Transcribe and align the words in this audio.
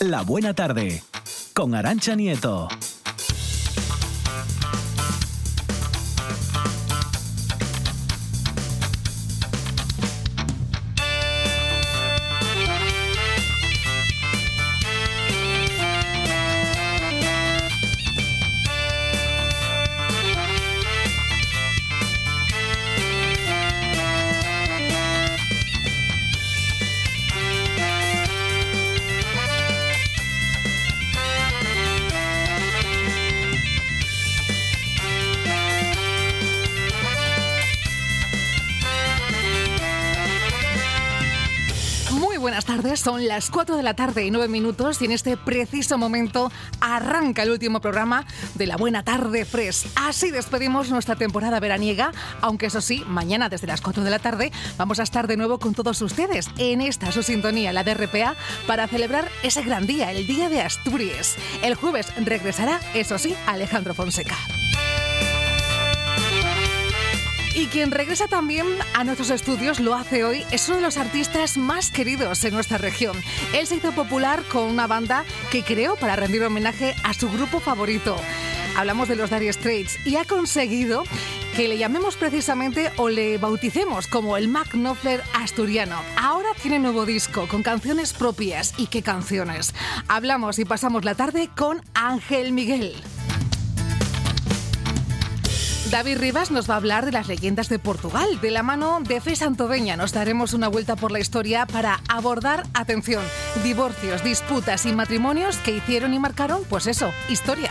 La 0.00 0.22
Buena 0.22 0.54
Tarde 0.54 1.02
con 1.52 1.74
Arancha 1.74 2.14
Nieto. 2.14 2.68
Son 43.00 43.26
las 43.26 43.48
4 43.48 43.78
de 43.78 43.82
la 43.82 43.94
tarde 43.94 44.26
y 44.26 44.30
9 44.30 44.46
minutos 44.48 45.00
y 45.00 45.06
en 45.06 45.12
este 45.12 45.38
preciso 45.38 45.96
momento 45.96 46.52
arranca 46.82 47.44
el 47.44 47.50
último 47.50 47.80
programa 47.80 48.26
de 48.56 48.66
la 48.66 48.76
Buena 48.76 49.02
Tarde 49.02 49.46
Fresh. 49.46 49.86
Así 49.94 50.30
despedimos 50.30 50.90
nuestra 50.90 51.16
temporada 51.16 51.60
veraniega, 51.60 52.12
aunque 52.42 52.66
eso 52.66 52.82
sí, 52.82 53.02
mañana 53.08 53.48
desde 53.48 53.68
las 53.68 53.80
4 53.80 54.04
de 54.04 54.10
la 54.10 54.18
tarde 54.18 54.52
vamos 54.76 55.00
a 55.00 55.02
estar 55.02 55.28
de 55.28 55.38
nuevo 55.38 55.58
con 55.58 55.72
todos 55.72 56.02
ustedes 56.02 56.50
en 56.58 56.82
esta 56.82 57.10
su 57.10 57.22
sintonía, 57.22 57.72
la 57.72 57.84
de 57.84 57.94
RPA, 57.94 58.34
para 58.66 58.86
celebrar 58.86 59.30
ese 59.42 59.62
gran 59.62 59.86
día, 59.86 60.12
el 60.12 60.26
Día 60.26 60.50
de 60.50 60.60
Asturias. 60.60 61.36
El 61.62 61.76
jueves 61.76 62.06
regresará, 62.22 62.80
eso 62.92 63.16
sí, 63.16 63.34
Alejandro 63.46 63.94
Fonseca. 63.94 64.36
Y 67.54 67.66
quien 67.66 67.90
regresa 67.90 68.28
también 68.28 68.66
a 68.94 69.04
nuestros 69.04 69.30
estudios 69.30 69.80
lo 69.80 69.94
hace 69.94 70.24
hoy, 70.24 70.44
es 70.52 70.68
uno 70.68 70.76
de 70.76 70.82
los 70.82 70.96
artistas 70.96 71.56
más 71.56 71.90
queridos 71.90 72.44
en 72.44 72.54
nuestra 72.54 72.78
región. 72.78 73.16
Él 73.52 73.66
se 73.66 73.76
hizo 73.76 73.92
popular 73.92 74.42
con 74.44 74.64
una 74.64 74.86
banda 74.86 75.24
que 75.50 75.64
creó 75.64 75.96
para 75.96 76.16
rendir 76.16 76.42
homenaje 76.44 76.94
a 77.02 77.12
su 77.12 77.28
grupo 77.30 77.60
favorito. 77.60 78.16
Hablamos 78.76 79.08
de 79.08 79.16
los 79.16 79.30
Dire 79.30 79.52
Straits 79.52 80.06
y 80.06 80.16
ha 80.16 80.24
conseguido 80.24 81.02
que 81.56 81.66
le 81.66 81.76
llamemos 81.76 82.16
precisamente 82.16 82.92
o 82.96 83.08
le 83.08 83.36
bauticemos 83.36 84.06
como 84.06 84.36
el 84.36 84.48
Mac 84.48 84.70
Knopfler 84.70 85.22
asturiano. 85.34 85.96
Ahora 86.16 86.50
tiene 86.62 86.78
nuevo 86.78 87.04
disco 87.04 87.48
con 87.48 87.62
canciones 87.62 88.12
propias. 88.12 88.74
¿Y 88.78 88.86
qué 88.86 89.02
canciones? 89.02 89.74
Hablamos 90.06 90.58
y 90.60 90.64
pasamos 90.64 91.04
la 91.04 91.16
tarde 91.16 91.50
con 91.56 91.82
Ángel 91.94 92.52
Miguel. 92.52 92.94
David 95.90 96.18
Rivas 96.18 96.52
nos 96.52 96.70
va 96.70 96.74
a 96.74 96.76
hablar 96.76 97.04
de 97.04 97.10
las 97.10 97.26
leyendas 97.26 97.68
de 97.68 97.80
Portugal. 97.80 98.40
De 98.40 98.52
la 98.52 98.62
mano 98.62 99.00
de 99.00 99.20
Fe 99.20 99.34
Santoveña 99.34 99.96
nos 99.96 100.12
daremos 100.12 100.54
una 100.54 100.68
vuelta 100.68 100.94
por 100.94 101.10
la 101.10 101.18
historia 101.18 101.66
para 101.66 102.00
abordar, 102.08 102.62
atención, 102.74 103.24
divorcios, 103.64 104.22
disputas 104.22 104.86
y 104.86 104.92
matrimonios 104.92 105.56
que 105.58 105.72
hicieron 105.72 106.14
y 106.14 106.20
marcaron, 106.20 106.62
pues 106.68 106.86
eso, 106.86 107.10
historia. 107.28 107.70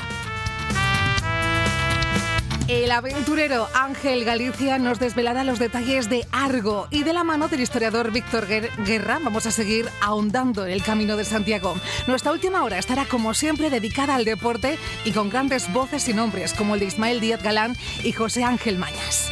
El 2.69 2.91
aventurero 2.91 3.67
Ángel 3.73 4.23
Galicia 4.25 4.77
nos 4.77 4.99
desvelará 4.99 5.43
los 5.43 5.57
detalles 5.57 6.07
de 6.07 6.27
Argo 6.31 6.87
y 6.91 7.01
de 7.01 7.13
la 7.13 7.23
mano 7.23 7.47
del 7.47 7.61
historiador 7.61 8.11
Víctor 8.11 8.45
Guerra 8.47 9.19
vamos 9.23 9.47
a 9.47 9.51
seguir 9.51 9.89
ahondando 10.01 10.67
en 10.67 10.73
el 10.73 10.83
camino 10.83 11.17
de 11.17 11.25
Santiago. 11.25 11.73
Nuestra 12.05 12.31
última 12.31 12.63
hora 12.63 12.77
estará 12.77 13.05
como 13.05 13.33
siempre 13.33 13.71
dedicada 13.71 14.13
al 14.13 14.23
deporte 14.23 14.77
y 15.03 15.13
con 15.13 15.31
grandes 15.31 15.73
voces 15.73 16.07
y 16.09 16.13
nombres 16.13 16.53
como 16.53 16.75
el 16.75 16.81
de 16.81 16.85
Ismael 16.85 17.19
Díaz 17.19 17.41
Galán 17.41 17.75
y 18.03 18.11
José 18.11 18.43
Ángel 18.43 18.77
Mañas. 18.77 19.31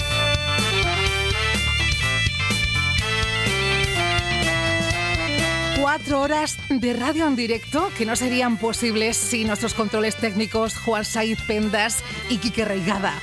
Cuatro 5.88 6.20
horas 6.20 6.58
de 6.68 6.92
radio 6.92 7.26
en 7.28 7.38
directo 7.38 7.90
que 7.98 8.06
no 8.06 8.18
serían 8.18 8.58
posibles 8.58 9.16
sin 9.16 9.48
nuestros 9.48 9.74
controles 9.74 10.18
técnicos 10.18 10.76
Juan 10.76 11.06
Saiz 11.06 11.42
Pendas 11.44 12.04
y 12.30 12.40
Quique 12.40 12.66
Reigada. 12.66 13.14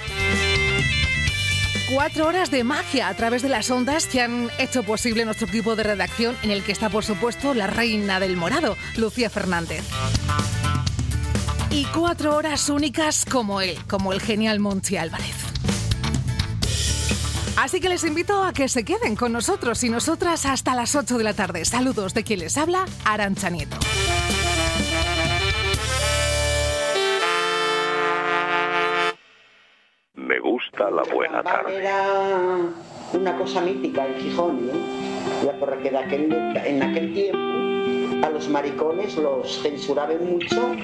Cuatro 1.92 2.26
horas 2.26 2.50
de 2.50 2.64
magia 2.64 3.08
a 3.08 3.14
través 3.14 3.42
de 3.42 3.50
las 3.50 3.70
ondas 3.70 4.06
que 4.06 4.22
han 4.22 4.48
hecho 4.58 4.82
posible 4.82 5.26
nuestro 5.26 5.46
equipo 5.46 5.76
de 5.76 5.82
redacción, 5.82 6.34
en 6.42 6.50
el 6.50 6.62
que 6.62 6.72
está, 6.72 6.88
por 6.88 7.04
supuesto, 7.04 7.52
la 7.52 7.66
reina 7.66 8.18
del 8.18 8.34
morado, 8.34 8.78
Lucía 8.96 9.28
Fernández. 9.28 9.84
Y 11.68 11.84
cuatro 11.94 12.34
horas 12.34 12.70
únicas 12.70 13.26
como 13.26 13.60
él, 13.60 13.76
como 13.86 14.14
el 14.14 14.22
genial 14.22 14.58
Monchi 14.58 14.96
Álvarez. 14.96 15.53
Así 17.56 17.80
que 17.80 17.88
les 17.88 18.04
invito 18.04 18.42
a 18.42 18.52
que 18.52 18.68
se 18.68 18.84
queden 18.84 19.14
con 19.14 19.32
nosotros 19.32 19.84
y 19.84 19.88
nosotras 19.88 20.44
hasta 20.44 20.74
las 20.74 20.96
8 20.96 21.16
de 21.18 21.24
la 21.24 21.34
tarde. 21.34 21.64
Saludos 21.64 22.12
de 22.12 22.24
quien 22.24 22.40
les 22.40 22.58
habla, 22.58 22.84
Arancha 23.04 23.48
Nieto. 23.48 23.76
Me 30.14 30.40
gusta 30.40 30.90
la 30.90 31.02
buena 31.14 31.42
tarde. 31.44 31.76
Era 31.76 32.58
una 33.12 33.38
cosa 33.38 33.60
mítica 33.60 34.04
en 34.06 34.20
Gijón, 34.20 34.66
¿no? 34.66 34.72
Ya 35.44 35.58
porque 35.60 35.88
en 35.88 35.96
aquel, 35.96 36.32
en 36.56 36.82
aquel 36.82 37.14
tiempo 37.14 38.26
a 38.26 38.30
los 38.30 38.48
maricones 38.48 39.16
los 39.16 39.62
censuraban 39.62 40.24
mucho 40.24 40.74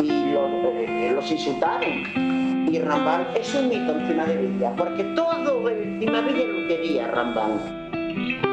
y 0.00 0.32
los, 0.32 0.50
eh, 0.74 1.12
los 1.14 1.30
insultaron 1.30 2.31
y 2.70 2.78
Rambán 2.78 3.26
es 3.34 3.54
un 3.54 3.68
mito 3.68 3.92
encima 3.92 4.24
de 4.24 4.36
Villa, 4.36 4.74
porque 4.76 5.04
todo 5.14 5.68
encima 5.68 6.22
de 6.22 6.32
Villa 6.32 6.46
lo 6.46 6.68
quería 6.68 7.08
Rambán. 7.08 8.51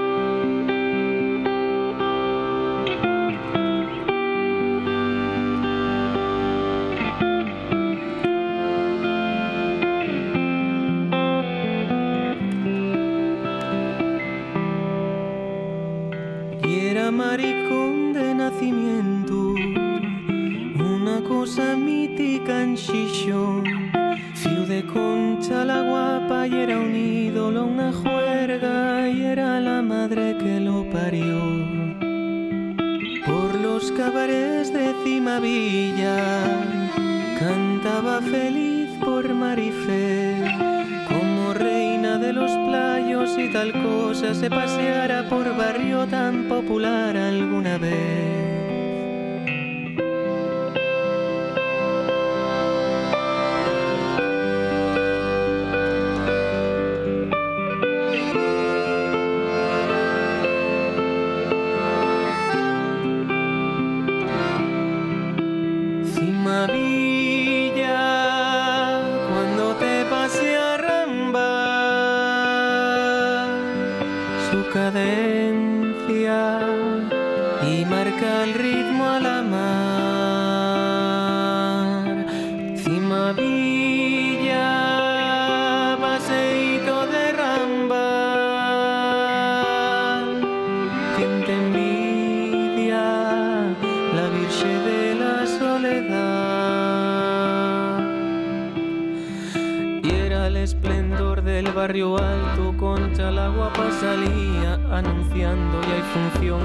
Barrio 101.67 102.17
alto, 102.17 102.73
Concha 102.77 103.31
la 103.31 103.49
guapa 103.49 103.91
salía 103.99 104.73
anunciando 104.91 105.81
y 105.81 105.91
hay 105.91 106.03
función 106.13 106.61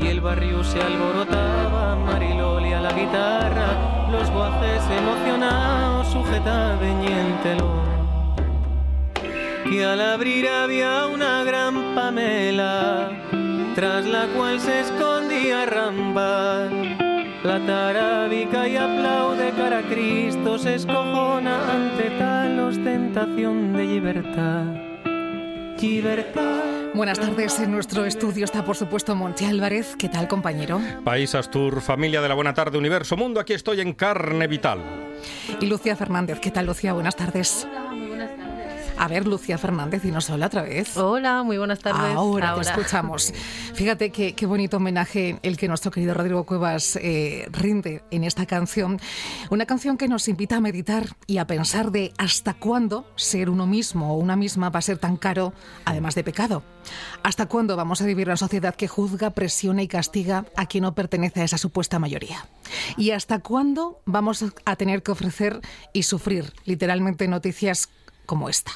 y 0.00 0.06
el 0.06 0.20
barrio 0.20 0.62
se 0.64 0.80
alborotaba, 0.80 1.96
Mariloli 1.96 2.72
a 2.72 2.80
la 2.80 2.92
guitarra, 2.92 4.08
los 4.10 4.30
guajes 4.30 4.82
emocionados 4.96 6.08
sujetaban 6.08 7.02
y 7.02 7.06
el. 7.06 7.58
Que 9.70 9.84
al 9.84 10.00
abrir 10.00 10.48
había 10.48 11.06
una 11.06 11.44
gran 11.44 11.94
pamela, 11.94 13.10
tras 13.74 14.06
la 14.06 14.26
cual 14.28 14.60
se 14.60 14.80
escondía 14.80 15.66
Rambal. 15.66 16.77
La 17.44 17.64
tarábica 17.64 18.66
y 18.66 18.76
aplaude 18.76 19.52
cara 19.52 19.78
a 19.78 19.82
Cristo, 19.82 20.58
se 20.58 20.74
escojona 20.74 21.72
ante 21.72 22.10
tal 22.18 22.58
ostentación 22.58 23.74
de 23.74 23.84
libertad. 23.84 24.64
Libertad. 25.80 26.62
Buenas 26.94 27.20
tardes. 27.20 27.60
En 27.60 27.70
nuestro 27.70 28.04
estudio 28.04 28.44
está, 28.44 28.64
por 28.64 28.76
supuesto, 28.76 29.14
Monte 29.14 29.46
Álvarez. 29.46 29.94
¿Qué 29.96 30.08
tal, 30.08 30.26
compañero? 30.26 30.80
País 31.04 31.36
Astur, 31.36 31.80
familia 31.80 32.20
de 32.20 32.28
la 32.28 32.34
Buena 32.34 32.54
Tarde, 32.54 32.76
Universo 32.76 33.16
Mundo, 33.16 33.38
aquí 33.38 33.52
estoy 33.52 33.80
en 33.82 33.92
carne 33.92 34.48
vital. 34.48 34.80
Y 35.60 35.66
Lucía 35.66 35.94
Fernández. 35.94 36.40
¿Qué 36.40 36.50
tal, 36.50 36.66
Lucía? 36.66 36.92
Buenas 36.92 37.14
tardes. 37.14 37.68
A 38.98 39.06
ver, 39.06 39.28
Lucía 39.28 39.58
Fernández, 39.58 40.04
y 40.04 40.10
nos 40.10 40.28
habla 40.28 40.46
otra 40.46 40.62
vez. 40.62 40.96
Hola, 40.96 41.44
muy 41.44 41.56
buenas 41.56 41.78
tardes. 41.78 42.16
Ahora, 42.16 42.56
te 42.56 42.62
escuchamos. 42.62 43.32
Fíjate 43.74 44.10
qué, 44.10 44.34
qué, 44.34 44.44
bonito 44.44 44.78
homenaje 44.78 45.38
el 45.42 45.56
que 45.56 45.68
nuestro 45.68 45.92
querido 45.92 46.14
Rodrigo 46.14 46.44
Cuevas 46.44 46.96
eh, 46.96 47.48
rinde 47.52 48.02
en 48.10 48.24
esta 48.24 48.44
canción. 48.44 49.00
Una 49.50 49.66
canción 49.66 49.98
que 49.98 50.08
nos 50.08 50.26
invita 50.26 50.56
a 50.56 50.60
meditar 50.60 51.14
y 51.28 51.38
a 51.38 51.46
pensar 51.46 51.92
de 51.92 52.12
hasta 52.18 52.54
cuándo 52.54 53.06
ser 53.14 53.50
uno 53.50 53.68
mismo 53.68 54.14
o 54.14 54.18
una 54.18 54.34
misma 54.34 54.68
va 54.68 54.80
a 54.80 54.82
ser 54.82 54.98
tan 54.98 55.16
caro, 55.16 55.52
además 55.84 56.16
de 56.16 56.24
pecado. 56.24 56.64
¿Hasta 57.22 57.46
cuándo 57.46 57.76
vamos 57.76 58.02
a 58.02 58.06
vivir 58.06 58.26
una 58.26 58.36
sociedad 58.36 58.74
que 58.74 58.88
juzga, 58.88 59.30
presiona 59.30 59.82
y 59.82 59.86
castiga 59.86 60.46
a 60.56 60.66
quien 60.66 60.82
no 60.82 60.96
pertenece 60.96 61.42
a 61.42 61.44
esa 61.44 61.58
supuesta 61.58 62.00
mayoría? 62.00 62.48
¿Y 62.96 63.12
hasta 63.12 63.38
cuándo 63.38 64.00
vamos 64.06 64.44
a 64.64 64.74
tener 64.76 65.04
que 65.04 65.12
ofrecer 65.12 65.60
y 65.92 66.02
sufrir 66.02 66.52
literalmente 66.64 67.28
noticias 67.28 67.90
como 68.28 68.50
esta. 68.50 68.72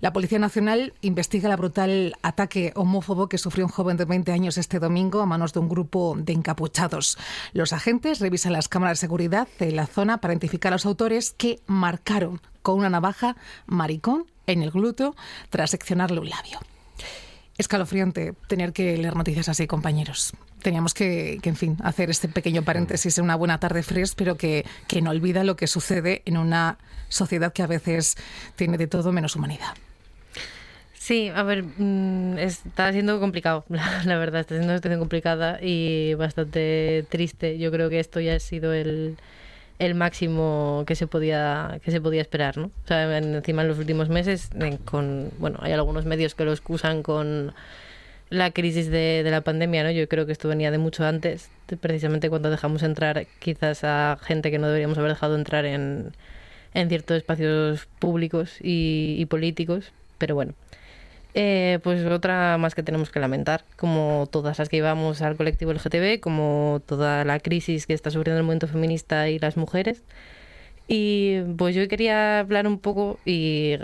La 0.00 0.12
Policía 0.12 0.40
Nacional 0.40 0.92
investiga 1.02 1.48
el 1.48 1.56
brutal 1.56 2.16
ataque 2.22 2.72
homófobo 2.74 3.28
que 3.28 3.38
sufrió 3.38 3.64
un 3.64 3.70
joven 3.70 3.96
de 3.96 4.04
20 4.04 4.32
años 4.32 4.58
este 4.58 4.80
domingo 4.80 5.20
a 5.20 5.26
manos 5.26 5.52
de 5.52 5.60
un 5.60 5.68
grupo 5.68 6.16
de 6.18 6.32
encapuchados. 6.32 7.16
Los 7.52 7.72
agentes 7.72 8.18
revisan 8.18 8.52
las 8.52 8.66
cámaras 8.66 8.98
de 8.98 9.06
seguridad 9.06 9.46
de 9.60 9.70
la 9.70 9.86
zona 9.86 10.18
para 10.18 10.34
identificar 10.34 10.72
a 10.72 10.74
los 10.74 10.84
autores 10.84 11.30
que 11.30 11.60
marcaron 11.68 12.40
con 12.62 12.76
una 12.76 12.90
navaja 12.90 13.36
maricón 13.66 14.26
en 14.48 14.62
el 14.62 14.72
glúteo 14.72 15.14
tras 15.48 15.70
seccionarle 15.70 16.18
un 16.18 16.28
labio. 16.28 16.58
Escalofriante 17.56 18.34
tener 18.48 18.72
que 18.72 18.96
leer 18.96 19.14
noticias 19.14 19.48
así, 19.48 19.68
compañeros. 19.68 20.32
Teníamos 20.62 20.94
que, 20.94 21.38
que, 21.42 21.48
en 21.48 21.56
fin, 21.56 21.76
hacer 21.82 22.10
este 22.10 22.28
pequeño 22.28 22.62
paréntesis 22.62 23.18
en 23.18 23.24
una 23.24 23.36
buena 23.36 23.58
tarde 23.58 23.82
fresca, 23.82 24.16
pero 24.16 24.36
que, 24.36 24.64
que 24.86 25.02
no 25.02 25.10
olvida 25.10 25.44
lo 25.44 25.56
que 25.56 25.66
sucede 25.66 26.22
en 26.24 26.36
una 26.36 26.78
sociedad 27.08 27.52
que 27.52 27.62
a 27.62 27.66
veces 27.66 28.16
tiene 28.56 28.78
de 28.78 28.86
todo 28.86 29.12
menos 29.12 29.36
humanidad. 29.36 29.74
Sí, 31.08 31.30
a 31.34 31.42
ver, 31.42 31.62
mm, 31.62 32.36
está 32.36 32.92
siendo 32.92 33.18
complicado, 33.18 33.64
la, 34.04 34.18
verdad, 34.18 34.42
está 34.42 34.58
siendo 34.58 34.98
complicada 34.98 35.58
y 35.62 36.12
bastante 36.12 37.06
triste. 37.08 37.58
Yo 37.58 37.70
creo 37.70 37.88
que 37.88 37.98
esto 37.98 38.20
ya 38.20 38.34
ha 38.34 38.40
sido 38.40 38.74
el, 38.74 39.16
el 39.78 39.94
máximo 39.94 40.84
que 40.86 40.94
se 40.96 41.06
podía 41.06 41.80
que 41.82 41.92
se 41.92 42.02
podía 42.02 42.20
esperar, 42.20 42.58
¿no? 42.58 42.66
O 42.66 42.86
sea, 42.86 43.16
encima 43.16 43.62
en 43.62 43.68
los 43.68 43.78
últimos 43.78 44.10
meses, 44.10 44.50
con 44.84 45.30
bueno, 45.38 45.58
hay 45.62 45.72
algunos 45.72 46.04
medios 46.04 46.34
que 46.34 46.44
lo 46.44 46.52
excusan 46.52 47.02
con 47.02 47.54
la 48.30 48.50
crisis 48.50 48.90
de, 48.90 49.24
la 49.26 49.40
pandemia, 49.40 49.84
¿no? 49.84 49.90
Yo 49.90 50.08
creo 50.08 50.26
que 50.26 50.32
esto 50.32 50.48
venía 50.48 50.70
de 50.70 50.78
mucho 50.78 51.04
antes, 51.04 51.50
precisamente 51.80 52.28
cuando 52.28 52.50
dejamos 52.50 52.82
entrar 52.82 53.26
quizás 53.38 53.84
a 53.84 54.18
gente 54.22 54.50
que 54.50 54.58
no 54.58 54.66
deberíamos 54.66 54.98
haber 54.98 55.12
dejado 55.12 55.36
entrar 55.36 55.64
en, 55.64 56.12
ciertos 56.72 57.16
espacios 57.16 57.86
públicos 57.98 58.58
y, 58.60 59.16
y 59.18 59.26
políticos, 59.26 59.92
pero 60.18 60.34
bueno. 60.34 60.54
Eh, 61.34 61.78
pues 61.82 62.04
otra 62.06 62.56
más 62.58 62.74
que 62.74 62.82
tenemos 62.82 63.10
que 63.10 63.20
lamentar, 63.20 63.64
como 63.76 64.28
todas 64.30 64.58
las 64.58 64.68
que 64.68 64.78
llevamos 64.78 65.22
al 65.22 65.36
colectivo 65.36 65.72
LGTB, 65.72 66.20
como 66.20 66.82
toda 66.86 67.24
la 67.24 67.38
crisis 67.38 67.86
que 67.86 67.94
está 67.94 68.10
sufriendo 68.10 68.38
el 68.38 68.44
movimiento 68.44 68.66
feminista 68.66 69.28
y 69.28 69.38
las 69.38 69.56
mujeres. 69.56 70.02
Y 70.88 71.42
pues 71.58 71.74
yo 71.76 71.86
quería 71.88 72.40
hablar 72.40 72.66
un 72.66 72.78
poco 72.78 73.18
y 73.24 73.76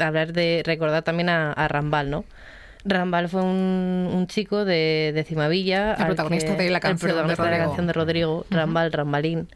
hablar 0.00 0.32
de 0.32 0.62
recordar 0.64 1.02
también 1.04 1.28
a, 1.28 1.52
a 1.52 1.68
Rambal, 1.68 2.10
¿no? 2.10 2.24
Rambal 2.86 3.28
fue 3.28 3.42
un, 3.42 4.08
un 4.12 4.26
chico 4.28 4.64
de, 4.64 5.12
de 5.14 5.24
Cimavilla. 5.24 5.94
El 5.94 6.06
protagonista 6.06 6.56
que, 6.56 6.62
de 6.62 6.70
la 6.70 6.80
canción, 6.80 7.10
el 7.10 7.14
protagonista 7.14 7.44
de, 7.44 7.50
de 7.50 7.58
la 7.58 7.64
canción 7.64 7.86
de 7.86 7.92
Rodrigo, 7.92 8.46
Rambal, 8.50 8.88
uh 8.88 8.90
-huh. 8.90 8.96
Rambalín, 8.96 9.48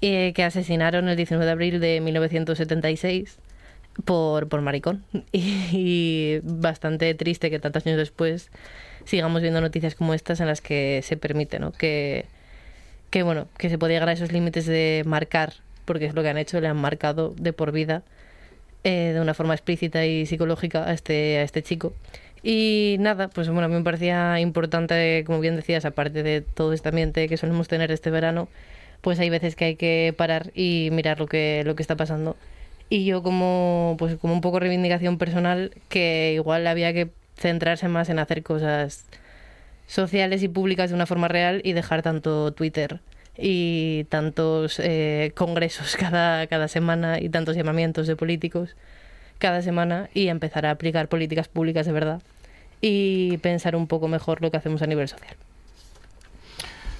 eh, 0.00 0.32
que 0.34 0.44
asesinaron 0.44 1.08
el 1.08 1.16
19 1.16 1.44
de 1.44 1.50
abril 1.50 1.80
de 1.80 2.00
1976 2.00 3.38
por, 4.04 4.48
por 4.48 4.60
maricón. 4.60 5.04
Y, 5.32 5.66
y, 5.72 6.40
bastante 6.42 7.14
triste 7.14 7.50
que 7.50 7.58
tantos 7.58 7.86
años 7.86 7.98
después 7.98 8.50
sigamos 9.04 9.42
viendo 9.42 9.60
noticias 9.60 9.94
como 9.94 10.14
estas 10.14 10.40
en 10.40 10.46
las 10.46 10.60
que 10.60 11.00
se 11.02 11.16
permite, 11.16 11.58
¿no? 11.58 11.72
Que, 11.72 12.26
que 13.10 13.22
bueno, 13.22 13.48
que 13.58 13.70
se 13.70 13.78
puede 13.78 13.94
llegar 13.94 14.08
a 14.08 14.12
esos 14.12 14.30
límites 14.32 14.66
de 14.66 15.02
marcar, 15.06 15.54
porque 15.84 16.06
es 16.06 16.14
lo 16.14 16.22
que 16.22 16.28
han 16.28 16.38
hecho, 16.38 16.60
le 16.60 16.68
han 16.68 16.76
marcado 16.76 17.34
de 17.36 17.52
por 17.52 17.72
vida 17.72 18.02
eh, 18.84 19.12
de 19.14 19.20
una 19.20 19.34
forma 19.34 19.54
explícita 19.54 20.04
y 20.06 20.26
psicológica 20.26 20.84
a 20.88 20.92
este, 20.92 21.38
a 21.38 21.42
este 21.42 21.62
chico. 21.62 21.92
Y 22.42 22.96
nada, 22.98 23.28
pues 23.28 23.48
bueno, 23.48 23.64
a 23.66 23.68
mí 23.68 23.74
me 23.74 23.84
parecía 23.84 24.40
importante, 24.40 25.22
como 25.26 25.40
bien 25.40 25.56
decías, 25.56 25.84
aparte 25.84 26.22
de 26.22 26.40
todo 26.40 26.72
este 26.72 26.88
ambiente 26.88 27.28
que 27.28 27.36
solemos 27.36 27.68
tener 27.68 27.92
este 27.92 28.10
verano, 28.10 28.48
pues 29.00 29.18
hay 29.20 29.30
veces 29.30 29.56
que 29.56 29.64
hay 29.66 29.76
que 29.76 30.14
parar 30.16 30.50
y 30.54 30.88
mirar 30.92 31.20
lo 31.20 31.26
que, 31.26 31.62
lo 31.64 31.76
que 31.76 31.82
está 31.82 31.96
pasando. 31.96 32.36
Y 32.88 33.04
yo 33.04 33.22
como 33.22 33.96
pues 33.98 34.16
como 34.16 34.34
un 34.34 34.40
poco 34.40 34.60
reivindicación 34.60 35.18
personal 35.18 35.72
que 35.88 36.32
igual 36.34 36.66
había 36.66 36.92
que 36.92 37.10
centrarse 37.36 37.88
más 37.88 38.08
en 38.10 38.18
hacer 38.18 38.42
cosas 38.42 39.06
sociales 39.86 40.42
y 40.42 40.48
públicas 40.48 40.90
de 40.90 40.96
una 40.96 41.06
forma 41.06 41.28
real 41.28 41.60
y 41.64 41.72
dejar 41.72 42.02
tanto 42.02 42.52
Twitter 42.52 43.00
y 43.36 44.04
tantos 44.10 44.78
eh, 44.78 45.32
congresos 45.34 45.96
cada, 46.00 46.46
cada 46.48 46.68
semana 46.68 47.20
y 47.20 47.28
tantos 47.28 47.56
llamamientos 47.56 48.06
de 48.06 48.16
políticos 48.16 48.76
cada 49.42 49.60
semana 49.60 50.08
y 50.14 50.28
empezar 50.28 50.64
a 50.66 50.70
aplicar 50.70 51.08
políticas 51.08 51.48
públicas 51.48 51.84
de 51.84 51.92
verdad 51.92 52.22
y 52.80 53.38
pensar 53.38 53.74
un 53.74 53.88
poco 53.88 54.06
mejor 54.06 54.40
lo 54.40 54.52
que 54.52 54.56
hacemos 54.56 54.82
a 54.82 54.86
nivel 54.86 55.08
social. 55.08 55.34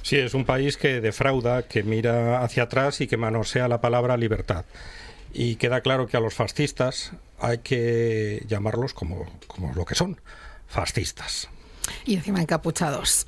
Sí, 0.02 0.16
es 0.18 0.34
un 0.34 0.44
país 0.44 0.76
que 0.76 1.00
defrauda, 1.00 1.62
que 1.62 1.84
mira 1.84 2.42
hacia 2.42 2.64
atrás 2.64 3.00
y 3.00 3.06
que 3.06 3.16
manosea 3.16 3.68
la 3.68 3.80
palabra 3.80 4.16
libertad 4.16 4.64
y 5.32 5.54
queda 5.54 5.82
claro 5.82 6.08
que 6.08 6.16
a 6.16 6.20
los 6.20 6.34
fascistas 6.34 7.12
hay 7.38 7.58
que 7.58 8.44
llamarlos 8.48 8.92
como, 8.92 9.24
como 9.46 9.72
lo 9.74 9.84
que 9.84 9.94
son, 9.94 10.20
fascistas. 10.66 11.48
Y 12.04 12.14
encima 12.14 12.40
encapuchados. 12.40 13.26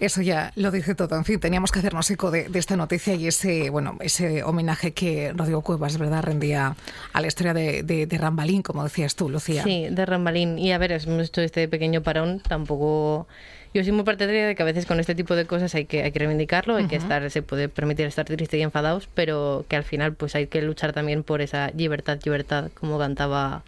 Eso 0.00 0.22
ya 0.22 0.52
lo 0.56 0.70
dice 0.70 0.94
todo. 0.94 1.16
En 1.16 1.24
fin, 1.24 1.40
teníamos 1.40 1.72
que 1.72 1.78
hacernos 1.78 2.10
eco 2.10 2.30
de, 2.30 2.48
de, 2.48 2.58
esta 2.58 2.76
noticia 2.76 3.14
y 3.14 3.26
ese, 3.26 3.70
bueno, 3.70 3.96
ese 4.00 4.42
homenaje 4.42 4.92
que 4.92 5.32
Rodrigo 5.34 5.62
Cuevas, 5.62 5.98
¿verdad?, 5.98 6.22
rendía 6.22 6.76
a 7.12 7.20
la 7.20 7.26
historia 7.26 7.54
de, 7.54 7.82
de, 7.82 8.06
de 8.06 8.18
Rambalín, 8.18 8.62
como 8.62 8.82
decías 8.84 9.14
tú, 9.14 9.28
Lucía. 9.28 9.62
Sí, 9.62 9.86
de 9.90 10.06
Rambalín. 10.06 10.58
Y 10.58 10.72
a 10.72 10.78
ver, 10.78 10.92
hemos 10.92 11.28
hecho 11.28 11.40
este 11.40 11.68
pequeño 11.68 12.02
parón, 12.02 12.40
tampoco 12.40 13.26
yo 13.74 13.82
soy 13.82 13.92
muy 13.92 14.04
partidaria 14.04 14.46
de 14.46 14.54
que 14.54 14.62
a 14.62 14.66
veces 14.66 14.86
con 14.86 15.00
este 15.00 15.16
tipo 15.16 15.34
de 15.34 15.46
cosas 15.46 15.74
hay 15.74 15.84
que, 15.86 16.04
hay 16.04 16.12
que 16.12 16.20
reivindicarlo, 16.20 16.76
hay 16.76 16.84
uh 16.84 16.86
-huh. 16.86 16.90
que 16.90 16.96
estar, 16.96 17.28
se 17.28 17.42
puede 17.42 17.68
permitir 17.68 18.06
estar 18.06 18.24
triste 18.24 18.56
y 18.56 18.62
enfadados, 18.62 19.08
pero 19.12 19.64
que 19.68 19.74
al 19.74 19.82
final 19.82 20.14
pues 20.14 20.36
hay 20.36 20.46
que 20.46 20.62
luchar 20.62 20.92
también 20.92 21.24
por 21.24 21.40
esa 21.40 21.72
libertad, 21.76 22.20
libertad, 22.24 22.70
como 22.78 23.00
cantaba 23.00 23.64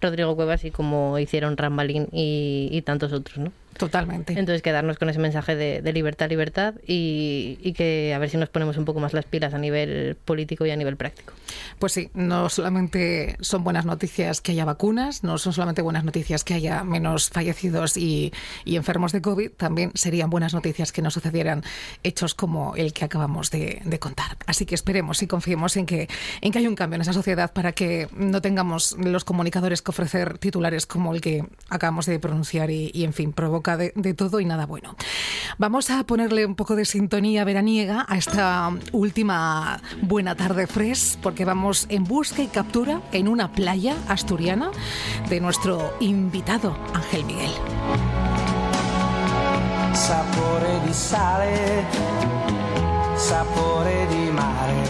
Rodrigo 0.00 0.36
Cuevas 0.36 0.64
y 0.64 0.70
como 0.70 1.18
hicieron 1.18 1.56
Rambalín 1.56 2.06
y, 2.12 2.68
y 2.70 2.82
tantos 2.82 3.12
otros, 3.12 3.38
¿no? 3.38 3.52
Totalmente. 3.78 4.32
Entonces 4.32 4.60
quedarnos 4.60 4.98
con 4.98 5.08
ese 5.08 5.20
mensaje 5.20 5.54
de, 5.54 5.82
de 5.82 5.92
libertad, 5.92 6.28
libertad 6.28 6.74
y, 6.86 7.58
y, 7.62 7.72
que 7.74 8.12
a 8.12 8.18
ver 8.18 8.28
si 8.28 8.36
nos 8.36 8.48
ponemos 8.48 8.76
un 8.76 8.84
poco 8.84 8.98
más 8.98 9.12
las 9.12 9.24
pilas 9.24 9.54
a 9.54 9.58
nivel 9.58 10.16
político 10.24 10.66
y 10.66 10.70
a 10.70 10.76
nivel 10.76 10.96
práctico. 10.96 11.32
Pues 11.78 11.92
sí, 11.92 12.10
no 12.12 12.48
solamente 12.48 13.36
son 13.40 13.62
buenas 13.62 13.86
noticias 13.86 14.40
que 14.40 14.52
haya 14.52 14.64
vacunas, 14.64 15.22
no 15.22 15.38
son 15.38 15.52
solamente 15.52 15.80
buenas 15.80 16.02
noticias 16.02 16.42
que 16.42 16.54
haya 16.54 16.82
menos 16.82 17.30
fallecidos 17.30 17.96
y, 17.96 18.32
y 18.64 18.76
enfermos 18.76 19.12
de 19.12 19.22
COVID, 19.22 19.52
también 19.52 19.92
serían 19.94 20.28
buenas 20.28 20.54
noticias 20.54 20.90
que 20.90 21.00
no 21.00 21.10
sucedieran 21.10 21.62
hechos 22.02 22.34
como 22.34 22.74
el 22.74 22.92
que 22.92 23.04
acabamos 23.04 23.52
de, 23.52 23.80
de 23.84 23.98
contar. 24.00 24.36
Así 24.46 24.66
que 24.66 24.74
esperemos 24.74 25.22
y 25.22 25.28
confiemos 25.28 25.76
en 25.76 25.86
que, 25.86 26.08
en 26.40 26.50
que 26.50 26.58
haya 26.58 26.68
un 26.68 26.74
cambio 26.74 26.96
en 26.96 27.02
esa 27.02 27.12
sociedad 27.12 27.52
para 27.52 27.72
que 27.72 28.08
no 28.16 28.42
tengamos 28.42 28.96
los 28.98 29.24
comunicadores 29.24 29.82
que 29.82 29.92
ofrecer 29.92 30.38
titulares 30.38 30.86
como 30.86 31.14
el 31.14 31.20
que 31.20 31.44
acabamos 31.68 32.06
de 32.06 32.18
pronunciar 32.18 32.70
y, 32.70 32.90
y 32.92 33.04
en 33.04 33.12
fin, 33.12 33.32
provoca 33.32 33.67
de, 33.76 34.14
todo 34.14 34.40
y 34.40 34.44
nada 34.44 34.66
bueno. 34.66 34.96
Vamos 35.58 35.90
a 35.90 36.04
ponerle 36.04 36.46
un 36.46 36.54
poco 36.54 36.76
de 36.76 36.84
sintonía 36.84 37.44
veraniega 37.44 38.06
a 38.08 38.16
esta 38.16 38.70
última 38.92 39.80
buena 40.02 40.34
tarde 40.34 40.66
fresh, 40.66 41.18
porque 41.18 41.44
vamos 41.44 41.86
en 41.88 42.04
busca 42.04 42.42
y 42.42 42.46
captura 42.46 43.00
en 43.12 43.28
una 43.28 43.52
playa 43.52 43.96
asturiana 44.08 44.70
de 45.28 45.40
nuestro 45.40 45.92
invitado 46.00 46.76
Ángel 46.94 47.24
Miguel. 47.24 47.50
sapore 49.98 50.80
di 50.84 50.92
sale, 50.92 51.84
sapore 53.16 54.06
di 54.06 54.30
mare, 54.30 54.82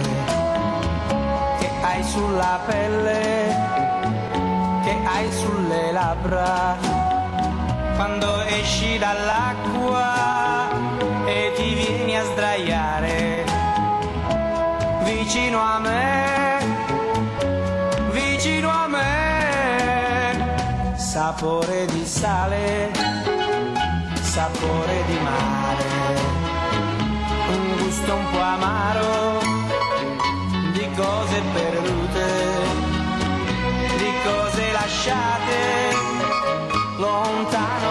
che 1.58 1.70
hai 1.82 2.04
sulla 2.04 2.60
pelle, 2.66 3.56
che 4.84 4.96
hai 5.04 5.32
sulle 5.32 5.92
labbra, 5.92 6.97
quando 7.98 8.42
esci 8.42 8.96
dall'acqua 8.96 10.70
e 11.26 11.52
ti 11.56 11.74
vieni 11.74 12.16
a 12.16 12.22
sdraiare 12.22 13.44
vicino 15.02 15.60
a 15.60 15.80
me, 15.80 16.58
vicino 18.12 18.68
a 18.70 18.86
me, 18.86 20.54
sapore 20.94 21.86
di 21.86 22.06
sale, 22.06 22.92
sapore 24.20 25.02
di 25.08 25.18
mare, 25.18 25.84
un 27.50 27.82
gusto 27.82 28.14
un 28.14 28.30
po' 28.30 28.40
amaro 28.40 29.40
di 30.72 30.88
cose 30.94 31.42
perdute, 31.52 32.30
di 33.96 34.12
cose 34.22 34.70
lasciate 34.70 35.96
lontano 36.98 37.87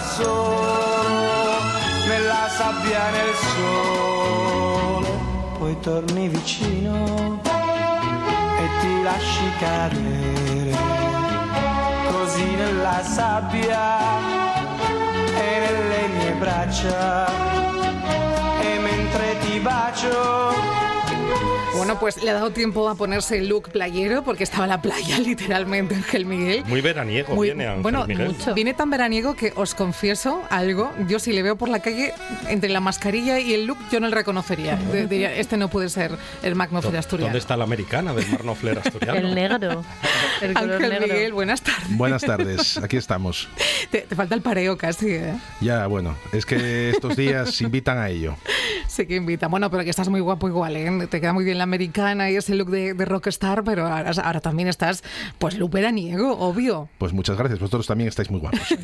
solo 0.00 1.58
nella 2.06 2.48
sabbia 2.48 3.10
nel 3.10 3.34
sole. 3.54 5.08
Poi 5.58 5.80
torni 5.80 6.28
vicino 6.28 7.40
e 8.58 8.68
ti 8.80 9.02
lasci 9.02 9.50
cadere 9.58 10.76
così 12.10 12.54
nella 12.54 13.02
sabbia 13.02 13.98
e 15.36 15.58
nelle 15.64 16.08
mie 16.16 16.32
braccia. 16.32 17.26
E 18.60 18.78
mentre 18.78 19.38
ti 19.40 19.58
bacio 19.60 20.83
Bueno, 21.76 21.98
pues 21.98 22.22
le 22.22 22.30
ha 22.30 22.34
dado 22.34 22.50
tiempo 22.50 22.88
a 22.88 22.94
ponerse 22.94 23.38
el 23.38 23.48
look 23.48 23.70
playero 23.70 24.22
porque 24.22 24.44
estaba 24.44 24.64
en 24.64 24.70
la 24.70 24.80
playa 24.80 25.18
literalmente 25.24 25.94
Ángel 25.94 26.24
Miguel. 26.24 26.64
Muy 26.66 26.80
veraniego 26.80 27.34
Muy- 27.34 27.48
viene 27.48 27.66
Ángel 27.66 27.82
bueno, 27.82 28.06
Miguel. 28.06 28.28
mucho. 28.28 28.54
Viene 28.54 28.74
tan 28.74 28.90
veraniego 28.90 29.34
que 29.34 29.52
os 29.56 29.74
confieso 29.74 30.42
algo. 30.50 30.92
Yo 31.08 31.18
si 31.18 31.32
le 31.32 31.42
veo 31.42 31.56
por 31.56 31.68
la 31.68 31.80
calle, 31.80 32.12
entre 32.48 32.70
la 32.70 32.80
mascarilla 32.80 33.40
y 33.40 33.54
el 33.54 33.66
look, 33.66 33.78
yo 33.90 33.98
no 34.00 34.08
le 34.08 34.14
reconocería. 34.14 34.76
De- 34.76 35.06
Diría, 35.06 35.34
este 35.34 35.56
no 35.56 35.68
puede 35.68 35.88
ser 35.88 36.12
el 36.42 36.54
Magnofler 36.54 36.92
¿Dó- 36.94 36.98
asturiano. 36.98 37.26
¿Dónde 37.26 37.38
está 37.40 37.56
la 37.56 37.64
americana 37.64 38.14
del 38.14 38.28
Mar 38.30 38.44
Nofler 38.44 38.78
asturiano? 38.78 39.18
El 39.18 39.34
negro. 39.34 39.84
El 40.40 40.54
color 40.54 40.74
Ángel 40.76 40.90
negro. 40.90 41.06
Miguel, 41.14 41.32
buenas 41.32 41.62
tardes. 41.62 41.96
Buenas 41.96 42.22
tardes, 42.22 42.78
aquí 42.78 42.96
estamos. 42.96 43.48
Te, 43.90 44.00
te 44.02 44.14
falta 44.16 44.34
el 44.34 44.40
pareo 44.42 44.76
casi, 44.78 45.10
¿eh? 45.10 45.34
Ya, 45.60 45.86
bueno, 45.86 46.16
es 46.32 46.46
que 46.46 46.90
estos 46.90 47.16
días 47.16 47.60
invitan 47.60 47.98
a 47.98 48.08
ello. 48.08 48.36
Sí 48.86 49.06
que 49.06 49.16
invita. 49.16 49.48
Bueno, 49.48 49.70
pero 49.70 49.82
que 49.82 49.90
estás 49.90 50.08
muy 50.08 50.20
guapo 50.20 50.46
igual, 50.46 50.76
¿eh? 50.76 51.08
Te 51.10 51.20
queda 51.20 51.32
muy 51.32 51.42
bien 51.44 51.58
la 51.58 51.63
americana 51.64 52.30
y 52.30 52.36
ese 52.36 52.54
look 52.54 52.70
de, 52.70 52.94
de 52.94 53.04
rockstar, 53.04 53.64
pero 53.64 53.86
ahora, 53.86 54.12
ahora 54.22 54.40
también 54.40 54.68
estás, 54.68 55.02
pues, 55.38 55.58
look 55.58 55.72
veraniego, 55.72 56.38
obvio. 56.38 56.88
Pues 56.98 57.12
muchas 57.12 57.36
gracias, 57.36 57.58
vosotros 57.58 57.86
también 57.86 58.08
estáis 58.08 58.30
muy 58.30 58.40
guapos. 58.40 58.60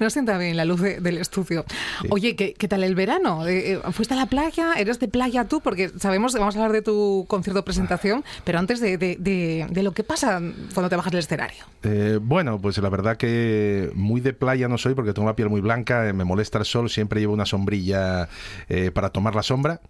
No 0.00 0.10
sienta 0.10 0.36
bien 0.38 0.56
la 0.56 0.64
luz 0.64 0.80
de- 0.80 1.00
del 1.00 1.18
estudio. 1.18 1.64
Oye, 2.10 2.36
¿qué, 2.36 2.54
qué 2.54 2.68
tal 2.68 2.82
el 2.84 2.94
verano? 2.94 3.46
Eh, 3.46 3.72
eh, 3.74 3.80
¿Fuiste 3.92 4.14
a 4.14 4.16
la 4.16 4.26
playa? 4.26 4.74
¿Eres 4.76 4.98
de 4.98 5.08
playa 5.08 5.44
tú? 5.46 5.60
Porque 5.60 5.90
sabemos 5.98 6.32
que 6.32 6.38
vamos 6.40 6.56
a 6.56 6.58
hablar 6.58 6.72
de 6.72 6.82
tu 6.82 7.24
concierto 7.28 7.64
presentación, 7.64 8.24
pero 8.44 8.58
antes 8.58 8.80
de, 8.80 8.98
de- 8.98 9.16
de- 9.18 9.66
de 9.70 9.82
lo 9.82 9.92
que 9.92 10.02
pasa 10.04 10.40
cuando 10.74 10.88
te 10.88 10.96
bajas 10.96 11.12
del 11.12 11.20
escenario. 11.20 11.64
Eh, 11.82 12.18
bueno, 12.20 12.58
pues 12.60 12.78
la 12.78 12.88
verdad 12.88 13.16
que 13.16 13.90
muy 13.94 14.20
de 14.20 14.32
playa 14.32 14.68
no 14.68 14.78
soy 14.78 14.94
porque 14.94 15.12
tengo 15.12 15.28
la 15.28 15.36
piel 15.36 15.48
muy 15.48 15.60
blanca, 15.60 16.08
eh, 16.08 16.12
me 16.12 16.24
molesta 16.24 16.58
el 16.58 16.64
sol, 16.64 16.90
siempre 16.90 17.20
llevo 17.20 17.32
una 17.34 17.46
sombrilla 17.46 18.28
eh, 18.68 18.90
para 18.92 19.10
tomar 19.10 19.34
la 19.34 19.42
sombra, 19.42 19.80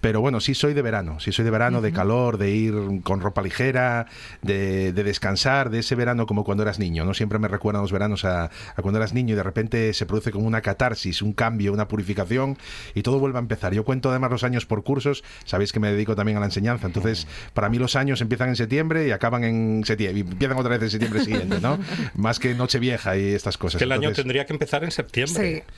pero 0.00 0.20
bueno, 0.20 0.40
sí 0.40 0.54
soy 0.54 0.74
de 0.74 0.82
verano, 0.82 1.05
sí 1.18 1.32
soy 1.32 1.44
de 1.44 1.50
verano, 1.50 1.80
de 1.80 1.92
calor, 1.92 2.38
de 2.38 2.50
ir 2.50 2.74
con 3.02 3.20
ropa 3.20 3.42
ligera, 3.42 4.06
de, 4.42 4.92
de 4.92 5.04
descansar, 5.04 5.70
de 5.70 5.80
ese 5.80 5.94
verano 5.94 6.26
como 6.26 6.44
cuando 6.44 6.62
eras 6.62 6.78
niño, 6.78 7.04
¿no? 7.04 7.14
Siempre 7.14 7.38
me 7.38 7.48
recuerdan 7.48 7.82
los 7.82 7.92
veranos 7.92 8.24
a, 8.24 8.44
a 8.44 8.82
cuando 8.82 8.98
eras 8.98 9.14
niño 9.14 9.34
y 9.34 9.36
de 9.36 9.42
repente 9.42 9.94
se 9.94 10.06
produce 10.06 10.30
como 10.30 10.46
una 10.46 10.60
catarsis, 10.60 11.22
un 11.22 11.32
cambio, 11.32 11.72
una 11.72 11.88
purificación 11.88 12.58
y 12.94 13.02
todo 13.02 13.18
vuelve 13.18 13.38
a 13.38 13.40
empezar. 13.40 13.72
Yo 13.74 13.84
cuento 13.84 14.10
además 14.10 14.30
los 14.30 14.44
años 14.44 14.66
por 14.66 14.84
cursos, 14.84 15.24
sabéis 15.44 15.72
que 15.72 15.80
me 15.80 15.90
dedico 15.90 16.14
también 16.16 16.36
a 16.36 16.40
la 16.40 16.46
enseñanza, 16.46 16.86
entonces 16.86 17.26
para 17.54 17.68
mí 17.68 17.78
los 17.78 17.96
años 17.96 18.20
empiezan 18.20 18.48
en 18.48 18.56
septiembre 18.56 19.06
y 19.06 19.10
acaban 19.10 19.44
en 19.44 19.84
septiembre, 19.84 20.18
y 20.18 20.20
empiezan 20.32 20.58
otra 20.58 20.70
vez 20.70 20.82
en 20.82 20.90
septiembre 20.90 21.24
siguiente, 21.24 21.60
¿no? 21.60 21.78
Más 22.14 22.38
que 22.38 22.54
Nochevieja 22.54 23.16
y 23.16 23.34
estas 23.34 23.58
cosas. 23.58 23.78
que 23.78 23.84
el 23.84 23.92
año 23.92 24.08
Entonces, 24.08 24.24
tendría 24.24 24.46
que 24.46 24.52
empezar 24.52 24.84
en 24.84 24.90
septiembre. 24.90 25.64
Sí. 25.66 25.72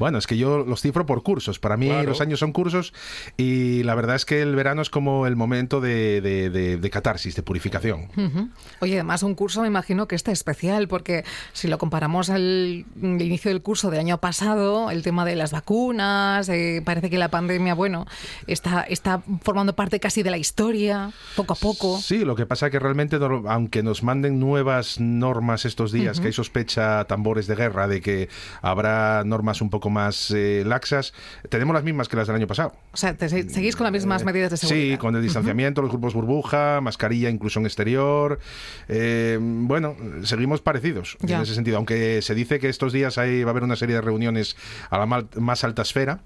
Bueno, 0.00 0.16
es 0.18 0.26
que 0.26 0.36
yo 0.38 0.64
los 0.64 0.80
cifro 0.80 1.04
por 1.06 1.22
cursos. 1.22 1.58
Para 1.60 1.76
mí 1.76 1.86
Claro. 1.88 2.08
los 2.08 2.20
años 2.22 2.40
son 2.40 2.52
cursos 2.52 2.92
y 3.36 3.82
la 3.84 3.94
verdad 3.94 4.16
es 4.16 4.24
que 4.24 4.40
el 4.40 4.56
verano 4.56 4.80
es 4.80 4.88
como 4.90 5.26
el 5.26 5.36
momento 5.36 5.80
de, 5.82 6.20
de- 6.22 6.48
de- 6.48 6.76
de 6.78 6.90
catarsis, 6.90 7.36
de 7.36 7.42
purificación. 7.42 8.08
Ujú. 8.16 8.48
Oye, 8.80 8.94
además 8.94 9.22
un 9.22 9.34
curso 9.34 9.60
me 9.60 9.66
imagino 9.68 10.08
que 10.08 10.16
está 10.16 10.32
especial, 10.32 10.88
porque 10.88 11.24
si 11.52 11.68
lo 11.68 11.76
comparamos 11.76 12.30
al 12.30 12.86
inicio 13.02 13.50
del 13.50 13.60
curso 13.60 13.90
del 13.90 14.00
año 14.00 14.16
pasado, 14.18 14.90
el 14.90 15.02
tema 15.02 15.26
de 15.26 15.36
las 15.36 15.52
vacunas, 15.52 16.48
eh, 16.48 16.80
parece 16.82 17.10
que 17.10 17.18
la 17.18 17.28
pandemia, 17.28 17.74
bueno, 17.74 18.06
está, 18.46 18.80
está 18.82 19.22
formando 19.42 19.76
parte 19.76 20.00
casi 20.00 20.22
de 20.22 20.30
la 20.30 20.38
historia, 20.38 21.10
poco 21.36 21.52
a 21.52 21.56
poco. 21.56 21.98
Sí, 22.00 22.24
lo 22.24 22.36
que 22.36 22.46
pasa 22.46 22.70
que 22.70 22.78
realmente, 22.78 23.18
no- 23.18 23.42
aunque 23.50 23.82
nos 23.82 24.02
manden 24.02 24.40
nuevas 24.40 24.98
normas 24.98 25.66
estos 25.66 25.92
días, 25.92 26.20
que 26.20 26.28
hay 26.28 26.32
sospecha, 26.32 27.04
tambores 27.04 27.46
de 27.46 27.54
guerra, 27.54 27.86
de 27.86 28.00
que 28.00 28.30
habrá 28.62 29.24
normas 29.26 29.60
un 29.60 29.68
poco 29.68 29.89
más 29.90 30.30
eh, 30.34 30.62
laxas, 30.66 31.12
tenemos 31.48 31.74
las 31.74 31.84
mismas 31.84 32.08
que 32.08 32.16
las 32.16 32.26
del 32.26 32.36
año 32.36 32.46
pasado. 32.46 32.72
O 32.92 32.96
sea, 32.96 33.14
te 33.14 33.28
se- 33.28 33.48
seguís 33.50 33.76
con 33.76 33.84
las 33.84 33.92
mismas 33.92 34.24
medidas 34.24 34.50
de 34.50 34.56
seguridad. 34.56 34.94
Sí, 34.94 34.98
con 34.98 35.14
el 35.16 35.22
distanciamiento, 35.22 35.82
los 35.82 35.90
grupos 35.90 36.14
burbuja, 36.14 36.80
mascarilla 36.80 37.28
incluso 37.30 37.60
en 37.60 37.66
exterior. 37.66 38.38
Eh, 38.88 39.38
bueno, 39.40 39.96
seguimos 40.24 40.60
parecidos 40.60 41.16
Ya. 41.20 41.36
en 41.36 41.42
ese 41.42 41.54
sentido, 41.54 41.76
aunque 41.76 42.22
se 42.22 42.34
dice 42.34 42.58
que 42.58 42.68
estos 42.68 42.92
días 42.92 43.18
hay, 43.18 43.42
va 43.44 43.50
a 43.50 43.52
haber 43.52 43.62
una 43.64 43.76
serie 43.76 43.94
de 43.96 44.00
reuniones 44.00 44.56
a 44.90 44.98
la 44.98 45.06
mal- 45.06 45.28
más 45.36 45.64
alta 45.64 45.82
esfera. 45.82 46.20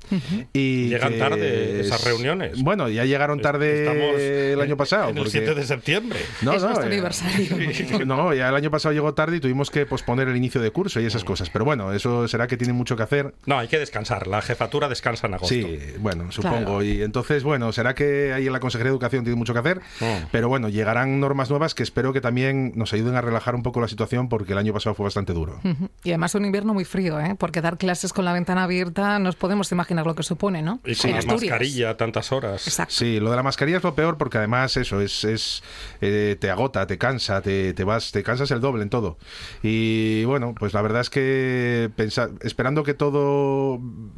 y 0.52 0.88
Llegan 0.88 1.12
que 1.12 1.18
tarde 1.18 1.80
esas 1.80 2.00
es- 2.00 2.06
reuniones. 2.06 2.62
Bueno, 2.62 2.88
ya 2.88 3.04
llegaron 3.04 3.40
tarde 3.40 3.86
Estamos 3.86 4.20
el 4.20 4.60
año 4.60 4.76
pasado. 4.76 5.04
En 5.10 5.16
el 5.18 5.24
porque- 5.24 5.30
7 5.30 5.54
de 5.54 5.66
septiembre. 5.66 6.18
no, 6.42 6.52
Es 6.54 6.62
no, 6.62 6.68
nuestro 6.68 6.88
eh, 6.88 6.92
aniversario. 6.92 7.56
No, 8.06 8.34
ya 8.34 8.48
el 8.48 8.54
año 8.54 8.70
pasado 8.70 8.92
llegó 8.92 9.14
tarde 9.14 9.36
y 9.36 9.40
tuvimos 9.40 9.70
que 9.70 9.86
posponer 9.86 10.28
el 10.28 10.36
inicio 10.36 10.60
de 10.60 10.70
curso 10.70 11.00
y 11.00 11.06
esas 11.06 11.24
cosas. 11.24 11.50
Pero 11.50 11.64
bueno, 11.64 11.92
eso 11.92 12.28
será 12.28 12.46
que 12.46 12.56
tienen 12.56 12.76
mucho 12.76 12.96
que 12.96 13.02
hacer. 13.02 13.34
No, 13.46 13.53
hay 13.58 13.68
que 13.68 13.78
descansar. 13.78 14.26
La 14.26 14.42
jefatura 14.42 14.88
descansa 14.88 15.26
en 15.26 15.34
agosto. 15.34 15.54
Sí, 15.54 15.78
bueno, 15.98 16.30
supongo. 16.32 16.56
Claro. 16.58 16.82
Y 16.82 17.02
entonces, 17.02 17.42
bueno, 17.44 17.72
será 17.72 17.94
que 17.94 18.32
ahí 18.32 18.46
en 18.46 18.52
la 18.52 18.60
Consejería 18.60 18.90
de 18.90 18.94
Educación 18.94 19.24
tiene 19.24 19.36
mucho 19.36 19.52
que 19.52 19.58
hacer. 19.60 19.80
Mm. 20.00 20.26
Pero 20.32 20.48
bueno, 20.48 20.68
llegarán 20.68 21.20
normas 21.20 21.50
nuevas 21.50 21.74
que 21.74 21.82
espero 21.82 22.12
que 22.12 22.20
también 22.20 22.72
nos 22.74 22.92
ayuden 22.92 23.16
a 23.16 23.20
relajar 23.20 23.54
un 23.54 23.62
poco 23.62 23.80
la 23.80 23.88
situación 23.88 24.28
porque 24.28 24.52
el 24.52 24.58
año 24.58 24.72
pasado 24.72 24.94
fue 24.94 25.04
bastante 25.04 25.32
duro. 25.32 25.60
Y 26.02 26.10
además 26.10 26.34
un 26.34 26.44
invierno 26.44 26.74
muy 26.74 26.84
frío, 26.84 27.18
¿eh? 27.20 27.34
porque 27.38 27.60
dar 27.60 27.78
clases 27.78 28.12
con 28.12 28.24
la 28.24 28.32
ventana 28.32 28.64
abierta 28.64 29.18
nos 29.18 29.36
podemos 29.36 29.70
imaginar 29.72 30.06
lo 30.06 30.14
que 30.14 30.22
supone, 30.22 30.62
¿no? 30.62 30.80
Y 30.84 30.94
con 30.94 31.10
la 31.12 31.22
mascarilla 31.22 31.96
tantas 31.96 32.32
horas. 32.32 32.66
Exacto. 32.66 32.94
Sí, 32.94 33.20
lo 33.20 33.30
de 33.30 33.36
la 33.36 33.42
mascarilla 33.42 33.78
es 33.78 33.82
lo 33.84 33.94
peor 33.94 34.18
porque 34.18 34.38
además 34.38 34.76
eso 34.76 35.00
es, 35.00 35.24
es 35.24 35.62
eh, 36.00 36.36
te 36.40 36.50
agota, 36.50 36.86
te 36.86 36.98
cansa, 36.98 37.40
te, 37.42 37.72
te 37.74 37.84
vas, 37.84 38.12
te 38.12 38.22
cansas 38.22 38.50
el 38.50 38.60
doble 38.60 38.82
en 38.82 38.90
todo. 38.90 39.18
Y 39.62 40.24
bueno, 40.24 40.54
pues 40.58 40.74
la 40.74 40.82
verdad 40.82 41.00
es 41.00 41.10
que 41.10 41.90
pensa- 41.96 42.30
esperando 42.42 42.82
que 42.82 42.94
todo 42.94 43.14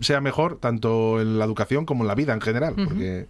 sea 0.00 0.20
mejor, 0.20 0.58
tanto 0.58 1.20
en 1.20 1.38
la 1.38 1.44
educación 1.44 1.84
como 1.86 2.04
en 2.04 2.08
la 2.08 2.14
vida 2.14 2.32
en 2.32 2.40
general, 2.40 2.74
porque 2.76 3.26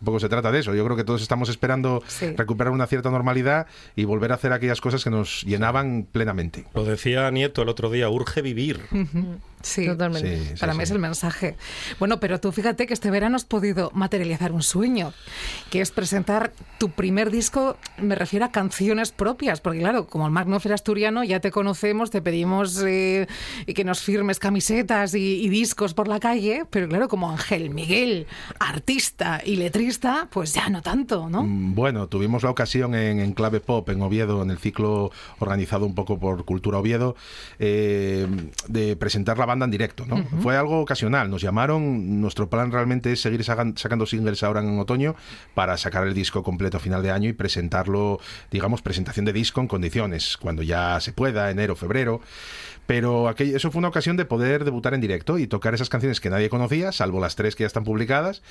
un 0.00 0.04
poco 0.04 0.20
se 0.20 0.28
trata 0.28 0.52
de 0.52 0.58
eso. 0.60 0.74
Yo 0.74 0.84
creo 0.84 0.96
que 0.96 1.04
todos 1.04 1.22
estamos 1.22 1.48
esperando 1.48 2.02
Sí. 2.06 2.34
recuperar 2.36 2.72
una 2.72 2.86
cierta 2.86 3.10
normalidad 3.10 3.66
y 3.94 4.04
volver 4.04 4.32
a 4.32 4.34
hacer 4.34 4.52
aquellas 4.52 4.80
cosas 4.80 5.02
que 5.02 5.10
nos 5.10 5.42
llenaban 5.42 6.06
plenamente. 6.10 6.66
Lo 6.74 6.84
decía 6.84 7.30
Nieto 7.30 7.62
el 7.62 7.68
otro 7.70 7.90
día, 7.90 8.08
urge 8.10 8.42
vivir. 8.42 8.80
Sí, 9.66 9.86
Totalmente. 9.86 10.38
Sí, 10.38 10.46
sí, 10.54 10.60
Para 10.60 10.72
mí 10.74 10.78
sí. 10.78 10.82
es 10.84 10.90
el 10.92 10.98
mensaje. 10.98 11.56
Bueno, 11.98 12.20
pero 12.20 12.38
tú 12.40 12.52
fíjate 12.52 12.86
que 12.86 12.94
este 12.94 13.10
verano 13.10 13.36
has 13.36 13.44
podido 13.44 13.90
materializar 13.94 14.52
un 14.52 14.62
sueño, 14.62 15.12
que 15.70 15.80
es 15.80 15.90
presentar 15.90 16.52
tu 16.78 16.90
primer 16.90 17.30
disco, 17.30 17.76
me 17.98 18.14
refiero 18.14 18.44
a 18.44 18.50
canciones 18.52 19.10
propias, 19.10 19.60
porque 19.60 19.80
claro, 19.80 20.06
como 20.06 20.26
el 20.26 20.32
Magnófer 20.32 20.72
asturiano 20.72 21.24
ya 21.24 21.40
te 21.40 21.50
conocemos, 21.50 22.10
te 22.10 22.22
pedimos 22.22 22.80
eh, 22.86 23.26
que 23.74 23.84
nos 23.84 24.00
firmes 24.02 24.38
camisetas 24.38 25.14
y, 25.14 25.42
y 25.44 25.48
discos 25.48 25.94
por 25.94 26.06
la 26.06 26.20
calle, 26.20 26.64
pero 26.70 26.88
claro, 26.88 27.08
como 27.08 27.30
Ángel 27.30 27.70
Miguel, 27.70 28.26
artista 28.60 29.40
y 29.44 29.56
letrista, 29.56 30.28
pues 30.30 30.52
ya 30.52 30.68
no 30.68 30.82
tanto, 30.82 31.28
¿no? 31.30 31.42
Mm, 31.42 31.74
Bueno, 31.74 32.06
tuvimos 32.08 32.42
la 32.42 32.50
ocasión 32.50 32.94
en, 32.94 33.18
en 33.20 33.32
Clave 33.32 33.60
Pop, 33.60 33.88
en 33.88 34.02
Oviedo, 34.02 34.42
en 34.42 34.50
el 34.50 34.58
ciclo 34.58 35.10
organizado 35.38 35.86
un 35.86 35.94
poco 35.94 36.18
por 36.18 36.44
Cultura 36.44 36.78
Oviedo, 36.78 37.16
eh, 37.58 38.26
de 38.68 38.96
presentar 38.96 39.38
la 39.38 39.46
banda 39.46 39.55
en 39.64 39.70
directo. 39.70 40.04
¿no? 40.06 40.24
Fue 40.42 40.56
algo 40.56 40.80
ocasional, 40.80 41.30
nos 41.30 41.40
llamaron, 41.42 42.20
nuestro 42.20 42.48
plan 42.50 42.70
realmente 42.70 43.12
es 43.12 43.20
seguir 43.20 43.42
sacan- 43.42 43.76
sacando 43.76 44.06
singles 44.06 44.42
ahora 44.42 44.60
en 44.60 44.78
otoño 44.78 45.16
para 45.54 45.76
sacar 45.76 46.06
el 46.06 46.14
disco 46.14 46.42
completo 46.42 46.76
a 46.76 46.80
final 46.80 47.02
de 47.02 47.10
año 47.10 47.28
y 47.28 47.32
presentarlo, 47.32 48.20
digamos, 48.50 48.82
presentación 48.82 49.24
de 49.24 49.32
disco 49.32 49.60
en 49.60 49.68
condiciones, 49.68 50.36
cuando 50.36 50.62
ya 50.62 51.00
se 51.00 51.12
pueda, 51.12 51.50
enero, 51.50 51.74
febrero. 51.76 52.20
Pero 52.86 53.28
aquello, 53.28 53.56
eso 53.56 53.70
fue 53.70 53.78
una 53.80 53.88
ocasión 53.88 54.16
de 54.16 54.24
poder 54.24 54.64
debutar 54.64 54.94
en 54.94 55.00
directo 55.00 55.38
y 55.38 55.46
tocar 55.46 55.74
esas 55.74 55.88
canciones 55.88 56.20
que 56.20 56.30
nadie 56.30 56.48
conocía, 56.48 56.92
salvo 56.92 57.20
las 57.20 57.36
tres 57.36 57.56
que 57.56 57.64
ya 57.64 57.66
están 57.66 57.84
publicadas, 57.84 58.42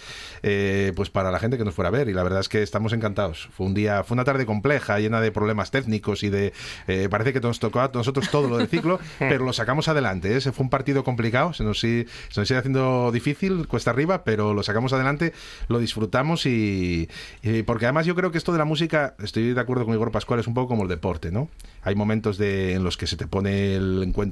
eh, 0.44 0.92
pues 0.96 1.10
para 1.10 1.32
la 1.32 1.40
gente 1.40 1.58
que 1.58 1.64
nos 1.64 1.74
fuera 1.74 1.90
a 1.90 1.92
ver. 1.92 2.10
Y 2.10 2.14
la 2.14 2.24
verdad 2.24 2.42
es 2.42 2.50
que 2.50 2.62
estamos 2.62 2.94
encantados. 2.94 3.50
Fue 3.56 3.66
un 3.66 3.74
día, 3.74 4.04
fue 4.04 4.16
una 4.16 4.26
tarde 4.26 4.46
compleja, 4.46 5.00
llena 5.00 5.22
de 5.22 5.32
problemas 5.32 5.72
técnicos 5.72 6.24
y 6.24 6.30
de. 6.30 6.54
eh, 6.88 7.08
parece 7.10 7.34
que 7.34 7.40
nos 7.40 7.60
tocó 7.60 7.80
a 7.80 7.92
nosotros 7.94 8.30
todo 8.30 8.50
lo 8.50 8.58
del 8.58 8.68
ciclo, 8.68 9.00
pero 9.20 9.46
lo 9.46 9.54
sacamos 9.54 9.88
adelante. 9.88 10.34
¿eh? 10.34 10.38
Ese 10.38 10.52
fue 10.52 10.64
un 10.64 10.70
partido 10.70 11.04
complicado, 11.04 11.54
se 11.54 11.64
nos, 11.64 11.80
se 11.80 12.06
nos 12.36 12.48
sigue 12.48 12.60
haciendo 12.60 13.12
difícil, 13.12 13.68
cuesta 13.68 13.92
arriba, 13.92 14.24
pero 14.24 14.54
lo 14.54 14.64
sacamos 14.64 14.92
adelante, 14.94 15.34
lo 15.70 15.80
disfrutamos 15.80 16.46
y, 16.46 17.10
y 17.42 17.64
porque 17.64 17.86
además 17.86 18.06
yo 18.06 18.16
creo 18.16 18.32
que 18.32 18.38
esto 18.38 18.52
de 18.52 18.58
la 18.58 18.66
música, 18.66 19.16
estoy 19.24 19.54
de 19.54 19.62
acuerdo 19.62 19.86
con 19.86 19.94
Igor 19.94 20.12
Pascual, 20.12 20.40
es 20.40 20.48
un 20.48 20.54
poco 20.54 20.68
como 20.68 20.84
el 20.84 20.90
deporte, 20.90 21.32
¿no? 21.32 21.50
Hay 21.84 21.96
momentos 21.96 22.38
de, 22.38 22.74
en 22.74 22.84
los 22.84 22.98
que 22.98 23.08
se 23.08 23.16
te 23.16 23.28
pone 23.28 23.76
el 23.76 24.04
encuentro 24.04 24.25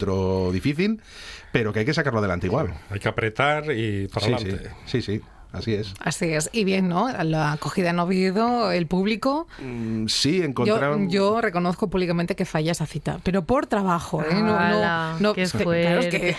difícil, 0.52 1.02
pero 1.52 1.72
que 1.74 1.80
hay 1.80 1.86
que 1.86 1.94
sacarlo 1.94 2.20
adelante 2.20 2.48
igual. 2.48 2.74
Hay 2.90 3.00
que 3.00 3.08
apretar 3.08 3.72
y 3.72 4.08
para 4.08 4.26
Sí, 4.26 4.34
adelante. 4.34 4.70
sí, 4.86 5.02
sí, 5.02 5.20
sí, 5.20 5.22
así 5.54 5.74
es. 5.74 5.94
Así 6.00 6.26
es. 6.26 6.50
Y 6.52 6.64
bien, 6.66 6.90
¿no? 6.90 7.08
La 7.24 7.54
acogida 7.54 7.92
en 7.92 8.00
Oviedo, 8.00 8.72
el 8.72 8.88
público. 8.88 9.48
Mm, 9.60 10.08
Sí, 10.08 10.40
Yo, 10.40 10.44
encontraron... 10.46 11.10
yo 11.10 11.40
reconozco 11.42 11.90
públicamente 11.90 12.36
que 12.36 12.44
falla 12.46 12.72
esa 12.74 12.86
cita, 12.86 13.20
pero 13.24 13.44
por 13.46 13.68
trabajo, 13.68 14.22
¿eh? 14.22 14.34
No, 14.34 14.42
no, 14.42 14.60
Ala, 14.60 15.16
no, 15.20 15.34
qué 15.34 15.44
es 15.44 15.54
que, 15.54 15.64
claro, 15.64 16.00
es 16.02 16.08
que, 16.08 16.36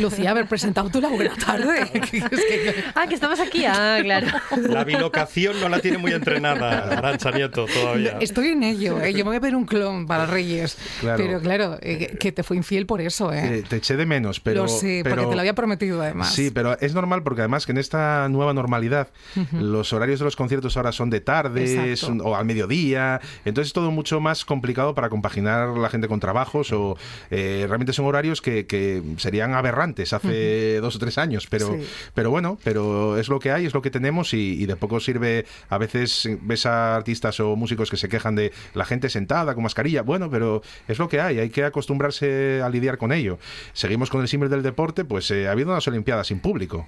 Lucía, 0.00 0.30
haber 0.30 0.46
presentado 0.46 0.88
tú 0.90 1.00
la 1.00 1.08
buena 1.08 1.34
tarde. 1.34 1.80
Es 2.00 2.10
que- 2.10 2.84
Ah, 2.94 3.06
que 3.08 3.14
estabas 3.14 3.40
aquí. 3.40 3.64
Ah, 3.66 3.98
claro. 4.02 4.26
La 4.68 4.84
bilocación 4.84 5.60
no 5.60 5.68
la 5.68 5.80
tiene 5.80 5.98
muy 5.98 6.12
entrenada 6.12 6.96
Arancha 6.98 7.30
Nieto 7.32 7.66
todavía. 7.66 8.18
Estoy 8.20 8.48
en 8.48 8.62
ello, 8.62 9.00
¿eh? 9.00 9.12
yo 9.12 9.18
me 9.24 9.30
voy 9.30 9.36
a 9.36 9.40
pedir 9.40 9.56
un 9.56 9.64
clon 9.64 10.06
para 10.06 10.26
Reyes. 10.26 10.76
Claro. 11.00 11.22
Pero 11.24 11.40
claro, 11.40 11.78
eh, 11.82 12.16
que 12.20 12.32
te 12.32 12.42
fue 12.42 12.56
infiel 12.56 12.86
por 12.86 13.00
eso, 13.00 13.32
¿eh? 13.32 13.58
Eh, 13.58 13.64
te 13.68 13.76
eché 13.76 13.96
de 13.96 14.06
menos, 14.06 14.40
pero... 14.40 14.62
Lo 14.62 14.68
sé, 14.68 15.00
porque 15.02 15.16
pero- 15.16 15.28
te 15.30 15.34
lo 15.34 15.40
había 15.40 15.54
prometido 15.54 16.02
además. 16.02 16.32
Sí, 16.32 16.50
pero 16.50 16.78
es 16.80 16.94
normal 16.94 17.22
porque 17.22 17.40
además 17.42 17.66
que 17.66 17.72
en 17.72 17.78
esta 17.78 18.28
nueva 18.28 18.49
normalidad 18.54 19.08
los 19.52 19.92
horarios 19.92 20.18
de 20.20 20.24
los 20.24 20.36
conciertos 20.36 20.76
ahora 20.76 20.92
son 20.92 21.10
de 21.10 21.20
tarde 21.20 21.94
o 22.22 22.36
al 22.36 22.44
mediodía, 22.44 23.20
entonces 23.44 23.68
es 23.68 23.72
todo 23.72 23.90
mucho 23.90 24.20
más 24.20 24.44
complicado 24.44 24.94
para 24.94 25.08
compaginar 25.08 25.68
la 25.76 25.88
gente 25.88 26.08
con 26.08 26.20
trabajos 26.20 26.72
o 26.72 26.96
eh, 27.30 27.64
realmente 27.66 27.92
son 27.92 28.06
horarios 28.06 28.40
que, 28.42 28.66
que 28.66 29.02
serían 29.16 29.54
aberrantes 29.54 30.12
hace 30.12 30.80
dos 30.80 30.96
o 30.96 30.98
tres 30.98 31.18
años, 31.18 31.46
pero, 31.48 31.66
Sí. 31.70 31.86
pero 32.14 32.30
bueno, 32.30 32.58
pero 32.64 33.18
es 33.18 33.28
lo 33.28 33.38
que 33.38 33.50
hay, 33.52 33.66
es 33.66 33.74
lo 33.74 33.82
que 33.82 33.90
tenemos 33.90 34.34
y, 34.34 34.60
y 34.62 34.66
de 34.66 34.76
poco 34.76 35.00
sirve, 35.00 35.46
a 35.68 35.78
veces 35.78 36.28
ves 36.42 36.66
a 36.66 36.96
artistas 36.96 37.38
o 37.40 37.56
músicos 37.56 37.90
que 37.90 37.96
se 37.96 38.08
quejan 38.08 38.34
de 38.34 38.52
la 38.74 38.84
gente 38.84 39.08
sentada 39.08 39.54
con 39.54 39.62
mascarilla, 39.62 40.02
bueno, 40.02 40.30
pero 40.30 40.62
es 40.88 40.98
lo 40.98 41.08
que 41.08 41.20
hay, 41.20 41.38
hay 41.38 41.50
que 41.50 41.64
acostumbrarse 41.64 42.60
a 42.62 42.68
lidiar 42.68 42.98
con 42.98 43.12
ello. 43.12 43.38
Seguimos 43.72 44.10
con 44.10 44.20
el 44.20 44.28
símbolo 44.28 44.50
del 44.50 44.62
deporte, 44.62 45.04
pues 45.04 45.30
eh, 45.30 45.48
ha 45.48 45.52
habido 45.52 45.70
unas 45.70 45.86
Olimpiadas 45.88 46.28
sin 46.28 46.40
público. 46.40 46.86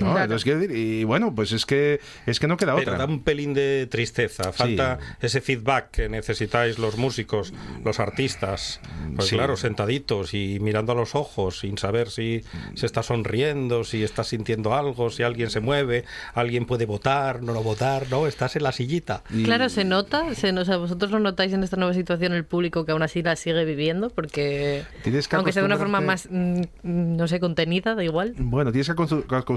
¿No? 0.00 0.06
Claro. 0.12 0.22
Entonces, 0.24 0.44
quiero 0.44 0.60
decir, 0.60 0.76
y 0.76 1.04
bueno, 1.04 1.34
pues 1.34 1.52
es 1.52 1.66
que 1.66 2.00
es 2.26 2.38
que 2.38 2.46
no 2.46 2.56
queda 2.56 2.74
Pero 2.76 2.92
otra. 2.92 2.98
da 3.06 3.10
un 3.12 3.22
pelín 3.22 3.54
de 3.54 3.86
tristeza. 3.90 4.52
Falta 4.52 4.98
ese 5.20 5.40
feedback 5.40 5.90
que 5.90 6.08
necesitáis 6.08 6.78
los 6.78 6.96
músicos, 6.96 7.52
los 7.84 7.98
artistas. 8.00 8.80
Pues 9.16 9.28
Sí. 9.28 9.36
claro, 9.36 9.56
sentaditos 9.56 10.34
y 10.34 10.58
mirando 10.60 10.92
a 10.92 10.94
los 10.94 11.14
ojos, 11.14 11.58
sin 11.60 11.78
saber 11.78 12.10
si 12.10 12.42
se 12.74 12.86
está 12.86 13.02
sonriendo, 13.02 13.84
si 13.84 14.04
está 14.04 14.24
sintiendo 14.24 14.74
algo, 14.74 15.10
si 15.10 15.22
alguien 15.22 15.50
se 15.50 15.60
mueve, 15.60 16.04
alguien 16.34 16.64
puede 16.66 16.86
votar, 16.86 17.42
no 17.42 17.52
lo 17.52 17.62
votar, 17.62 18.06
no, 18.10 18.26
estás 18.26 18.56
en 18.56 18.62
la 18.62 18.72
sillita. 18.72 19.22
Y- 19.30 19.42
Claro, 19.44 19.68
se 19.68 19.84
nota, 19.84 20.34
se, 20.34 20.52
o 20.52 20.64
sea, 20.64 20.76
vosotros 20.76 21.10
lo 21.10 21.18
notáis 21.18 21.52
en 21.52 21.62
esta 21.64 21.76
nueva 21.76 21.94
situación 21.94 22.32
el 22.32 22.44
público 22.44 22.84
que 22.84 22.92
aún 22.92 23.02
así 23.02 23.22
la 23.22 23.34
sigue 23.36 23.64
viviendo, 23.64 24.10
porque 24.10 24.84
aunque 25.32 25.52
sea 25.52 25.62
de 25.62 25.66
una 25.66 25.76
forma 25.78 26.00
más, 26.00 26.28
mm, 26.30 26.62
no 26.82 27.26
sé, 27.28 27.40
contenida, 27.40 27.94
da 27.94 28.04
igual. 28.04 28.34
Bueno, 28.38 28.70
tienes 28.72 28.88
que 28.88 28.94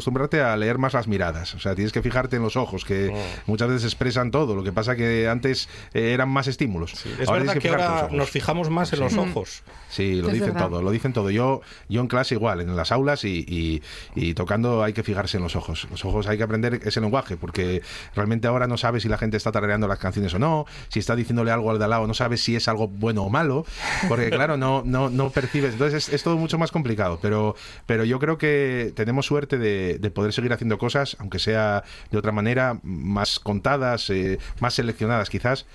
acostumbrarte 0.02 0.42
a 0.42 0.58
leer 0.58 0.78
más 0.80 0.94
las 0.94 1.08
miradas. 1.08 1.54
O 1.54 1.60
sea, 1.60 1.76
tienes 1.76 1.92
que 1.94 2.02
fijarte 2.02 2.36
en 2.36 2.42
los 2.42 2.58
ojos, 2.58 2.84
que 2.86 3.14
muchas 3.46 3.68
veces 3.70 3.84
expresan 3.86 4.32
todo. 4.32 4.56
Lo 4.56 4.64
que 4.64 4.72
pasa 4.72 4.96
que 4.96 5.28
antes 5.30 5.70
eh, 5.94 6.12
eran 6.14 6.28
más 6.30 6.48
estímulos. 6.48 6.94
Es 7.20 7.28
Ahora 7.30 7.42
verdad 7.44 7.58
que 7.62 7.70
los 7.70 7.82
ahora 7.82 8.08
nos 8.12 8.30
fijamos 8.30 8.70
más 8.70 8.92
en 8.94 9.00
los 9.00 9.16
ojos. 9.16 9.64
Sí, 9.90 10.16
lo 10.22 10.28
Es 10.28 10.34
dicen 10.34 10.54
verdad. 10.54 10.70
todo, 10.70 10.82
lo 10.82 10.92
dicen 10.92 11.14
todo. 11.14 11.30
Yo, 11.30 11.62
yo 11.88 12.02
en 12.02 12.08
clase 12.08 12.36
igual, 12.36 12.62
en 12.62 12.76
las 12.76 12.92
aulas 12.92 13.24
y, 13.26 13.46
y- 13.48 13.82
y 14.16 14.34
tocando 14.34 14.84
hay 14.84 14.94
que 14.94 15.04
fijarse 15.04 15.38
en 15.38 15.44
los 15.44 15.56
ojos. 15.56 15.88
Los 15.92 16.04
ojos 16.06 16.28
hay 16.28 16.38
que 16.38 16.44
aprender 16.44 16.80
ese 16.84 17.00
lenguaje, 17.02 17.38
porque 17.38 17.82
realmente 18.16 18.48
ahora 18.48 18.68
no 18.68 18.78
sabes 18.78 19.04
si 19.04 19.10
la 19.10 19.18
gente 19.18 19.38
está 19.38 19.52
tarareando 19.52 19.88
las 19.88 20.00
canciones 20.00 20.34
o 20.34 20.40
no, 20.40 20.66
si 20.90 21.00
está 21.00 21.16
diciéndole 21.16 21.52
algo 21.52 21.70
al 21.72 21.78
de 21.78 21.84
al 21.86 21.90
lado, 21.92 22.08
no 22.08 22.14
sabes 22.14 22.42
si 22.42 22.56
es 22.56 22.68
algo 22.68 22.88
bueno 22.88 23.24
o 23.24 23.30
malo, 23.30 23.66
porque 24.08 24.30
claro, 24.32 24.58
no, 24.58 24.82
no, 24.86 25.10
no 25.10 25.30
percibes. 25.30 25.74
Entonces 25.74 26.08
es, 26.08 26.14
es 26.14 26.24
todo 26.24 26.38
mucho 26.38 26.58
más 26.58 26.72
complicado, 26.72 27.20
pero, 27.22 27.56
pero 27.86 28.04
yo 28.06 28.18
creo 28.20 28.38
que 28.38 28.94
tenemos 28.96 29.26
suerte 29.26 29.58
de, 29.58 29.91
de 30.00 30.12
poder 30.12 30.34
seguir 30.34 30.54
haciendo 30.54 30.78
cosas, 30.78 31.18
aunque 31.20 31.40
sea 31.40 31.84
de 32.10 32.18
otra 32.18 32.32
manera, 32.32 32.80
más 32.84 33.40
contadas, 33.40 34.10
eh, 34.10 34.40
más 34.60 34.74
seleccionadas 34.76 35.30
quizás. 35.30 35.66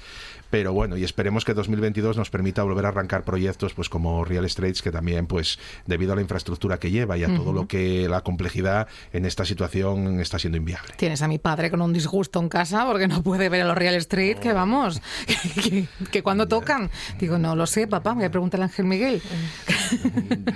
Pero 0.51 0.73
bueno, 0.73 0.97
y 0.97 1.05
esperemos 1.05 1.45
que 1.45 1.55
2022 1.55 2.17
nos 2.17 2.31
permita 2.31 2.63
volver 2.63 2.87
a 2.87 2.89
arrancar 2.89 3.25
proyectos 3.25 3.75
pues 3.75 3.89
como 3.89 4.25
Real 4.25 4.49
Straits, 4.49 4.83
que 4.83 4.91
también, 4.91 5.27
pues, 5.27 5.59
debido 5.87 6.13
a 6.13 6.17
la 6.17 6.23
infraestructura 6.23 6.79
que 6.79 6.91
lleva 6.91 7.17
y 7.19 7.25
a 7.25 7.35
todo 7.35 7.53
lo 7.53 7.67
que 7.67 8.09
la 8.09 8.23
complejidad 8.23 8.89
en 9.13 9.25
esta 9.25 9.45
situación 9.45 10.21
está 10.21 10.39
siendo 10.39 10.57
inviable. 10.57 10.95
Tienes 10.97 11.23
a 11.23 11.29
mi 11.29 11.39
padre 11.39 11.71
con 11.71 11.83
un 11.83 11.93
disgusto 11.93 12.41
en 12.41 12.49
casa 12.49 12.87
porque 12.87 13.09
no 13.09 13.23
puede 13.23 13.49
ver 13.49 13.63
a 13.63 13.65
los 13.67 13.77
Real 13.77 13.95
Street, 13.97 14.39
que 14.39 14.53
vamos, 14.53 15.01
que, 15.63 15.87
que 16.11 16.23
cuando 16.23 16.49
tocan. 16.49 16.91
Digo, 17.19 17.39
no 17.39 17.57
lo 17.57 17.67
sé, 17.67 17.87
papá, 17.87 18.13
voy 18.13 18.25
a 18.25 18.31
Ángel 18.63 18.87
Miguel. 18.87 19.23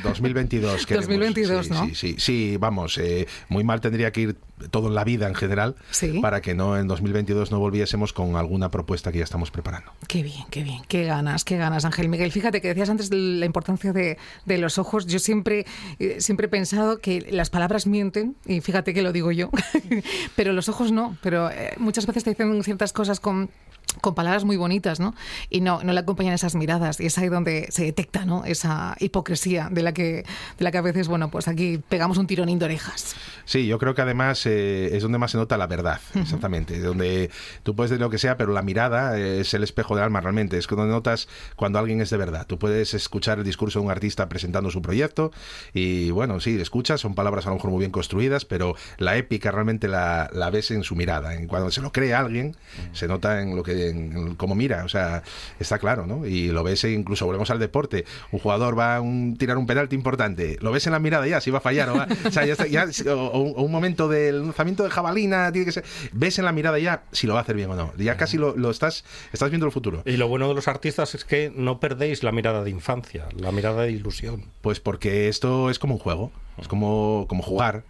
2022, 0.02 0.86
queremos. 0.86 1.06
2022, 1.06 1.66
sí, 1.66 1.72
¿no? 1.72 1.86
Sí, 1.86 1.94
sí, 1.94 2.14
sí, 2.18 2.56
vamos, 2.58 2.98
eh, 2.98 3.26
muy 3.48 3.64
mal 3.64 3.80
tendría 3.80 4.10
que 4.12 4.20
ir 4.20 4.36
todo 4.70 4.88
en 4.88 4.94
la 4.94 5.04
vida 5.04 5.26
en 5.28 5.34
general 5.34 5.76
Sí. 5.90 6.20
para 6.20 6.40
que 6.40 6.54
no 6.54 6.76
en 6.78 6.86
2022 6.86 7.50
no 7.50 7.58
volviésemos 7.58 8.12
con 8.12 8.36
alguna 8.36 8.70
propuesta 8.70 9.10
que 9.12 9.18
ya 9.18 9.24
estamos 9.24 9.50
preparando. 9.50 9.92
Qué 10.08 10.22
bien, 10.22 10.44
qué 10.50 10.62
bien, 10.62 10.82
qué 10.88 11.04
ganas, 11.04 11.44
qué 11.44 11.56
ganas, 11.56 11.84
Ángel 11.84 12.08
Miguel. 12.08 12.32
Fíjate 12.32 12.60
que 12.60 12.68
decías 12.68 12.90
antes 12.90 13.10
la 13.12 13.46
importancia 13.46 13.92
de, 13.92 14.18
de 14.44 14.58
los 14.58 14.78
ojos. 14.78 15.06
Yo 15.06 15.18
siempre, 15.18 15.66
eh, 15.98 16.16
siempre 16.20 16.46
he 16.46 16.48
pensado 16.50 16.98
que 16.98 17.26
las 17.30 17.50
palabras 17.50 17.86
mienten, 17.86 18.36
y 18.46 18.60
fíjate 18.60 18.92
que 18.94 19.02
lo 19.02 19.12
digo 19.12 19.32
yo, 19.32 19.50
pero 20.36 20.52
los 20.52 20.68
ojos 20.68 20.92
no. 20.92 21.16
Pero 21.22 21.50
eh, 21.50 21.74
muchas 21.78 22.06
veces 22.06 22.24
te 22.24 22.30
dicen 22.30 22.62
ciertas 22.62 22.92
cosas 22.92 23.20
con 23.20 23.50
con 24.00 24.14
palabras 24.14 24.44
muy 24.44 24.56
bonitas, 24.56 25.00
¿no? 25.00 25.14
Y 25.48 25.60
no, 25.60 25.82
no 25.82 25.92
le 25.92 26.00
acompañan 26.00 26.32
esas 26.32 26.54
miradas. 26.54 27.00
Y 27.00 27.06
es 27.06 27.18
ahí 27.18 27.28
donde 27.28 27.68
se 27.70 27.84
detecta, 27.84 28.24
¿no? 28.24 28.44
Esa 28.44 28.96
hipocresía 29.00 29.68
de 29.70 29.82
la 29.82 29.92
que, 29.92 30.24
de 30.58 30.64
la 30.64 30.70
que 30.70 30.78
a 30.78 30.82
veces, 30.82 31.08
bueno, 31.08 31.30
pues 31.30 31.48
aquí 31.48 31.80
pegamos 31.88 32.18
un 32.18 32.26
tironín 32.26 32.58
de 32.58 32.66
orejas. 32.66 33.16
Sí, 33.44 33.66
yo 33.66 33.78
creo 33.78 33.94
que 33.94 34.02
además 34.02 34.44
eh, 34.46 34.96
es 34.96 35.02
donde 35.02 35.18
más 35.18 35.32
se 35.32 35.38
nota 35.38 35.56
la 35.56 35.66
verdad, 35.66 36.00
exactamente. 36.14 36.78
Donde 36.80 37.30
tú 37.62 37.74
puedes 37.74 37.90
decir 37.90 38.00
lo 38.00 38.10
que 38.10 38.18
sea, 38.18 38.36
pero 38.36 38.52
la 38.52 38.62
mirada 38.62 39.18
es 39.18 39.52
el 39.54 39.62
espejo 39.62 39.94
del 39.94 40.04
alma 40.04 40.20
realmente. 40.20 40.56
Es 40.56 40.66
cuando 40.66 40.86
notas 40.86 41.28
cuando 41.56 41.78
alguien 41.78 42.00
es 42.00 42.10
de 42.10 42.16
verdad. 42.16 42.46
Tú 42.46 42.58
puedes 42.58 42.94
escuchar 42.94 43.38
el 43.38 43.44
discurso 43.44 43.80
de 43.80 43.86
un 43.86 43.90
artista 43.90 44.28
presentando 44.28 44.70
su 44.70 44.82
proyecto 44.82 45.32
y, 45.72 46.10
bueno, 46.10 46.40
sí, 46.40 46.60
escuchas, 46.60 47.00
son 47.00 47.14
palabras 47.14 47.46
a 47.46 47.50
lo 47.50 47.56
mejor 47.56 47.70
muy 47.70 47.80
bien 47.80 47.90
construidas, 47.90 48.44
pero 48.44 48.74
la 48.98 49.16
épica 49.16 49.50
realmente 49.50 49.88
la, 49.88 50.30
la 50.32 50.50
ves 50.50 50.70
en 50.70 50.84
su 50.84 50.94
mirada. 50.94 51.34
En 51.34 51.46
cuando 51.46 51.70
se 51.70 51.80
lo 51.80 51.92
cree 51.92 52.14
alguien, 52.14 52.56
se 52.92 53.08
nota 53.08 53.40
en 53.42 53.56
lo 53.56 53.62
que 53.62 53.74
en, 53.88 54.34
cómo 54.36 54.54
mira, 54.54 54.84
o 54.84 54.88
sea, 54.88 55.22
está 55.58 55.78
claro, 55.78 56.06
¿no? 56.06 56.26
Y 56.26 56.48
lo 56.48 56.62
ves, 56.62 56.84
e 56.84 56.92
incluso 56.92 57.26
volvemos 57.26 57.50
al 57.50 57.58
deporte, 57.58 58.04
un 58.32 58.38
jugador 58.38 58.78
va 58.78 58.96
a 58.96 59.00
un, 59.00 59.36
tirar 59.36 59.56
un 59.58 59.66
penalti 59.66 59.96
importante, 59.96 60.58
lo 60.60 60.70
ves 60.72 60.86
en 60.86 60.92
la 60.92 60.98
mirada 60.98 61.26
ya, 61.26 61.40
si 61.40 61.50
va 61.50 61.58
a 61.58 61.60
fallar, 61.62 61.88
o, 61.90 61.94
va- 61.96 62.08
o 62.26 62.30
sea, 62.30 62.44
ya 62.44 62.52
está- 62.52 62.66
ya- 62.66 62.86
o- 63.14 63.26
o 63.28 63.62
un 63.62 63.72
momento 63.72 64.08
del 64.08 64.42
lanzamiento 64.42 64.84
de 64.84 64.90
jabalina, 64.90 65.50
tiene 65.52 65.64
que 65.66 65.72
ser, 65.72 65.84
ves 66.12 66.38
en 66.38 66.44
la 66.44 66.52
mirada 66.52 66.78
ya 66.78 67.02
si 67.12 67.26
lo 67.26 67.34
va 67.34 67.40
a 67.40 67.42
hacer 67.42 67.56
bien 67.56 67.70
o 67.70 67.76
no, 67.76 67.92
ya 67.96 68.16
casi 68.16 68.36
lo, 68.36 68.56
lo 68.56 68.70
estás, 68.70 69.04
estás 69.32 69.50
viendo 69.50 69.66
el 69.66 69.72
futuro. 69.72 70.02
Y 70.04 70.16
lo 70.16 70.28
bueno 70.28 70.48
de 70.48 70.54
los 70.54 70.68
artistas 70.68 71.14
es 71.14 71.24
que 71.24 71.52
no 71.54 71.80
perdéis 71.80 72.22
la 72.22 72.32
mirada 72.32 72.62
de 72.64 72.70
infancia, 72.70 73.26
la 73.36 73.52
mirada 73.52 73.82
de 73.82 73.92
ilusión. 73.92 74.44
Pues 74.60 74.80
porque 74.80 75.28
esto 75.28 75.70
es 75.70 75.78
como 75.78 75.94
un 75.94 76.00
juego, 76.00 76.32
es 76.58 76.68
como, 76.68 77.26
como 77.28 77.42
jugar. 77.42 77.84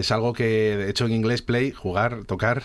Es 0.00 0.10
algo 0.10 0.32
que, 0.32 0.76
de 0.76 0.90
hecho, 0.90 1.06
en 1.06 1.12
inglés 1.12 1.42
play, 1.42 1.70
jugar, 1.72 2.24
tocar, 2.24 2.64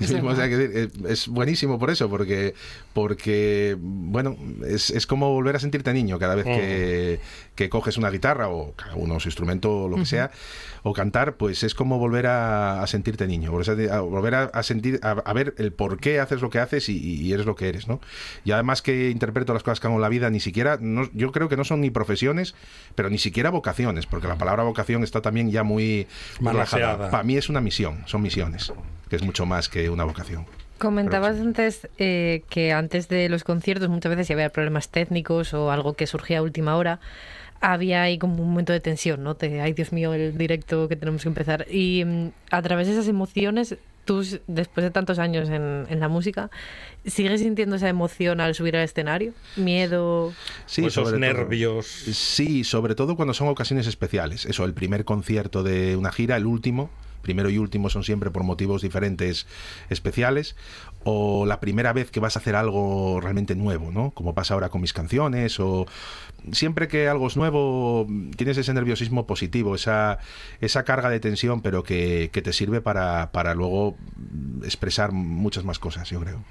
es, 0.00 0.10
mismo, 0.12 0.30
o 0.32 0.36
sea, 0.36 0.48
que 0.48 0.56
decir, 0.56 0.90
es- 1.08 1.28
buenísimo 1.28 1.78
por 1.78 1.90
eso, 1.90 2.08
porque, 2.08 2.54
porque 2.92 3.76
bueno, 3.78 4.36
es, 4.66 4.90
es 4.90 5.06
como 5.06 5.30
volver 5.32 5.56
a 5.56 5.58
sentirte 5.58 5.92
niño 5.92 6.18
cada 6.18 6.34
vez 6.34 6.46
que, 6.58 7.20
que 7.54 7.68
coges 7.68 7.96
una 7.98 8.10
guitarra 8.10 8.48
o 8.48 8.72
cada 8.72 8.94
uno 8.94 9.18
su 9.20 9.28
instrumento 9.28 9.82
o 9.84 9.88
lo 9.88 9.96
que 9.96 10.06
sea, 10.06 10.30
o 10.82 10.92
cantar, 10.92 11.36
pues 11.36 11.62
es 11.62 11.74
como 11.74 11.98
volver 11.98 12.26
a, 12.26 12.82
a 12.82 12.86
sentirte 12.86 13.26
niño, 13.26 13.50
volver 13.50 13.90
a, 13.90 13.96
a 13.96 14.00
volver 14.00 14.34
a, 14.34 14.42
a 14.44 14.62
sentir, 14.62 15.00
a, 15.02 15.10
a 15.12 15.32
ver 15.32 15.54
el 15.58 15.72
por 15.72 15.98
qué 15.98 16.20
haces 16.20 16.40
lo 16.40 16.50
que 16.50 16.58
haces 16.60 16.88
y, 16.88 16.96
y 16.98 17.32
eres 17.32 17.46
lo 17.46 17.56
que 17.56 17.68
eres, 17.68 17.88
¿no? 17.88 18.00
Y 18.44 18.52
además 18.52 18.82
que 18.82 19.10
interpreto 19.10 19.52
las 19.54 19.62
cosas 19.62 19.80
que 19.80 19.86
hago 19.86 19.96
en 19.96 20.02
la 20.02 20.08
vida, 20.08 20.30
ni 20.30 20.40
siquiera, 20.40 20.78
no- 20.80 21.08
yo 21.12 21.32
creo 21.32 21.48
que 21.48 21.56
no 21.56 21.64
son 21.64 21.80
ni 21.80 21.90
profesiones, 21.90 22.54
pero 22.94 23.10
ni 23.10 23.18
siquiera 23.18 23.50
vocaciones, 23.50 24.06
porque 24.06 24.28
la 24.28 24.36
palabra 24.38 24.62
vocación 24.62 25.02
está 25.02 25.20
también 25.22 25.50
ya 25.50 25.62
muy, 25.62 26.06
muy 26.40 26.52
Para 26.74 27.22
mí 27.22 27.36
es 27.36 27.48
una 27.48 27.60
misión, 27.60 28.02
son 28.06 28.22
misiones, 28.22 28.72
que 29.08 29.16
es 29.16 29.22
mucho 29.22 29.46
más 29.46 29.68
que 29.68 29.88
una 29.90 30.04
vocación. 30.04 30.46
Comentabas 30.78 31.38
antes 31.38 31.88
eh, 31.98 32.42
que 32.50 32.72
antes 32.72 33.08
de 33.08 33.28
los 33.28 33.44
conciertos 33.44 33.88
muchas 33.88 34.10
veces 34.10 34.26
si 34.26 34.32
había 34.32 34.50
problemas 34.50 34.88
técnicos 34.88 35.54
o 35.54 35.70
algo 35.70 35.94
que 35.94 36.06
surgía 36.06 36.38
a 36.38 36.42
última 36.42 36.76
hora, 36.76 36.98
había 37.60 38.02
ahí 38.02 38.18
como 38.18 38.42
un 38.42 38.50
momento 38.50 38.72
de 38.72 38.80
tensión, 38.80 39.22
¿no? 39.22 39.34
De, 39.34 39.60
ay, 39.60 39.72
Dios 39.72 39.92
mío, 39.92 40.12
el 40.12 40.36
directo 40.36 40.88
que 40.88 40.96
tenemos 40.96 41.22
que 41.22 41.28
empezar. 41.28 41.66
Y 41.70 42.04
mm, 42.04 42.28
a 42.50 42.62
través 42.62 42.86
de 42.88 42.94
esas 42.94 43.08
emociones, 43.08 43.76
tú, 44.04 44.24
después 44.46 44.84
de 44.84 44.90
tantos 44.90 45.18
años 45.18 45.48
en, 45.48 45.86
en 45.88 46.00
la 46.00 46.08
música, 46.08 46.50
¿sigues 47.04 47.40
sintiendo 47.40 47.76
esa 47.76 47.88
emoción 47.88 48.40
al 48.40 48.54
subir 48.54 48.76
al 48.76 48.84
escenario? 48.84 49.32
¿Miedo? 49.56 50.32
Sí, 50.66 50.82
O 50.82 50.88
esos 50.88 51.08
sobre 51.08 51.18
todo. 51.18 51.34
nervios. 51.34 51.86
Sí, 51.86 52.64
sobre 52.64 52.94
todo 52.94 53.16
cuando 53.16 53.34
son 53.34 53.48
ocasiones 53.48 53.86
especiales. 53.86 54.46
Eso, 54.46 54.64
el 54.64 54.74
primer 54.74 55.04
concierto 55.04 55.62
de 55.62 55.96
una 55.96 56.12
gira, 56.12 56.36
el 56.36 56.46
último, 56.46 56.90
primero 57.24 57.50
y 57.50 57.58
último 57.58 57.90
son 57.90 58.04
siempre 58.04 58.30
por 58.30 58.44
motivos 58.44 58.82
diferentes 58.82 59.48
especiales, 59.90 60.54
o 61.02 61.44
la 61.46 61.58
primera 61.58 61.92
vez 61.92 62.12
que 62.12 62.20
vas 62.20 62.36
a 62.36 62.38
hacer 62.38 62.54
algo 62.54 63.20
realmente 63.20 63.56
nuevo, 63.56 63.90
¿no? 63.90 64.12
Como 64.12 64.34
pasa 64.34 64.54
ahora 64.54 64.68
con 64.68 64.80
mis 64.80 64.92
canciones, 64.92 65.58
o 65.58 65.86
siempre 66.52 66.86
que 66.86 67.08
algo 67.08 67.26
es 67.26 67.36
nuevo 67.36 68.06
tienes 68.36 68.56
ese 68.58 68.72
nerviosismo 68.72 69.26
positivo, 69.26 69.74
esa, 69.74 70.18
esa 70.60 70.84
carga 70.84 71.10
de 71.10 71.18
tensión, 71.18 71.60
pero 71.62 71.82
que, 71.82 72.30
que 72.32 72.42
te 72.42 72.52
sirve 72.52 72.80
para, 72.80 73.32
para 73.32 73.54
luego 73.54 73.96
expresar 74.62 75.10
muchas 75.10 75.64
más 75.64 75.80
cosas, 75.80 76.08
yo 76.10 76.20
creo. 76.20 76.44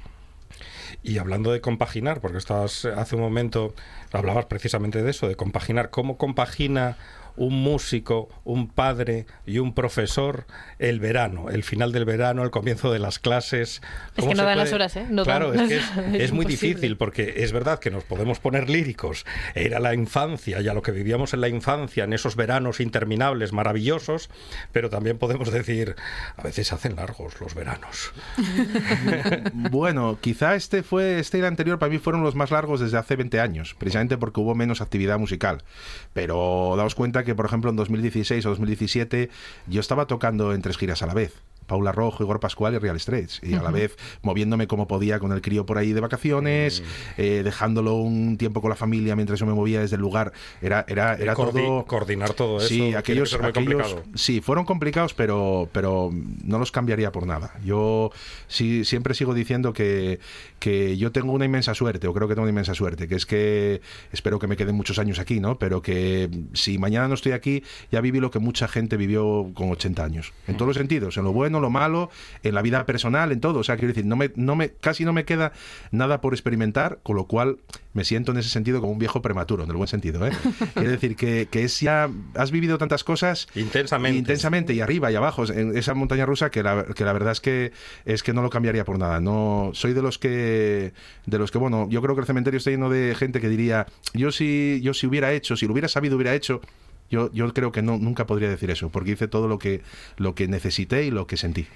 Y 1.01 1.17
hablando 1.17 1.51
de 1.51 1.59
compaginar, 1.61 2.21
porque 2.21 2.37
estabas 2.37 2.85
hace 2.85 3.15
un 3.15 3.21
momento, 3.21 3.73
hablabas 4.11 4.45
precisamente 4.45 5.03
de 5.03 5.09
eso, 5.09 5.27
de 5.27 5.35
compaginar. 5.35 5.89
¿Cómo 5.89 6.17
compagina 6.17 6.97
un 7.35 7.61
músico, 7.61 8.29
un 8.43 8.69
padre 8.69 9.25
y 9.45 9.59
un 9.59 9.73
profesor 9.73 10.45
el 10.79 10.99
verano, 10.99 11.49
el 11.49 11.63
final 11.63 11.91
del 11.91 12.05
verano, 12.05 12.43
el 12.43 12.51
comienzo 12.51 12.91
de 12.91 12.99
las 12.99 13.19
clases? 13.19 13.81
Es 14.15 14.15
¿Cómo 14.17 14.29
que 14.29 14.35
no 14.35 14.43
dan 14.43 14.57
las 14.57 14.73
horas, 14.73 14.95
¿eh? 14.95 15.07
No 15.09 15.23
claro, 15.23 15.51
dan. 15.51 15.69
es 15.69 15.69
que 15.69 15.77
es, 15.77 16.15
Es 16.15 16.21
es 16.23 16.31
muy 16.31 16.45
difícil 16.45 16.97
porque 16.97 17.35
es 17.37 17.51
verdad 17.51 17.79
que 17.79 17.91
nos 17.91 18.03
podemos 18.03 18.39
poner 18.39 18.69
líricos, 18.69 19.25
era 19.55 19.79
la 19.79 19.93
infancia 19.93 20.61
y 20.61 20.67
a 20.67 20.73
lo 20.73 20.81
que 20.81 20.91
vivíamos 20.91 21.33
en 21.33 21.41
la 21.41 21.47
infancia, 21.47 22.03
en 22.03 22.13
esos 22.13 22.35
veranos 22.35 22.79
interminables, 22.79 23.53
maravillosos, 23.53 24.29
pero 24.71 24.89
también 24.89 25.17
podemos 25.17 25.51
decir, 25.51 25.95
a 26.37 26.43
veces 26.43 26.67
se 26.67 26.75
hacen 26.75 26.95
largos 26.95 27.39
los 27.39 27.55
veranos. 27.55 28.13
Bueno, 29.53 30.17
quizá 30.19 30.55
este 30.55 30.83
fue 30.83 31.19
este 31.19 31.37
y 31.37 31.41
el 31.41 31.47
anterior 31.47 31.79
para 31.79 31.91
mí 31.91 31.97
fueron 31.97 32.23
los 32.23 32.35
más 32.35 32.51
largos 32.51 32.79
desde 32.79 32.97
hace 32.97 33.15
20 33.15 33.39
años, 33.39 33.75
precisamente 33.77 34.17
porque 34.17 34.39
hubo 34.39 34.55
menos 34.55 34.81
actividad 34.81 35.17
musical. 35.19 35.63
Pero 36.13 36.73
daos 36.77 36.95
cuenta 36.95 37.22
que, 37.23 37.35
por 37.35 37.45
ejemplo, 37.45 37.69
en 37.69 37.75
2016 37.75 38.45
o 38.45 38.49
2017 38.49 39.29
yo 39.67 39.79
estaba 39.79 40.07
tocando 40.07 40.53
en 40.53 40.61
tres 40.61 40.77
giras 40.77 41.01
a 41.01 41.07
la 41.07 41.13
vez. 41.13 41.33
Paula 41.73 41.91
Rojo, 41.91 42.21
Igor 42.23 42.39
Pascual 42.39 42.75
y 42.75 42.77
Real 42.77 42.99
Straits. 42.99 43.39
Y 43.41 43.55
a 43.55 43.63
la 43.63 43.71
vez 43.71 43.95
moviéndome 44.21 44.67
como 44.67 44.87
podía 44.87 45.17
con 45.17 45.31
el 45.31 45.41
crío 45.41 45.65
por 45.65 45.79
ahí 45.79 45.91
de 45.91 46.01
vacaciones, 46.01 46.83
eh, 47.17 47.41
dejándolo 47.43 47.95
un 47.95 48.37
tiempo 48.37 48.61
con 48.61 48.69
la 48.69 48.75
familia 48.75 49.15
mientras 49.15 49.39
yo 49.39 49.47
me 49.47 49.53
movía 49.55 49.79
desde 49.81 49.95
el 49.95 50.01
lugar. 50.03 50.33
Era, 50.61 50.85
era, 50.87 51.15
era 51.15 51.33
Coordi- 51.33 51.65
todo. 51.65 51.85
coordinar 51.85 52.33
todo 52.33 52.57
eso 52.59 52.67
Sí, 52.67 52.93
aquellos, 52.93 53.31
ser 53.31 53.41
muy 53.41 53.49
aquellos- 53.49 53.87
complicado. 53.87 54.03
sí, 54.15 54.39
fueron 54.39 54.65
complicados, 54.65 55.15
pero, 55.15 55.67
pero 55.71 56.11
no 56.43 56.59
los 56.59 56.71
cambiaría 56.71 57.11
por 57.11 57.25
nada. 57.25 57.55
Yo 57.65 58.11
sí, 58.47 58.85
siempre 58.85 59.15
sigo 59.15 59.33
diciendo 59.33 59.73
que, 59.73 60.19
que 60.59 60.95
yo 60.97 61.11
tengo 61.11 61.31
una 61.33 61.45
inmensa 61.45 61.73
suerte, 61.73 62.07
o 62.07 62.13
creo 62.13 62.27
que 62.27 62.35
tengo 62.35 62.43
una 62.43 62.51
inmensa 62.51 62.75
suerte, 62.75 63.07
que 63.07 63.15
es 63.15 63.25
que 63.25 63.81
espero 64.11 64.37
que 64.37 64.45
me 64.45 64.57
queden 64.57 64.75
muchos 64.75 64.99
años 64.99 65.17
aquí, 65.17 65.39
¿no? 65.39 65.57
Pero 65.57 65.81
que 65.81 66.29
si 66.53 66.77
mañana 66.77 67.07
no 67.07 67.15
estoy 67.15 67.31
aquí, 67.31 67.63
ya 67.91 67.99
viví 67.99 68.19
lo 68.19 68.29
que 68.29 68.37
mucha 68.37 68.67
gente 68.67 68.95
vivió 68.95 69.49
con 69.55 69.71
80 69.71 70.03
años. 70.03 70.33
En 70.47 70.55
todos 70.55 70.67
los 70.67 70.77
sentidos, 70.77 71.17
en 71.17 71.23
lo 71.23 71.33
bueno, 71.33 71.59
lo 71.63 71.71
malo, 71.71 72.11
en 72.43 72.53
la 72.53 72.61
vida 72.61 72.85
personal, 72.85 73.31
en 73.31 73.39
todo. 73.41 73.59
O 73.59 73.63
sea, 73.63 73.77
quiero 73.77 73.89
decir, 73.89 74.05
no 74.05 74.15
me, 74.15 74.31
no 74.35 74.55
me, 74.55 74.69
casi 74.69 75.05
no 75.05 75.13
me 75.13 75.25
queda 75.25 75.51
nada 75.91 76.21
por 76.21 76.33
experimentar, 76.33 76.99
con 77.01 77.15
lo 77.15 77.25
cual 77.25 77.57
me 77.93 78.03
siento 78.05 78.31
en 78.31 78.37
ese 78.37 78.49
sentido 78.49 78.79
como 78.81 78.93
un 78.93 78.99
viejo 78.99 79.21
prematuro, 79.21 79.63
en 79.63 79.69
el 79.71 79.75
buen 79.75 79.87
sentido, 79.87 80.25
¿eh? 80.27 80.31
Quiero 80.75 80.91
decir 80.91 81.15
que, 81.15 81.47
que 81.49 81.63
es 81.63 81.79
ya, 81.79 82.09
has 82.35 82.51
vivido 82.51 82.77
tantas 82.77 83.03
cosas 83.03 83.47
Intensamente. 83.55 84.19
intensamente 84.19 84.73
y 84.73 84.81
arriba 84.81 85.11
y 85.11 85.15
abajo 85.15 85.45
en 85.51 85.75
esa 85.77 85.93
montaña 85.93 86.25
rusa 86.25 86.51
que 86.51 86.61
la, 86.63 86.85
que 86.85 87.05
la 87.05 87.13
verdad 87.13 87.31
es 87.31 87.41
que 87.41 87.71
es 88.05 88.23
que 88.23 88.33
no 88.33 88.41
lo 88.41 88.49
cambiaría 88.49 88.83
por 88.85 88.99
nada 88.99 89.19
no 89.19 89.71
soy 89.73 89.93
de 89.93 90.01
los 90.01 90.17
que 90.19 90.93
de 91.25 91.37
los 91.39 91.51
que 91.51 91.57
bueno 91.57 91.87
yo 91.89 92.01
creo 92.01 92.15
que 92.15 92.21
el 92.21 92.27
cementerio 92.27 92.57
está 92.57 92.71
lleno 92.71 92.89
de 92.89 93.15
gente 93.15 93.39
que 93.41 93.49
diría 93.49 93.87
yo 94.13 94.31
si 94.31 94.79
yo 94.83 94.93
si 94.93 95.07
hubiera 95.07 95.31
hecho 95.33 95.55
si 95.55 95.65
lo 95.65 95.73
hubiera 95.73 95.87
sabido 95.87 96.15
hubiera 96.15 96.35
hecho 96.35 96.61
yo, 97.13 97.31
yo 97.31 97.53
creo 97.53 97.71
que 97.71 97.83
no 97.83 97.97
nunca 97.97 98.25
podría 98.25 98.49
decir 98.49 98.71
eso 98.71 98.89
porque 98.89 99.11
hice 99.11 99.27
todo 99.27 99.47
lo 99.47 99.59
que 99.59 99.81
lo 100.17 100.33
que 100.33 100.47
necesité 100.47 101.05
y 101.05 101.11
lo 101.11 101.27
que 101.27 101.37
sentí 101.37 101.67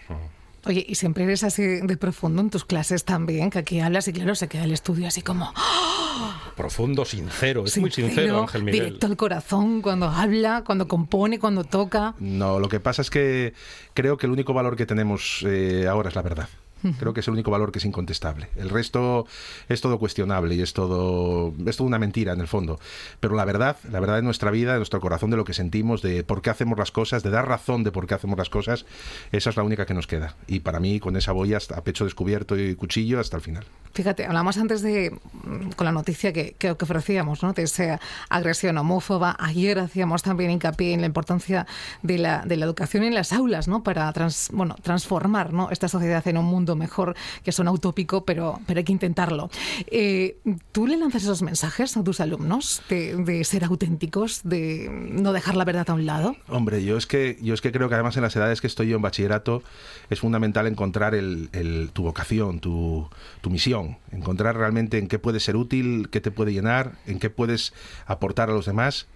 Oye, 0.66 0.86
y 0.86 0.96
siempre 0.96 1.24
eres 1.24 1.44
así 1.44 1.64
de 1.64 1.98
profundo 1.98 2.42
en 2.42 2.50
tus 2.50 2.66
clases 2.66 3.06
también, 3.06 3.52
que 3.52 3.60
aquí 3.60 3.80
hablas 3.80 4.08
y 4.08 4.14
claro, 4.14 4.36
se 4.36 4.50
queda 4.50 4.66
el 4.66 4.74
estudio 4.74 5.08
así 5.08 5.22
como 5.22 5.54
Profundo, 6.56 7.06
sincero, 7.06 7.64
es 7.66 7.78
muy 7.78 7.92
sincero 7.92 8.42
Ángel 8.42 8.64
Miguel. 8.64 8.82
directo 8.82 9.06
al 9.06 9.16
corazón 9.16 9.82
cuando 9.84 10.08
habla, 10.08 10.64
cuando 10.66 10.88
compone, 10.88 11.38
cuando 11.38 11.64
toca. 11.64 12.16
No, 12.20 12.60
lo 12.60 12.68
que 12.68 12.80
pasa 12.80 13.04
es 13.04 13.12
que 13.12 13.54
creo 13.94 14.18
que 14.18 14.26
el 14.26 14.32
único 14.32 14.54
valor 14.54 14.76
que 14.76 14.88
tenemos 14.88 15.46
eh, 15.48 15.86
ahora 15.88 16.10
es 16.10 16.16
la 16.16 16.24
verdad. 16.24 16.50
Creo 17.00 17.14
que 17.14 17.22
es 17.22 17.28
el 17.28 17.34
único 17.34 17.52
valor 17.52 17.72
que 17.72 17.80
es 17.80 17.86
incontestable. 17.86 18.50
El 18.56 18.70
resto 18.70 19.26
es 19.70 19.82
todo 19.82 20.00
cuestionable 20.00 20.56
y 20.56 20.62
es 20.62 20.74
todo, 20.74 21.54
es 21.66 21.78
todo 21.78 21.88
una 21.88 22.00
mentira 22.00 22.34
en 22.34 22.42
el 22.42 22.48
fondo. 22.48 22.80
Pero 23.20 23.36
la 23.36 23.46
verdad, 23.46 23.78
la 23.90 24.00
verdad 24.00 24.16
de 24.16 24.22
nuestra 24.22 24.52
vida, 24.52 24.74
de 24.74 24.78
nuestro 24.78 25.02
corazón, 25.02 25.30
de 25.30 25.38
lo 25.38 25.44
que 25.44 25.54
sentimos, 25.54 26.02
de 26.02 26.24
por 26.24 26.42
qué 26.42 26.50
hacemos 26.50 26.78
las 26.78 26.92
cosas, 26.92 27.24
de 27.24 27.30
dar 27.30 27.48
razón 27.48 27.84
de 27.84 27.92
por 27.92 28.08
qué 28.08 28.14
hacemos 28.14 28.38
las 28.38 28.50
cosas, 28.50 28.86
esa 29.32 29.50
es 29.50 29.58
la 29.58 29.64
única 29.64 29.86
que 29.86 29.94
nos 29.94 30.08
queda. 30.08 30.36
Y 30.48 30.60
para 30.60 30.80
mí, 30.80 31.00
con 31.00 31.16
esa 31.18 31.32
voy 31.32 31.54
hasta 31.54 31.78
a 31.78 31.84
pecho 31.84 32.06
descubierto 32.06 32.58
y 32.58 32.76
cuchillo 32.76 33.20
hasta 33.20 33.38
el 33.38 33.44
final. 33.44 33.66
Fíjate, 33.94 34.26
hablamos 34.26 34.58
antes 34.58 34.82
de, 34.82 35.12
mm, 35.12 35.72
con 35.72 35.86
la 35.86 35.92
noticia 35.92 36.32
que, 36.32 36.56
que, 36.58 36.76
que 36.76 36.84
ofrecíamos, 36.84 37.42
¿no? 37.42 37.54
de 37.54 37.64
esa 37.64 38.00
agresión 38.30 38.78
homófoba. 38.78 39.36
Ayer 39.40 39.80
hacíamos 39.80 40.22
también 40.22 40.52
hincapié 40.52 40.94
en 40.94 41.02
la 41.02 41.08
importancia 41.08 41.66
de 42.04 42.18
la, 42.18 42.44
de 42.46 42.58
la 42.58 42.66
educación 42.66 43.04
en 43.04 43.14
las 43.14 43.34
aulas, 43.34 43.68
¿no? 43.68 43.84
Para 43.84 44.12
trans, 44.14 44.50
bueno, 44.54 44.76
transformar 44.82 45.54
¿no? 45.54 45.70
esta 45.72 45.88
sociedad 45.88 46.26
en 46.28 46.38
un 46.38 46.46
mundo 46.46 46.67
mejor, 46.76 47.16
que 47.44 47.52
suena 47.52 47.72
utópico, 47.72 48.26
pero, 48.26 48.60
pero 48.66 48.80
hay 48.80 48.84
que 48.84 48.92
intentarlo. 48.92 49.50
Eh, 49.88 50.38
¿Tú 50.72 50.88
le 50.88 50.98
lanzas 50.98 51.24
esos 51.24 51.42
mensajes 51.42 51.96
a 51.98 52.04
tus 52.04 52.20
alumnos 52.20 52.82
de, 52.90 53.16
de 53.16 53.44
ser 53.44 53.64
auténticos, 53.64 54.42
de 54.44 54.90
no 54.92 55.34
dejar 55.34 55.56
la 55.56 55.66
verdad 55.66 55.90
a 55.90 55.94
un 55.94 56.06
lado? 56.06 56.36
Hombre, 56.48 56.84
yo 56.84 56.98
es 56.98 57.08
que 57.08 57.38
yo 57.42 57.54
es 57.54 57.62
que 57.62 57.72
creo 57.72 57.88
que 57.90 57.96
además 57.96 58.16
en 58.18 58.24
las 58.24 58.36
edades 58.36 58.62
que 58.62 58.68
estoy 58.68 58.88
yo 58.90 58.96
en 58.96 59.02
bachillerato 59.02 59.64
es 60.10 60.20
fundamental 60.20 60.68
encontrar 60.68 61.16
el, 61.16 61.50
el- 61.54 61.90
tu 61.94 62.04
vocación, 62.04 62.60
tu, 62.60 63.08
tu 63.42 63.50
misión, 63.50 63.98
encontrar 64.12 64.56
realmente 64.58 64.98
en 64.98 65.08
qué 65.08 65.20
puedes 65.20 65.44
ser 65.44 65.56
útil, 65.56 66.10
qué 66.12 66.22
te 66.22 66.32
puede 66.32 66.54
llenar, 66.54 66.94
en 67.06 67.20
qué 67.20 67.30
puedes 67.30 67.74
aportar 68.06 68.50
a 68.50 68.54
los 68.54 68.66
demás, 68.66 69.08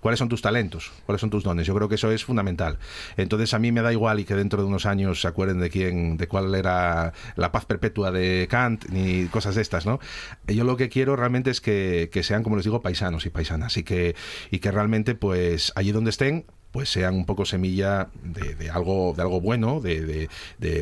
cuáles 0.00 0.18
son 0.18 0.28
tus 0.28 0.42
talentos, 0.42 0.90
cuáles 1.06 1.20
son 1.20 1.30
tus 1.30 1.44
dones. 1.44 1.66
Yo 1.66 1.74
creo 1.74 1.88
que 1.88 1.94
eso 1.94 2.10
es 2.10 2.24
fundamental. 2.24 2.78
Entonces 3.16 3.54
a 3.54 3.58
mí 3.58 3.72
me 3.72 3.82
da 3.82 3.92
igual 3.92 4.20
y 4.20 4.24
que 4.24 4.34
dentro 4.34 4.60
de 4.62 4.68
unos 4.68 4.86
años 4.86 5.20
se 5.20 5.28
acuerden 5.28 5.60
de 5.60 5.70
quién, 5.70 6.16
de 6.16 6.26
cuál 6.28 6.54
era 6.54 6.99
la 7.36 7.52
paz 7.52 7.66
perpetua 7.66 8.10
de 8.10 8.46
Kant 8.50 8.88
ni 8.88 9.26
cosas 9.26 9.54
de 9.54 9.62
estas, 9.62 9.86
¿no? 9.86 10.00
Yo 10.46 10.64
lo 10.64 10.76
que 10.76 10.88
quiero 10.88 11.16
realmente 11.16 11.50
es 11.50 11.60
que, 11.60 12.10
que 12.12 12.22
sean, 12.22 12.42
como 12.42 12.56
les 12.56 12.64
digo, 12.64 12.82
paisanos 12.82 13.26
y 13.26 13.30
paisanas 13.30 13.76
y 13.76 13.82
que, 13.82 14.14
y 14.50 14.58
que 14.58 14.70
realmente, 14.70 15.14
pues 15.14 15.72
allí 15.76 15.92
donde 15.92 16.10
estén, 16.10 16.46
pues 16.72 16.88
sean 16.90 17.14
un 17.14 17.26
poco 17.26 17.44
semilla 17.44 18.08
de, 18.22 18.70
algo 18.70 19.12
de 19.16 19.22
algo 19.22 19.40
bueno, 19.40 19.80
de, 19.80 20.28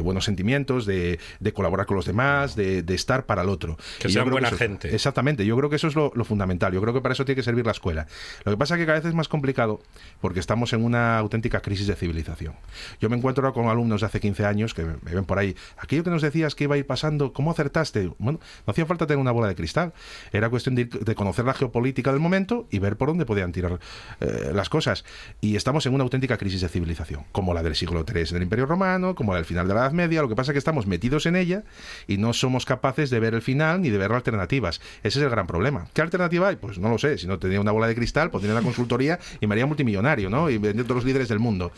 buenos 0.02 0.24
sentimientos, 0.24 0.86
de, 0.86 1.18
colaborar 1.54 1.86
con 1.86 1.96
los 1.96 2.06
demás, 2.06 2.56
de, 2.56 2.84
estar 2.88 3.26
para 3.26 3.42
el 3.42 3.48
otro. 3.48 3.78
Que 3.98 4.08
sean 4.08 4.30
buena 4.30 4.50
gente. 4.50 4.94
Exactamente, 4.94 5.46
yo 5.46 5.56
creo 5.56 5.70
que 5.70 5.76
eso 5.76 5.88
es 5.88 5.94
lo, 5.94 6.10
fundamental. 6.24 6.72
Yo 6.72 6.80
creo 6.80 6.92
que 6.92 7.00
para 7.00 7.12
eso 7.12 7.24
tiene 7.24 7.36
que 7.36 7.42
servir 7.42 7.64
la 7.64 7.72
escuela. 7.72 8.06
Lo 8.44 8.52
que 8.52 8.58
pasa 8.58 8.74
es 8.74 8.80
que 8.80 8.86
cada 8.86 8.98
vez 8.98 9.08
es 9.08 9.14
más 9.14 9.28
complicado 9.28 9.80
porque 10.20 10.40
estamos 10.40 10.72
en 10.72 10.84
una 10.84 11.18
auténtica 11.18 11.60
crisis 11.60 11.86
de 11.86 11.96
civilización. 11.96 12.54
Yo 13.00 13.08
me 13.08 13.16
encuentro 13.16 13.44
ahora 13.46 13.54
con 13.54 13.68
alumnos 13.68 14.00
de 14.00 14.06
hace 14.06 14.20
15 14.20 14.44
años 14.44 14.74
que 14.74 14.84
me 14.84 15.14
ven 15.14 15.24
por 15.24 15.38
ahí. 15.38 15.56
Aquello 15.78 16.04
que 16.04 16.10
nos 16.10 16.22
decías 16.22 16.54
que 16.54 16.64
iba 16.64 16.74
a 16.74 16.78
ir 16.78 16.86
pasando, 16.86 17.32
¿cómo 17.32 17.50
acertaste? 17.50 18.10
Bueno, 18.18 18.40
no 18.66 18.70
hacía 18.70 18.84
falta 18.84 19.06
tener 19.06 19.20
una 19.20 19.32
bola 19.32 19.48
de 19.48 19.54
cristal. 19.54 19.92
Era 20.32 20.50
cuestión 20.50 20.74
de, 20.74 20.88
conocer 21.14 21.44
la 21.44 21.54
geopolítica 21.54 22.12
del 22.12 22.20
momento 22.20 22.66
y 22.70 22.78
ver 22.78 22.96
por 22.96 23.08
dónde 23.08 23.24
podían 23.24 23.52
tirar 23.52 23.80
eh, 24.20 24.50
las 24.52 24.68
cosas. 24.68 25.04
Y 25.40 25.56
estamos 25.56 25.77
en 25.86 25.94
una 25.94 26.04
auténtica 26.04 26.36
crisis 26.36 26.60
de 26.60 26.68
civilización, 26.68 27.24
como 27.32 27.54
la 27.54 27.62
del 27.62 27.74
siglo 27.74 28.04
III 28.06 28.24
del 28.24 28.42
Imperio 28.42 28.66
Romano, 28.66 29.14
como 29.14 29.32
la 29.32 29.38
del 29.38 29.44
final 29.44 29.68
de 29.68 29.74
la 29.74 29.80
Edad 29.80 29.92
Media. 29.92 30.22
Lo 30.22 30.28
que 30.28 30.36
pasa 30.36 30.52
es 30.52 30.54
que 30.54 30.58
estamos 30.58 30.86
metidos 30.86 31.26
en 31.26 31.36
ella 31.36 31.64
y 32.06 32.18
no 32.18 32.32
somos 32.32 32.64
capaces 32.64 33.10
de 33.10 33.20
ver 33.20 33.34
el 33.34 33.42
final 33.42 33.82
ni 33.82 33.90
de 33.90 33.98
ver 33.98 34.12
alternativas. 34.12 34.80
Ese 35.02 35.18
es 35.18 35.24
el 35.24 35.30
gran 35.30 35.46
problema. 35.46 35.88
¿Qué 35.92 36.02
alternativa 36.02 36.48
hay? 36.48 36.56
Pues 36.56 36.78
no 36.78 36.88
lo 36.88 36.98
sé. 36.98 37.18
Si 37.18 37.26
no 37.26 37.38
tenía 37.38 37.60
una 37.60 37.72
bola 37.72 37.86
de 37.86 37.94
cristal, 37.94 38.30
pondría 38.30 38.52
una 38.52 38.62
consultoría 38.62 39.18
y 39.40 39.46
me 39.46 39.54
haría 39.54 39.66
multimillonario, 39.66 40.30
¿no? 40.30 40.50
Y 40.50 40.58
vendiendo 40.58 40.94
los 40.94 41.04
líderes 41.04 41.28
del 41.28 41.38
mundo. 41.38 41.72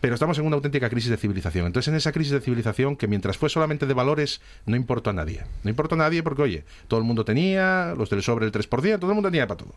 Pero 0.00 0.14
estamos 0.14 0.38
en 0.38 0.46
una 0.46 0.56
auténtica 0.56 0.88
crisis 0.90 1.10
de 1.10 1.16
civilización. 1.16 1.66
Entonces, 1.66 1.88
en 1.88 1.96
esa 1.96 2.12
crisis 2.12 2.32
de 2.32 2.40
civilización, 2.40 2.96
que 2.96 3.06
mientras 3.06 3.38
fue 3.38 3.48
solamente 3.48 3.86
de 3.86 3.94
valores, 3.94 4.40
no 4.66 4.76
importa 4.76 5.10
a 5.10 5.12
nadie. 5.12 5.42
No 5.62 5.70
importa 5.70 5.94
a 5.94 5.98
nadie 5.98 6.22
porque, 6.22 6.42
oye, 6.42 6.64
todo 6.88 6.98
el 6.98 7.04
mundo 7.04 7.24
tenía, 7.24 7.94
los 7.96 8.10
del 8.10 8.22
sobre 8.22 8.46
el 8.46 8.52
3%, 8.52 8.98
todo 8.98 9.10
el 9.10 9.14
mundo 9.14 9.30
tenía 9.30 9.46
para 9.46 9.58
todo. 9.58 9.74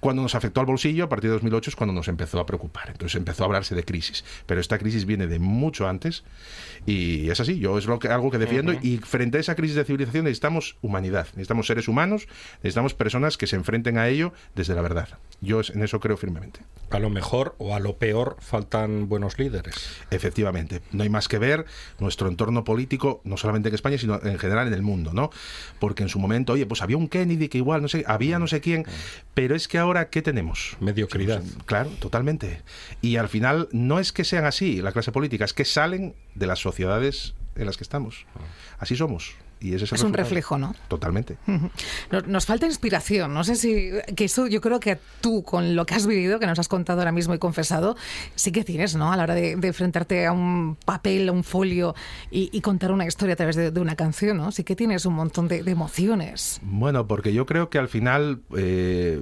Cuando 0.00 0.22
nos 0.22 0.34
afectó 0.34 0.60
al 0.60 0.66
bolsillo, 0.66 1.04
a 1.04 1.08
partir 1.08 1.30
de 1.30 1.34
2008, 1.34 1.70
es 1.70 1.76
cuando 1.76 1.92
nos 1.92 2.08
empezó 2.08 2.40
a 2.40 2.46
preocupar. 2.46 2.94
Entonces 2.98 3.14
empezó 3.14 3.44
a 3.44 3.46
hablarse 3.46 3.76
de 3.76 3.84
crisis. 3.84 4.24
Pero 4.46 4.60
esta 4.60 4.76
crisis 4.76 5.04
viene 5.04 5.28
de 5.28 5.38
mucho 5.38 5.88
antes 5.88 6.24
y 6.84 7.30
es 7.30 7.38
así. 7.38 7.60
Yo 7.60 7.78
es 7.78 7.86
lo 7.86 8.00
que, 8.00 8.08
algo 8.08 8.32
que 8.32 8.38
defiendo. 8.38 8.72
Y 8.72 8.96
frente 8.98 9.38
a 9.38 9.40
esa 9.40 9.54
crisis 9.54 9.76
de 9.76 9.84
civilización 9.84 10.24
necesitamos 10.24 10.76
humanidad, 10.82 11.26
necesitamos 11.28 11.68
seres 11.68 11.86
humanos, 11.86 12.26
necesitamos 12.56 12.94
personas 12.94 13.36
que 13.36 13.46
se 13.46 13.54
enfrenten 13.54 13.98
a 13.98 14.08
ello 14.08 14.32
desde 14.56 14.74
la 14.74 14.82
verdad. 14.82 15.08
Yo 15.40 15.60
en 15.60 15.82
eso 15.82 16.00
creo 16.00 16.16
firmemente. 16.16 16.60
A 16.90 16.98
lo 16.98 17.10
mejor 17.10 17.54
o 17.58 17.74
a 17.74 17.80
lo 17.80 17.96
peor 17.96 18.36
faltan 18.40 19.08
buenos 19.08 19.38
líderes. 19.38 19.74
Efectivamente. 20.10 20.80
No 20.90 21.02
hay 21.02 21.10
más 21.10 21.28
que 21.28 21.38
ver 21.38 21.66
nuestro 21.98 22.28
entorno 22.28 22.64
político, 22.64 23.20
no 23.24 23.36
solamente 23.36 23.68
en 23.68 23.74
España, 23.74 23.98
sino 23.98 24.20
en 24.22 24.38
general 24.38 24.66
en 24.66 24.74
el 24.74 24.82
mundo, 24.82 25.12
¿no? 25.12 25.30
Porque 25.78 26.02
en 26.02 26.08
su 26.08 26.18
momento, 26.18 26.54
oye, 26.54 26.66
pues 26.66 26.82
había 26.82 26.96
un 26.96 27.08
Kennedy 27.08 27.48
que 27.48 27.58
igual, 27.58 27.82
no 27.82 27.88
sé, 27.88 28.04
había 28.06 28.38
no 28.38 28.46
sé 28.46 28.60
quién, 28.60 28.84
pero 29.34 29.54
es 29.54 29.68
que 29.68 29.78
ahora, 29.78 30.08
¿qué 30.08 30.22
tenemos? 30.22 30.76
Mediocridad. 30.80 31.42
Claro, 31.66 31.90
totalmente. 32.00 32.62
Y 33.00 33.16
al 33.16 33.28
final 33.28 33.68
no 33.70 34.00
es 34.00 34.12
que 34.12 34.24
sean 34.24 34.44
así 34.44 34.80
la 34.82 34.92
clase 34.92 35.12
política, 35.12 35.44
es 35.44 35.52
que 35.52 35.64
salen 35.64 36.14
de 36.34 36.46
las 36.46 36.58
sociedades 36.58 37.34
en 37.54 37.66
las 37.66 37.76
que 37.76 37.84
estamos. 37.84 38.26
Así 38.78 38.96
somos. 38.96 39.34
Y 39.60 39.74
ese 39.74 39.92
es, 39.92 40.02
un 40.02 40.12
reflejo, 40.12 40.56
¿no? 40.56 40.74
Totalmente. 40.86 41.36
Nos, 42.26 42.46
falta 42.46 42.66
inspiración. 42.66 43.34
No 43.34 43.42
sé 43.42 43.56
si. 43.56 43.90
Que 44.14 44.26
eso 44.26 44.46
yo 44.46 44.60
creo 44.60 44.78
que 44.78 44.98
tú, 45.20 45.42
con 45.42 45.74
lo 45.74 45.84
que 45.84 45.94
has 45.94 46.06
vivido, 46.06 46.38
que 46.38 46.46
nos 46.46 46.58
has 46.58 46.68
contado 46.68 47.00
ahora 47.00 47.10
mismo 47.10 47.34
y 47.34 47.38
confesado, 47.38 47.96
sí 48.36 48.52
que 48.52 48.62
tienes, 48.62 48.94
¿no? 48.94 49.12
A 49.12 49.16
la 49.16 49.24
hora 49.24 49.34
de, 49.34 49.52
enfrentarte 49.52 50.26
a 50.26 50.32
un 50.32 50.76
papel, 50.84 51.28
a 51.28 51.32
un 51.32 51.42
folio 51.42 51.94
y, 52.30 52.60
contar 52.60 52.92
una 52.92 53.06
historia 53.06 53.32
a 53.32 53.36
través 53.36 53.56
de, 53.56 53.80
una 53.80 53.96
canción, 53.96 54.36
¿no? 54.36 54.52
Sí 54.52 54.62
que 54.62 54.76
tienes 54.76 55.06
un 55.06 55.14
montón 55.14 55.48
de, 55.48 55.58
emociones. 55.68 56.60
Bueno, 56.62 57.06
porque 57.06 57.32
yo 57.32 57.46
creo 57.46 57.68
que 57.68 57.78
al 57.78 57.88
final. 57.88 58.40
Eh, 58.56 59.20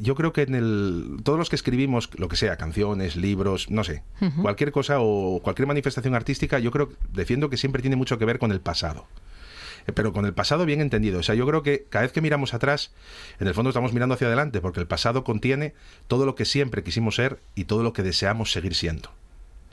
yo 0.00 0.16
creo 0.16 0.32
que 0.32 0.42
en 0.42 0.54
el. 0.56 1.20
Todos 1.22 1.38
los 1.38 1.50
que 1.50 1.56
escribimos, 1.56 2.10
lo 2.16 2.26
que 2.28 2.36
sea, 2.36 2.56
canciones, 2.56 3.14
libros, 3.14 3.70
no 3.70 3.84
sé, 3.84 4.02
cualquier 4.40 4.72
cosa 4.72 4.96
o 4.98 5.40
cualquier 5.40 5.68
manifestación 5.68 6.14
artística, 6.14 6.58
yo 6.58 6.72
creo, 6.72 6.90
defiendo 7.12 7.48
que 7.48 7.56
siempre 7.56 7.80
tiene 7.80 7.96
mucho 7.96 8.18
que 8.18 8.24
ver 8.24 8.38
con 8.38 8.50
el 8.50 8.60
pasado. 8.60 9.06
Eh, 9.86 9.92
pero 9.92 10.12
con 10.12 10.26
el 10.26 10.34
pasado 10.34 10.66
bien 10.66 10.80
entendido. 10.80 11.20
O 11.20 11.22
sea, 11.22 11.34
yo 11.34 11.46
creo 11.46 11.62
que 11.62 11.86
cada 11.88 12.02
vez 12.02 12.12
que 12.12 12.20
miramos 12.20 12.54
atrás, 12.54 12.92
en 13.40 13.46
el 13.46 13.54
fondo 13.54 13.70
estamos 13.70 13.92
mirando 13.92 14.14
hacia 14.14 14.26
adelante, 14.26 14.60
porque 14.60 14.80
el 14.80 14.86
pasado 14.86 15.24
contiene 15.24 15.74
todo 16.08 16.26
lo 16.26 16.34
que 16.34 16.44
siempre 16.44 16.82
quisimos 16.82 17.16
ser 17.16 17.40
y 17.54 17.64
todo 17.64 17.82
lo 17.82 17.92
que 17.92 18.02
deseamos 18.02 18.52
seguir 18.52 18.74
siendo. 18.74 19.10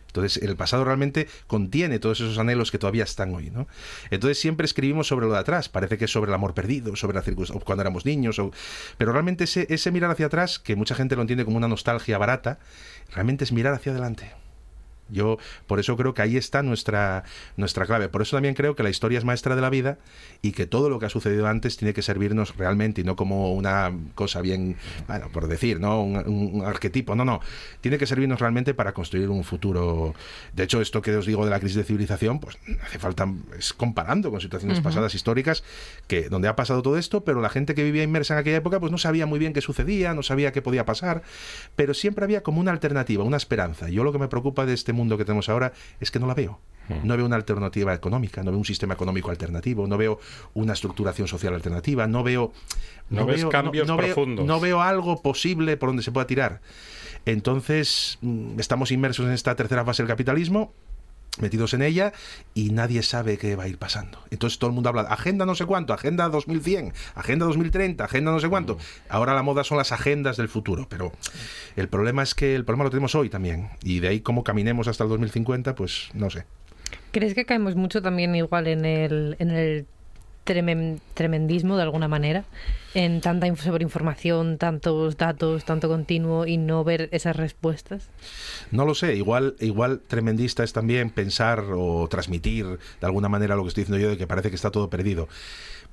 Entonces, 0.10 0.42
el 0.42 0.56
pasado 0.56 0.84
realmente 0.84 1.28
contiene 1.46 2.00
todos 2.00 2.20
esos 2.20 2.40
anhelos 2.40 2.72
que 2.72 2.80
todavía 2.80 3.04
están 3.04 3.34
hoy, 3.36 3.52
¿no? 3.52 3.68
Entonces, 4.10 4.40
siempre 4.40 4.66
escribimos 4.66 5.08
sobre 5.08 5.28
lo 5.28 5.34
de 5.34 5.40
atrás. 5.40 5.70
Parece 5.70 6.00
que 6.00 6.06
es 6.06 6.12
sobre 6.12 6.30
el 6.32 6.36
amor 6.36 6.56
perdido, 6.56 6.96
sobre 6.96 7.16
la 7.16 7.22
circunstancia, 7.22 7.64
cuando 7.64 7.82
éramos 7.84 8.06
niños. 8.06 8.40
O... 8.40 8.52
Pero 8.98 9.12
realmente 9.12 9.44
ese, 9.44 9.68
ese 9.70 9.92
mirar 9.92 10.10
hacia 10.10 10.26
atrás, 10.26 10.58
que 10.58 10.76
mucha 10.76 10.96
gente 10.96 11.16
lo 11.16 11.22
entiende 11.22 11.46
como 11.46 11.58
una 11.58 11.68
nostalgia 11.68 12.18
barata, 12.18 12.58
realmente 13.14 13.44
es 13.44 13.52
mirar 13.52 13.76
hacia 13.76 13.92
adelante. 13.92 14.32
Yo 15.12 15.38
por 15.68 15.80
eso 15.80 15.96
creo 15.98 16.14
que 16.14 16.22
ahí 16.22 16.38
está 16.38 16.64
nuestra, 16.64 17.24
nuestra 17.58 17.86
clave. 17.86 18.10
Por 18.10 18.22
eso 18.22 18.36
también 18.36 18.56
creo 18.56 18.76
que 18.76 18.84
la 18.84 18.90
historia 18.90 19.18
es 19.18 19.26
maestra 19.26 19.56
de 19.56 19.62
la 19.62 19.70
vida 19.70 19.98
y 20.42 20.52
que 20.52 20.66
todo 20.66 20.90
lo 20.90 21.00
que 21.00 21.06
ha 21.06 21.10
sucedido 21.10 21.48
antes 21.48 21.78
tiene 21.78 21.94
que 21.94 22.02
servirnos 22.02 22.58
realmente 22.58 23.02
y 23.02 23.04
no 23.04 23.16
como 23.16 23.54
una 23.54 23.92
cosa 24.16 24.42
bien, 24.42 24.78
bueno, 25.08 25.30
por 25.32 25.48
decir, 25.48 25.80
¿no? 25.80 26.04
Un, 26.04 26.64
arquetipo. 26.66 27.16
No, 27.16 27.26
no. 27.26 27.42
Tiene 27.82 27.98
que 27.98 28.06
servirnos 28.06 28.40
realmente 28.40 28.74
para 28.74 28.94
construir 28.94 29.30
un 29.30 29.44
futuro. 29.44 30.14
De 30.54 30.64
hecho, 30.64 30.82
esto 30.82 31.02
que 31.02 31.16
os 31.16 31.26
digo 31.26 31.46
de 31.46 31.52
la 31.52 31.60
crisis 31.60 31.78
de 31.78 31.84
civilización, 31.84 32.40
pues 32.40 32.58
hace 32.84 33.00
falta, 33.00 33.28
es 33.58 33.74
comparando 33.74 34.32
con 34.32 34.42
situaciones 34.42 34.82
pasadas 34.82 35.16
históricas, 35.16 35.64
que 36.08 36.30
donde 36.30 36.48
ha 36.48 36.56
pasado 36.56 36.82
todo 36.82 36.98
esto, 36.98 37.24
pero 37.24 37.42
la 37.42 37.50
gente 37.50 37.76
que 37.76 37.84
vivía 37.84 38.04
inmersa 38.04 38.34
en 38.34 38.40
aquella 38.42 38.58
época, 38.58 38.80
pues 38.80 38.92
no 38.92 38.98
sabía 38.98 39.26
muy 39.26 39.40
bien 39.40 39.54
qué 39.54 39.62
sucedía, 39.62 40.14
no 40.14 40.24
sabía 40.24 40.52
qué 40.52 40.62
podía 40.62 40.86
pasar, 40.86 41.24
pero 41.76 41.94
siempre 41.94 42.24
había 42.24 42.44
como 42.44 42.60
una 42.60 42.72
alternativa, 42.72 43.24
una 43.24 43.38
esperanza. 43.38 43.90
Yo 43.90 44.04
lo 44.04 44.12
que 44.12 44.20
me 44.20 44.28
preocupa 44.28 44.66
de 44.66 44.74
este 44.74 44.94
mundo 44.94 44.99
que 45.18 45.26
tenemos 45.26 45.50
ahora 45.50 45.74
es 46.00 46.12
que 46.12 46.20
no 46.20 46.28
la 46.28 46.34
veo. 46.34 46.60
Hmm. 46.90 47.08
No 47.08 47.16
veo 47.16 47.26
una 47.26 47.36
alternativa 47.36 47.94
económica, 47.94 48.44
no 48.44 48.52
veo 48.52 48.58
un 48.58 48.66
sistema 48.66 48.96
económico 48.96 49.30
alternativo, 49.30 49.88
no 49.88 49.98
veo 49.98 50.20
una 50.56 50.74
estructuración 50.74 51.28
social 51.28 51.54
alternativa, 51.54 52.08
no 52.08 52.24
veo... 52.24 52.52
No, 53.10 53.26
veo, 53.26 53.50
cambios 53.50 53.90
profundos. 53.90 54.46
no 54.46 54.60
veo 54.60 54.82
algo 54.82 55.22
posible 55.22 55.78
por 55.78 55.90
donde 55.90 56.04
se 56.04 56.12
pueda 56.12 56.28
tirar. 56.28 56.62
Entonces, 57.26 58.18
mm, 58.22 58.60
estamos 58.60 58.92
inmersos 58.92 59.26
en 59.26 59.34
esta 59.34 59.56
tercera 59.56 59.86
fase 59.86 60.04
del 60.04 60.08
capitalismo 60.08 60.74
metidos 61.40 61.74
en 61.74 61.82
ella 61.82 62.14
y 62.54 62.72
nadie 62.72 63.04
sabe 63.04 63.38
qué 63.38 63.56
va 63.56 63.64
a 63.64 63.68
ir 63.68 63.78
pasando. 63.78 64.20
Entonces 64.32 64.60
todo 64.60 64.70
el 64.70 64.74
mundo 64.74 64.90
habla, 64.90 65.02
agenda 65.02 65.46
no 65.46 65.56
sé 65.56 65.66
cuánto, 65.66 65.94
agenda 65.94 66.28
2100, 66.30 66.94
agenda 67.16 67.46
2030, 67.46 68.04
agenda 68.04 68.32
no 68.32 68.40
sé 68.40 68.50
cuánto. 68.50 68.78
Ahora 69.10 69.34
la 69.34 69.44
moda 69.44 69.64
son 69.64 69.78
las 69.78 69.92
agendas 69.92 70.38
del 70.38 70.50
futuro, 70.50 70.88
pero 70.90 71.12
el 71.76 71.88
problema 71.88 72.24
es 72.24 72.36
que 72.36 72.56
el 72.56 72.66
problema 72.66 72.86
lo 72.86 72.90
tenemos 72.90 73.16
hoy 73.16 73.30
también 73.30 73.70
y 73.84 74.00
de 74.00 74.10
ahí 74.10 74.20
cómo 74.22 74.44
caminemos 74.44 74.88
hasta 74.88 75.04
el 75.04 75.10
2050, 75.10 75.76
pues 75.76 76.10
no 76.14 76.30
sé. 76.30 76.46
¿Crees 77.12 77.34
que 77.34 77.46
caemos 77.46 77.76
mucho 77.76 78.02
también 78.02 78.36
igual 78.36 78.68
en 78.68 78.86
el, 78.86 79.36
en 79.40 79.52
el 79.52 79.86
tremendismo 81.14 81.78
de 81.78 81.84
alguna 81.84 82.08
manera, 82.08 82.44
en 82.94 83.22
tanta 83.22 83.54
sobreinformación, 83.56 84.58
tantos 84.58 85.18
datos, 85.18 85.66
tanto 85.66 85.88
continuo 85.88 86.46
y 86.46 86.58
no 86.58 86.84
ver 86.84 87.10
esas 87.12 87.36
respuestas? 87.36 88.10
No 88.72 88.86
lo 88.86 88.96
sé, 88.96 89.16
igual, 89.16 89.56
igual 89.60 90.02
tremendista 90.08 90.64
es 90.64 90.74
también 90.74 91.10
pensar 91.10 91.64
o 91.74 92.08
transmitir 92.10 92.66
de 92.66 93.06
alguna 93.06 93.30
manera 93.30 93.56
lo 93.56 93.64
que 93.64 93.70
estoy 93.70 93.84
diciendo 93.84 94.04
yo 94.04 94.10
de 94.10 94.18
que 94.18 94.28
parece 94.28 94.50
que 94.50 94.56
está 94.56 94.72
todo 94.72 94.90
perdido. 94.90 95.28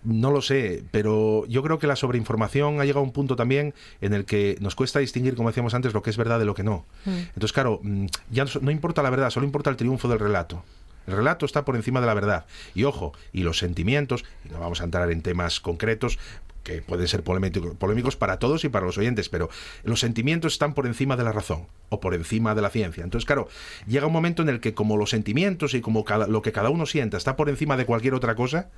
No 0.05 0.31
lo 0.31 0.41
sé, 0.41 0.85
pero 0.93 1.47
yo 1.47 1.63
creo 1.63 1.79
que 1.79 1.87
la 1.87 1.97
sobreinformación 1.97 2.81
ha 2.81 2.85
llegado 2.85 3.01
a 3.01 3.03
un 3.03 3.13
punto 3.13 3.35
también 3.35 3.75
en 4.01 4.15
el 4.15 4.25
que 4.25 4.57
nos 4.61 4.77
cuesta 4.77 5.01
distinguir, 5.01 5.35
como 5.35 5.49
decíamos 5.49 5.75
antes, 5.75 5.95
lo 5.95 6.03
que 6.03 6.11
es 6.11 6.17
verdad 6.17 6.39
de 6.39 6.45
lo 6.45 6.55
que 6.55 6.63
no. 6.63 6.85
Mm. 7.07 7.11
Entonces, 7.11 7.53
claro, 7.53 7.81
mm, 7.83 8.07
ya 8.31 8.45
no 8.61 8.71
importa 8.71 9.03
la 9.03 9.11
verdad, 9.11 9.31
solo 9.31 9.47
importa 9.47 9.71
el 9.71 9.77
triunfo 9.77 10.09
del 10.09 10.21
relato. 10.21 10.63
El 11.07 11.17
relato 11.17 11.47
está 11.47 11.65
por 11.65 11.77
encima 11.77 12.01
de 12.01 12.07
la 12.07 12.15
verdad. 12.15 12.47
Y 12.75 12.85
ojo, 12.85 13.13
y 13.33 13.43
los 13.43 13.59
sentimientos, 13.59 14.25
y 14.45 14.49
no 14.51 14.61
vamos 14.61 14.81
a 14.81 14.85
entrar 14.85 15.11
en 15.11 15.23
temas 15.23 15.61
concretos, 15.61 16.19
que 16.67 16.83
pueden 16.83 17.07
ser 17.07 17.23
polémicos 17.23 18.17
para 18.17 18.41
todos 18.41 18.65
y 18.65 18.69
para 18.69 18.85
los 18.85 18.99
oyentes, 18.99 19.29
pero 19.29 19.49
los 19.85 20.01
sentimientos 20.01 20.55
están 20.55 20.75
por 20.75 20.87
encima 20.87 21.17
de 21.17 21.23
la 21.23 21.31
razón 21.31 21.69
o 21.91 22.01
por 22.01 22.13
encima 22.13 22.57
de 22.57 22.63
la 22.63 22.71
ciencia. 22.71 23.05
Entonces, 23.05 23.25
claro, 23.25 23.47
llega 23.87 24.09
un 24.09 24.13
momento 24.13 24.43
en 24.43 24.49
el 24.49 24.59
que 24.59 24.75
como 24.75 24.97
los 24.97 25.11
sentimientos 25.11 25.75
y 25.75 25.81
como 25.81 26.05
lo 26.27 26.43
que 26.43 26.51
cada 26.51 26.71
uno 26.71 26.85
sienta 26.85 27.19
está 27.19 27.37
por 27.37 27.49
encima 27.49 27.77
de 27.77 27.87
cualquier 27.87 28.15
otra 28.15 28.35
cosa, 28.35 28.69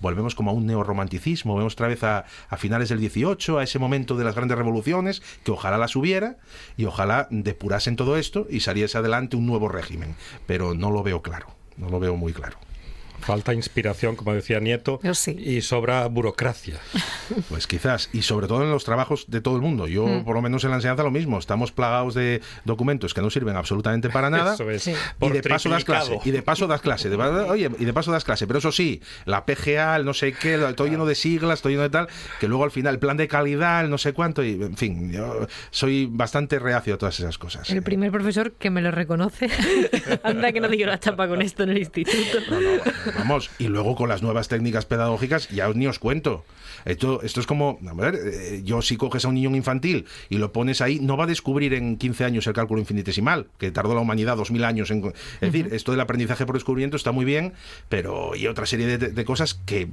volvemos 0.00 0.34
como 0.34 0.50
a 0.50 0.54
un 0.54 0.66
neorromanticismo, 0.66 1.56
vemos 1.56 1.72
otra 1.72 1.88
vez 1.88 2.04
a, 2.04 2.26
a 2.50 2.56
finales 2.58 2.90
del 2.90 3.00
18, 3.00 3.58
a 3.58 3.64
ese 3.64 3.78
momento 3.78 4.14
de 4.16 4.24
las 4.24 4.34
grandes 4.34 4.58
revoluciones, 4.58 5.22
que 5.42 5.50
ojalá 5.50 5.78
las 5.78 5.96
hubiera 5.96 6.36
y 6.76 6.84
ojalá 6.84 7.28
depurasen 7.30 7.96
todo 7.96 8.18
esto 8.18 8.46
y 8.50 8.60
saliese 8.60 8.98
adelante 8.98 9.36
un 9.36 9.46
nuevo 9.46 9.70
régimen, 9.70 10.16
pero 10.46 10.74
no 10.74 10.90
lo 10.90 11.02
veo 11.02 11.22
claro 11.22 11.57
no 11.78 11.88
lo 11.88 11.98
veo 12.00 12.16
muy 12.16 12.32
claro. 12.32 12.58
Falta 13.20 13.52
inspiración, 13.54 14.16
como 14.16 14.32
decía 14.32 14.58
Nieto, 14.60 15.00
Yo 15.02 15.14
sí. 15.14 15.32
y 15.38 15.60
sobra 15.60 16.06
burocracia. 16.06 16.78
Pues 17.50 17.66
quizás, 17.66 18.08
y 18.14 18.22
sobre 18.22 18.46
todo 18.46 18.62
en 18.64 18.70
los 18.70 18.84
trabajos 18.84 19.26
de 19.28 19.40
todo 19.42 19.54
el 19.56 19.60
mundo. 19.62 19.86
Yo, 19.86 20.06
Mm. 20.06 20.24
por 20.24 20.34
lo 20.34 20.40
menos 20.42 20.64
en 20.64 20.70
la 20.70 20.76
enseñanza, 20.76 21.02
lo 21.02 21.10
mismo. 21.10 21.38
Estamos 21.38 21.72
plagados 21.72 22.14
de 22.14 22.40
documentos 22.64 23.12
que 23.12 23.20
no 23.20 23.28
sirven 23.30 23.54
absolutamente 23.56 24.08
para 24.08 24.30
nada. 24.30 24.54
Eso 24.54 24.70
es. 24.70 24.82
Sí. 24.82 24.92
Y 24.92 24.94
Por 25.18 25.32
de 25.34 25.42
paso 25.42 25.68
das 25.68 25.84
clase, 25.84 26.18
y 26.24 26.30
de 26.30 26.42
paso 26.42 26.66
das 26.66 26.80
clase, 26.80 27.10
de, 27.10 27.16
oye, 27.16 27.70
y 27.78 27.84
de 27.84 27.92
paso 27.92 28.10
das 28.12 28.24
clase, 28.24 28.46
pero 28.46 28.58
eso 28.60 28.72
sí, 28.72 29.02
la 29.26 29.44
PGA, 29.44 29.96
el 29.96 30.04
no 30.06 30.14
sé 30.14 30.32
qué, 30.32 30.56
lo- 30.56 30.74
todo 30.74 30.86
lleno 30.88 31.04
de 31.06 31.14
siglas, 31.14 31.60
todo 31.60 31.70
lleno 31.70 31.82
de 31.82 31.90
tal, 31.90 32.08
que 32.40 32.48
luego 32.48 32.64
al 32.64 32.70
final 32.70 32.94
el 32.94 32.98
plan 33.00 33.16
de 33.18 33.28
calidad, 33.28 33.84
el 33.84 33.90
no 33.90 33.98
sé 33.98 34.12
cuánto, 34.14 34.42
y 34.42 34.52
en 34.62 34.76
fin, 34.76 35.12
yo 35.12 35.46
soy 35.70 36.06
bastante 36.10 36.58
reacio 36.58 36.94
a 36.94 36.98
todas 36.98 37.18
esas 37.20 37.36
cosas. 37.38 37.68
El 37.70 37.82
primer 37.82 38.10
profesor 38.10 38.52
que 38.52 38.70
me 38.70 38.80
lo 38.80 38.90
reconoce. 38.90 39.48
Anda 40.22 40.50
que 40.52 40.60
no 40.60 40.68
dio 40.68 40.86
la 40.86 40.98
chapa 40.98 41.28
con 41.28 41.42
esto 41.42 41.62
en 41.64 41.70
el 41.70 41.78
instituto. 41.78 42.38
No, 42.50 42.60
no, 42.60 42.68
vamos, 43.16 43.50
y 43.58 43.68
luego 43.68 43.94
con 43.96 44.08
las 44.08 44.22
nuevas 44.22 44.48
técnicas 44.48 44.86
pedagógicas, 44.86 45.48
ya 45.48 45.68
ni 45.68 45.86
os 45.86 45.98
cuento. 45.98 46.44
Esto, 46.84 47.22
esto 47.22 47.40
es 47.40 47.46
como, 47.46 47.78
a 47.88 47.94
ver, 47.94 48.14
eh, 48.14 48.62
yo 48.64 48.82
si 48.82 48.96
coges 48.96 49.24
a 49.24 49.28
un 49.28 49.34
niño 49.34 49.54
infantil 49.54 50.06
y 50.28 50.38
lo 50.38 50.52
pones 50.52 50.80
ahí, 50.80 51.00
no 51.00 51.16
va 51.16 51.24
a 51.24 51.26
descubrir 51.26 51.74
en 51.74 51.96
15 51.96 52.24
años 52.24 52.46
el 52.46 52.52
cálculo 52.52 52.80
infinitesimal, 52.80 53.46
que 53.58 53.70
tardó 53.72 53.94
la 53.94 54.00
humanidad 54.00 54.36
2000 54.36 54.64
años 54.64 54.90
en... 54.90 55.04
Es 55.40 55.52
decir, 55.52 55.68
esto 55.72 55.90
del 55.90 56.00
aprendizaje 56.00 56.46
por 56.46 56.54
descubrimiento 56.54 56.96
está 56.96 57.10
muy 57.10 57.24
bien, 57.24 57.52
pero 57.88 58.36
y 58.36 58.46
otra 58.46 58.64
serie 58.64 58.86
de, 58.86 58.98
de 59.08 59.24
cosas 59.24 59.54
que, 59.66 59.88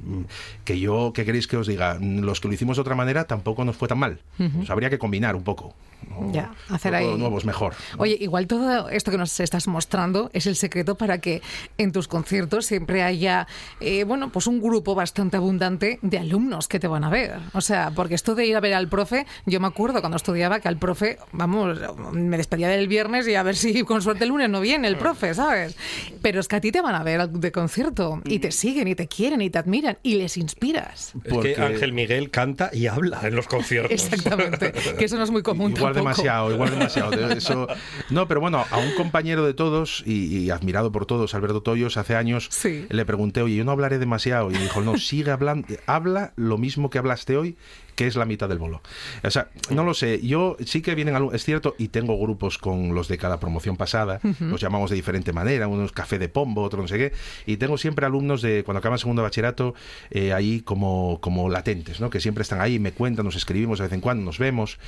que 0.64 0.78
yo, 0.78 1.12
¿qué 1.14 1.24
queréis 1.24 1.46
que 1.48 1.56
os 1.56 1.66
diga? 1.66 1.98
Los 2.00 2.40
que 2.40 2.48
lo 2.48 2.54
hicimos 2.54 2.76
de 2.76 2.82
otra 2.82 2.94
manera 2.94 3.24
tampoco 3.24 3.64
nos 3.64 3.76
fue 3.76 3.88
tan 3.88 3.98
mal. 3.98 4.20
Pues 4.36 4.70
habría 4.70 4.88
que 4.88 4.98
combinar 4.98 5.34
un 5.34 5.42
poco. 5.42 5.74
¿no? 6.08 6.30
Ya, 6.32 6.52
hacer 6.70 6.94
ahí- 6.94 7.16
nuevo 7.16 7.36
es 7.38 7.44
mejor. 7.44 7.74
¿no? 7.96 8.02
Oye, 8.02 8.16
igual 8.20 8.46
todo 8.46 8.88
esto 8.90 9.10
que 9.10 9.18
nos 9.18 9.38
estás 9.40 9.66
mostrando 9.66 10.30
es 10.34 10.46
el 10.46 10.54
secreto 10.54 10.96
para 10.96 11.18
que 11.20 11.42
en 11.78 11.90
tus 11.90 12.06
conciertos 12.06 12.66
siempre 12.66 13.02
haya, 13.06 13.46
eh, 13.80 14.04
bueno, 14.04 14.30
pues 14.30 14.46
un 14.46 14.60
grupo 14.60 14.94
bastante 14.94 15.36
abundante 15.38 15.98
de 16.02 16.18
alumnos 16.18 16.68
que 16.68 16.78
te 16.78 16.88
van 16.88 17.04
a 17.04 17.08
ver. 17.10 17.34
O 17.54 17.60
sea, 17.60 17.90
porque 17.94 18.14
esto 18.14 18.34
de 18.34 18.46
ir 18.46 18.56
a 18.56 18.60
ver 18.60 18.74
al 18.74 18.88
profe, 18.88 19.26
yo 19.46 19.60
me 19.60 19.66
acuerdo 19.66 20.00
cuando 20.00 20.16
estudiaba 20.16 20.60
que 20.60 20.68
al 20.68 20.76
profe, 20.78 21.18
vamos, 21.32 21.78
me 22.12 22.36
despedía 22.36 22.68
del 22.68 22.88
viernes 22.88 23.26
y 23.28 23.34
a 23.34 23.42
ver 23.42 23.56
si 23.56 23.82
con 23.84 24.02
suerte 24.02 24.24
el 24.24 24.30
lunes 24.30 24.50
no 24.50 24.60
viene 24.60 24.88
el 24.88 24.96
profe, 24.96 25.32
¿sabes? 25.34 25.76
Pero 26.22 26.40
es 26.40 26.48
que 26.48 26.56
a 26.56 26.60
ti 26.60 26.72
te 26.72 26.80
van 26.82 26.94
a 26.94 27.02
ver 27.02 27.28
de 27.28 27.52
concierto 27.52 28.20
y 28.24 28.38
te 28.40 28.50
siguen 28.52 28.88
y 28.88 28.94
te 28.94 29.08
quieren 29.08 29.40
y 29.40 29.50
te 29.50 29.58
admiran 29.58 29.98
y 30.02 30.14
les 30.16 30.36
inspiras. 30.36 31.12
Es 31.24 31.32
Porque- 31.32 31.54
que 31.54 31.62
Ángel 31.62 31.92
Miguel 31.92 32.30
canta 32.30 32.70
y 32.72 32.86
habla 32.88 33.20
en 33.24 33.34
los 33.36 33.46
conciertos. 33.46 33.92
Exactamente, 33.92 34.72
que 34.98 35.04
eso 35.04 35.16
no 35.16 35.24
es 35.24 35.30
muy 35.30 35.42
común 35.42 35.72
Igual 35.72 35.94
tampoco. 35.94 36.10
demasiado, 36.16 36.52
igual 36.52 36.70
demasiado. 36.70 37.10
De 37.10 37.34
Eso, 37.36 37.66
no, 38.10 38.26
pero 38.28 38.40
bueno, 38.40 38.64
a 38.70 38.78
un 38.78 38.92
compañero 38.94 39.44
de 39.46 39.54
todos 39.54 40.02
y, 40.06 40.26
y 40.38 40.50
admirado 40.50 40.90
por 40.92 41.06
todos, 41.06 41.34
Alberto 41.34 41.60
Toyos, 41.62 41.96
hace 41.96 42.16
años 42.16 42.48
Sí. 42.50 42.86
Le 42.96 43.04
pregunté, 43.04 43.42
oye, 43.42 43.54
yo 43.56 43.64
no 43.64 43.72
hablaré 43.72 43.98
demasiado. 43.98 44.50
Y 44.50 44.54
me 44.54 44.60
dijo, 44.60 44.80
no, 44.80 44.96
sigue 44.98 45.30
hablando, 45.30 45.68
habla 45.86 46.32
lo 46.36 46.58
mismo 46.58 46.90
que 46.90 46.98
hablaste 46.98 47.36
hoy, 47.36 47.56
que 47.94 48.06
es 48.06 48.16
la 48.16 48.24
mitad 48.26 48.48
del 48.48 48.58
bolo. 48.58 48.82
O 49.24 49.30
sea, 49.30 49.48
no 49.70 49.82
lo 49.84 49.94
sé. 49.94 50.20
Yo 50.26 50.56
sí 50.66 50.82
que 50.82 50.94
vienen, 50.94 51.14
algo- 51.14 51.32
es 51.32 51.44
cierto, 51.44 51.74
y 51.78 51.88
tengo 51.88 52.18
grupos 52.18 52.58
con 52.58 52.94
los 52.94 53.08
de 53.08 53.16
cada 53.16 53.40
promoción 53.40 53.76
pasada, 53.78 54.20
los 54.40 54.60
llamamos 54.60 54.90
de 54.90 54.96
diferente 54.96 55.32
manera, 55.32 55.66
unos 55.68 55.92
café 55.92 56.18
de 56.18 56.28
pombo, 56.28 56.62
otros 56.62 56.82
no 56.82 56.88
sé 56.88 56.98
qué, 56.98 57.12
y 57.46 57.56
tengo 57.56 57.78
siempre 57.78 58.04
alumnos 58.04 58.42
de 58.42 58.64
cuando 58.64 58.80
acaban 58.80 58.98
segundo 58.98 59.22
de 59.22 59.26
bachillerato 59.28 59.74
eh, 60.10 60.32
ahí 60.34 60.60
como, 60.60 61.18
como 61.22 61.48
latentes, 61.48 62.00
¿no? 62.00 62.10
Que 62.10 62.20
siempre 62.20 62.42
están 62.42 62.60
ahí, 62.60 62.78
me 62.78 62.92
cuentan, 62.92 63.24
nos 63.24 63.36
escribimos 63.36 63.78
de 63.78 63.84
vez 63.84 63.92
en 63.94 64.00
cuando, 64.02 64.24
nos 64.24 64.38
vemos, 64.38 64.78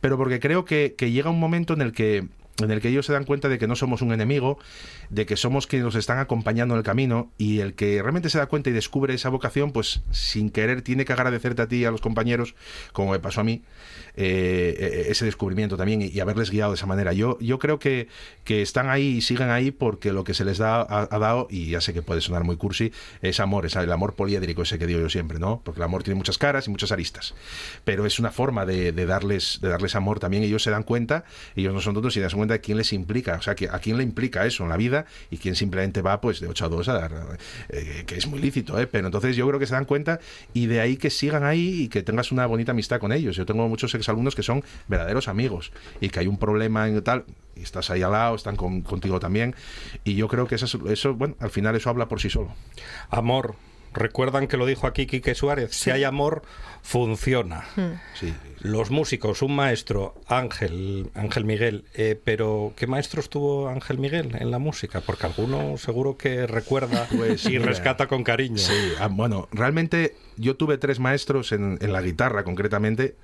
pero 0.00 0.16
porque 0.16 0.38
creo 0.38 0.64
que, 0.64 0.94
que 0.96 1.10
llega 1.10 1.30
un 1.30 1.40
momento 1.40 1.74
en 1.74 1.80
el 1.82 1.92
que 1.92 2.26
en 2.58 2.70
el 2.70 2.80
que 2.80 2.88
ellos 2.88 3.06
se 3.06 3.12
dan 3.12 3.24
cuenta 3.24 3.48
de 3.48 3.58
que 3.58 3.66
no 3.66 3.76
somos 3.76 4.02
un 4.02 4.12
enemigo, 4.12 4.58
de 5.08 5.26
que 5.26 5.36
somos 5.36 5.66
quienes 5.66 5.84
nos 5.86 5.94
están 5.94 6.18
acompañando 6.18 6.74
en 6.74 6.78
el 6.78 6.84
camino 6.84 7.30
y 7.38 7.60
el 7.60 7.74
que 7.74 8.02
realmente 8.02 8.28
se 8.28 8.38
da 8.38 8.46
cuenta 8.46 8.70
y 8.70 8.72
descubre 8.72 9.14
esa 9.14 9.30
vocación, 9.30 9.72
pues 9.72 10.02
sin 10.10 10.50
querer 10.50 10.82
tiene 10.82 11.04
que 11.04 11.12
agradecerte 11.12 11.62
a 11.62 11.68
ti 11.68 11.76
y 11.76 11.84
a 11.84 11.90
los 11.90 12.00
compañeros, 12.00 12.54
como 12.92 13.12
me 13.12 13.18
pasó 13.18 13.40
a 13.40 13.44
mí, 13.44 13.62
eh, 14.16 14.76
eh, 14.78 15.06
ese 15.08 15.24
descubrimiento 15.24 15.76
también 15.76 16.02
y, 16.02 16.06
y 16.08 16.20
haberles 16.20 16.50
guiado 16.50 16.72
de 16.72 16.76
esa 16.76 16.86
manera. 16.86 17.12
Yo, 17.12 17.38
yo 17.40 17.58
creo 17.58 17.78
que, 17.78 18.08
que 18.44 18.60
están 18.60 18.90
ahí 18.90 19.16
y 19.16 19.20
siguen 19.22 19.48
ahí 19.48 19.70
porque 19.70 20.12
lo 20.12 20.24
que 20.24 20.34
se 20.34 20.44
les 20.44 20.58
da, 20.58 20.82
ha, 20.82 21.08
ha 21.10 21.18
dado, 21.18 21.48
y 21.50 21.70
ya 21.70 21.80
sé 21.80 21.94
que 21.94 22.02
puede 22.02 22.20
sonar 22.20 22.44
muy 22.44 22.56
cursi, 22.56 22.92
es 23.22 23.40
amor, 23.40 23.64
es 23.66 23.76
el 23.76 23.90
amor 23.90 24.14
poliédrico 24.14 24.62
ese 24.62 24.78
que 24.78 24.86
digo 24.86 25.00
yo 25.00 25.08
siempre, 25.08 25.38
¿no? 25.38 25.62
Porque 25.64 25.80
el 25.80 25.84
amor 25.84 26.02
tiene 26.02 26.18
muchas 26.18 26.36
caras 26.36 26.66
y 26.66 26.70
muchas 26.70 26.92
aristas, 26.92 27.34
pero 27.84 28.04
es 28.04 28.18
una 28.18 28.30
forma 28.30 28.66
de, 28.66 28.92
de 28.92 29.06
darles, 29.06 29.58
de 29.62 29.68
darles 29.68 29.94
amor 29.94 30.20
también. 30.20 30.42
Ellos 30.42 30.62
se 30.62 30.70
dan 30.70 30.82
cuenta, 30.82 31.24
ellos 31.56 31.72
no 31.72 31.80
son 31.80 31.94
tontos 31.94 32.16
y 32.16 32.20
dan 32.20 32.41
cuenta 32.42 32.54
de 32.54 32.60
quién 32.60 32.78
les 32.78 32.92
implica, 32.92 33.36
o 33.36 33.42
sea, 33.42 33.54
que 33.54 33.68
a 33.68 33.78
quién 33.78 33.96
le 33.96 34.02
implica 34.02 34.44
eso 34.46 34.62
en 34.64 34.68
la 34.70 34.76
vida 34.76 35.06
y 35.30 35.38
quién 35.38 35.54
simplemente 35.56 36.02
va 36.02 36.20
pues 36.20 36.40
de 36.40 36.48
8 36.48 36.66
a 36.66 36.68
2 36.68 36.88
a 36.88 36.92
dar, 36.94 37.12
eh, 37.70 38.04
que 38.06 38.16
es 38.16 38.26
muy 38.26 38.40
lícito, 38.40 38.78
¿eh? 38.80 38.86
Pero 38.86 39.06
entonces 39.08 39.36
yo 39.36 39.46
creo 39.48 39.58
que 39.58 39.66
se 39.66 39.74
dan 39.74 39.84
cuenta 39.84 40.20
y 40.52 40.66
de 40.66 40.80
ahí 40.80 40.96
que 40.96 41.10
sigan 41.10 41.44
ahí 41.44 41.82
y 41.82 41.88
que 41.88 42.02
tengas 42.02 42.32
una 42.32 42.46
bonita 42.46 42.72
amistad 42.72 42.98
con 43.00 43.12
ellos. 43.12 43.36
Yo 43.36 43.46
tengo 43.46 43.68
muchos 43.68 43.94
exalumnos 43.94 44.34
que 44.34 44.42
son 44.42 44.62
verdaderos 44.88 45.28
amigos 45.28 45.72
y 46.00 46.08
que 46.10 46.20
hay 46.20 46.26
un 46.26 46.38
problema 46.38 46.88
en 46.88 47.02
tal 47.02 47.24
y 47.56 47.62
estás 47.62 47.90
ahí 47.90 48.02
al 48.02 48.12
lado, 48.12 48.34
están 48.36 48.56
con- 48.56 48.82
contigo 48.82 49.20
también 49.20 49.54
y 50.04 50.14
yo 50.14 50.28
creo 50.28 50.46
que 50.46 50.54
eso, 50.56 50.66
es- 50.66 50.78
eso, 50.90 51.14
bueno, 51.14 51.36
al 51.40 51.50
final 51.50 51.74
eso 51.76 51.90
habla 51.90 52.08
por 52.08 52.20
sí 52.20 52.28
solo. 52.30 52.54
Amor. 53.10 53.54
Recuerdan 53.94 54.48
que 54.48 54.56
lo 54.56 54.66
dijo 54.66 54.86
aquí 54.86 55.06
Quique 55.06 55.34
Suárez. 55.34 55.74
Si 55.74 55.90
hay 55.90 56.04
amor, 56.04 56.42
funciona. 56.82 57.64
Sí. 58.14 58.34
Los 58.60 58.90
músicos, 58.90 59.42
un 59.42 59.54
maestro, 59.54 60.14
Ángel, 60.26 61.10
Ángel 61.14 61.44
Miguel, 61.44 61.84
eh, 61.94 62.18
pero 62.22 62.72
¿qué 62.76 62.86
maestros 62.86 63.28
tuvo 63.28 63.68
Ángel 63.68 63.98
Miguel 63.98 64.36
en 64.38 64.50
la 64.50 64.58
música? 64.58 65.00
Porque 65.00 65.26
alguno 65.26 65.76
seguro 65.76 66.16
que 66.16 66.46
recuerda 66.46 67.06
Pues, 67.16 67.44
y 67.46 67.50
mira, 67.50 67.66
rescata 67.66 68.06
con 68.08 68.24
cariño. 68.24 68.58
Sí, 68.58 68.92
ah, 68.98 69.08
bueno, 69.08 69.48
realmente 69.52 70.16
yo 70.36 70.56
tuve 70.56 70.78
tres 70.78 70.98
maestros 70.98 71.52
en, 71.52 71.78
en 71.80 71.92
la 71.92 72.00
guitarra 72.00 72.44
concretamente. 72.44 73.16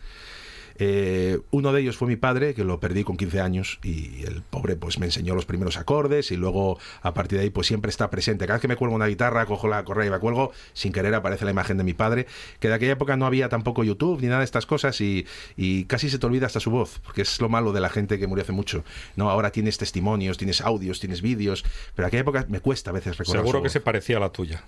Eh, 0.78 1.40
uno 1.50 1.72
de 1.72 1.80
ellos 1.80 1.96
fue 1.96 2.08
mi 2.08 2.16
padre, 2.16 2.54
que 2.54 2.64
lo 2.64 2.78
perdí 2.80 3.04
con 3.04 3.16
15 3.16 3.40
años 3.40 3.78
y 3.82 4.22
el 4.24 4.42
pobre 4.42 4.76
pues 4.76 4.98
me 4.98 5.06
enseñó 5.06 5.34
los 5.34 5.44
primeros 5.44 5.76
acordes 5.76 6.30
y 6.30 6.36
luego 6.36 6.78
a 7.02 7.14
partir 7.14 7.38
de 7.38 7.44
ahí 7.44 7.50
pues 7.50 7.66
siempre 7.66 7.90
está 7.90 8.10
presente. 8.10 8.46
Cada 8.46 8.56
vez 8.56 8.62
que 8.62 8.68
me 8.68 8.76
cuelgo 8.76 8.94
una 8.94 9.06
guitarra, 9.06 9.44
cojo 9.46 9.68
la 9.68 9.84
correa 9.84 10.06
y 10.06 10.10
me 10.10 10.18
cuelgo, 10.18 10.52
sin 10.72 10.92
querer 10.92 11.14
aparece 11.14 11.44
la 11.44 11.50
imagen 11.50 11.78
de 11.78 11.84
mi 11.84 11.94
padre, 11.94 12.26
que 12.60 12.68
de 12.68 12.74
aquella 12.74 12.92
época 12.92 13.16
no 13.16 13.26
había 13.26 13.48
tampoco 13.48 13.84
YouTube 13.84 14.20
ni 14.20 14.28
nada 14.28 14.38
de 14.38 14.44
estas 14.44 14.66
cosas 14.66 15.00
y, 15.00 15.26
y 15.56 15.84
casi 15.84 16.10
se 16.10 16.18
te 16.18 16.26
olvida 16.26 16.46
hasta 16.46 16.60
su 16.60 16.70
voz, 16.70 17.00
porque 17.04 17.22
es 17.22 17.40
lo 17.40 17.48
malo 17.48 17.72
de 17.72 17.80
la 17.80 17.88
gente 17.88 18.18
que 18.18 18.26
murió 18.26 18.42
hace 18.42 18.52
mucho. 18.52 18.84
No, 19.16 19.30
ahora 19.30 19.50
tienes 19.50 19.78
testimonios, 19.78 20.38
tienes 20.38 20.60
audios, 20.60 21.00
tienes 21.00 21.22
vídeos, 21.22 21.64
pero 21.94 22.06
en 22.06 22.08
aquella 22.08 22.22
época 22.22 22.46
me 22.48 22.60
cuesta 22.60 22.90
a 22.90 22.92
veces 22.92 23.16
recordar 23.18 23.42
Seguro 23.42 23.58
su 23.58 23.62
que 23.62 23.68
voz 23.68 23.72
se 23.72 23.80
parecía 23.80 24.18
a 24.18 24.20
la 24.20 24.30
tuya. 24.30 24.62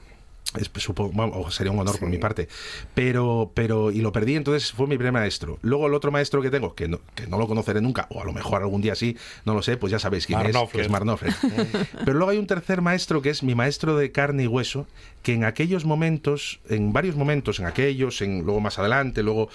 Es, 0.58 0.70
supongo, 0.76 1.50
sería 1.50 1.72
un 1.72 1.78
honor 1.78 1.98
por 1.98 2.08
mi 2.08 2.18
parte. 2.18 2.48
Pero, 2.94 3.52
pero, 3.54 3.90
y 3.90 4.00
lo 4.00 4.12
perdí, 4.12 4.36
entonces 4.36 4.72
fue 4.72 4.86
mi 4.86 4.96
primer 4.96 5.12
maestro. 5.12 5.58
Luego 5.62 5.86
el 5.86 5.94
otro 5.94 6.10
maestro 6.10 6.42
que 6.42 6.50
tengo, 6.50 6.74
que 6.74 6.88
no, 6.88 7.00
que 7.14 7.26
no 7.26 7.38
lo 7.38 7.46
conoceré 7.46 7.80
nunca, 7.80 8.06
o 8.10 8.20
a 8.20 8.24
lo 8.24 8.32
mejor 8.32 8.62
algún 8.62 8.80
día 8.80 8.94
sí, 8.94 9.16
no 9.44 9.54
lo 9.54 9.62
sé, 9.62 9.76
pues 9.76 9.90
ya 9.92 9.98
sabéis 9.98 10.26
quién 10.26 10.40
es, 10.40 10.56
que 10.72 10.80
es 10.80 10.90
Marnofler. 10.90 11.34
pero 12.04 12.14
luego 12.14 12.30
hay 12.30 12.38
un 12.38 12.46
tercer 12.46 12.82
maestro 12.82 13.22
que 13.22 13.30
es 13.30 13.42
mi 13.42 13.54
maestro 13.54 13.96
de 13.96 14.10
carne 14.10 14.44
y 14.44 14.46
hueso, 14.46 14.86
que 15.22 15.34
en 15.34 15.44
aquellos 15.44 15.84
momentos, 15.84 16.60
en 16.68 16.92
varios 16.92 17.14
momentos, 17.16 17.60
en 17.60 17.66
aquellos, 17.66 18.22
en 18.22 18.42
luego 18.42 18.60
más 18.60 18.78
adelante, 18.78 19.22
luego 19.22 19.48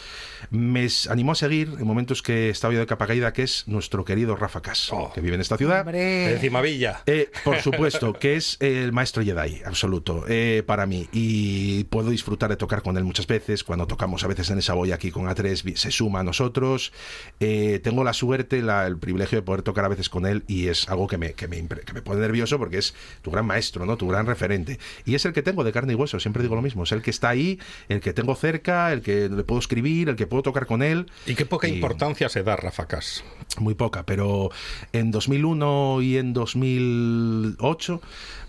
me 0.52 0.88
animó 1.10 1.32
a 1.32 1.36
seguir 1.36 1.70
en 1.80 1.88
momentos 1.88 2.22
que 2.22 2.50
estaba 2.50 2.74
yo 2.74 2.80
de 2.80 2.86
capa 2.86 3.08
caída, 3.08 3.34
que 3.34 3.44
es 3.44 3.68
nuestro 3.68 4.06
querido 4.06 4.36
Rafa 4.36 4.62
Cas, 4.62 4.90
Oh. 4.92 5.12
que 5.14 5.22
vive 5.22 5.36
en 5.36 5.42
esta 5.42 5.58
ciudad. 5.58 5.82
Hombre. 5.82 6.00
De 6.34 6.40
Cimavilla. 6.40 7.02
Eh, 7.08 7.32
por 7.44 7.60
supuesto, 7.62 8.14
que 8.14 8.36
es 8.36 8.58
el 8.60 8.92
maestro 8.92 9.24
Jedi, 9.24 9.62
absoluto, 9.66 10.24
eh, 10.28 10.64
para 10.66 10.86
mí. 10.86 11.08
Y 11.12 11.86
puedo 11.86 12.10
disfrutar 12.12 12.50
de 12.50 12.58
tocar 12.58 12.82
con 12.84 12.98
él 12.98 13.04
muchas 13.04 13.26
veces. 13.28 13.64
Cuando 13.64 13.88
tocamos 13.88 14.24
a 14.24 14.28
veces 14.28 14.50
en 14.52 14.60
esa 14.60 14.74
boya 14.74 14.96
aquí 14.96 15.10
con 15.12 15.26
A3, 15.28 15.64
vi- 15.64 15.76
se 15.76 15.90
suma 15.92 16.20
a 16.20 16.24
nosotros. 16.24 16.94
Eh, 17.40 17.80
tengo 17.84 18.04
la 18.04 18.14
suerte, 18.14 18.62
la- 18.62 18.86
el 18.86 18.98
privilegio 18.98 19.38
de 19.40 19.42
poder 19.42 19.62
tocar 19.64 19.86
a 19.86 19.88
veces 19.88 20.10
con 20.10 20.26
él 20.26 20.44
y 20.48 20.68
es 20.68 20.88
algo 20.90 21.08
que 21.08 21.18
me, 21.18 21.34
que, 21.34 21.48
me, 21.48 21.68
que 21.68 21.94
me 21.94 22.02
pone 22.02 22.22
nervioso 22.22 22.58
porque 22.60 22.78
es 22.78 22.94
tu 23.22 23.32
gran 23.32 23.46
maestro, 23.46 23.86
¿no? 23.86 23.98
tu 23.98 24.08
gran 24.08 24.26
referente. 24.28 24.80
Y 25.06 25.16
es 25.16 25.26
el 25.26 25.34
que 25.34 25.42
tengo 25.42 25.55
de 25.64 25.72
carne 25.72 25.94
y 25.94 25.96
hueso, 25.96 26.20
siempre 26.20 26.44
digo 26.44 26.56
lo 26.56 26.62
mismo. 26.62 26.84
Es 26.84 26.92
el 26.92 27.02
que 27.02 27.12
está 27.12 27.30
ahí, 27.30 27.60
el 27.90 28.02
que 28.02 28.14
tengo 28.14 28.36
cerca, 28.36 28.92
el 28.92 29.02
que 29.02 29.30
le 29.30 29.44
puedo 29.44 29.60
escribir, 29.60 30.10
el 30.10 30.16
que 30.16 30.28
puedo 30.28 30.44
tocar 30.44 30.66
con 30.66 30.84
él. 30.84 31.06
Y 31.26 31.36
qué 31.36 31.46
poca 31.46 31.68
Y- 31.68 31.74
importancia 31.74 32.30
se 32.30 32.44
da 32.44 32.56
Rafa 32.56 32.88
Cas. 32.88 33.24
muy 33.60 33.74
poca, 33.76 34.04
pero 34.04 34.50
en 34.94 35.12
2001 35.12 36.02
y 36.02 36.18
en 36.18 36.34
2008 36.34 38.02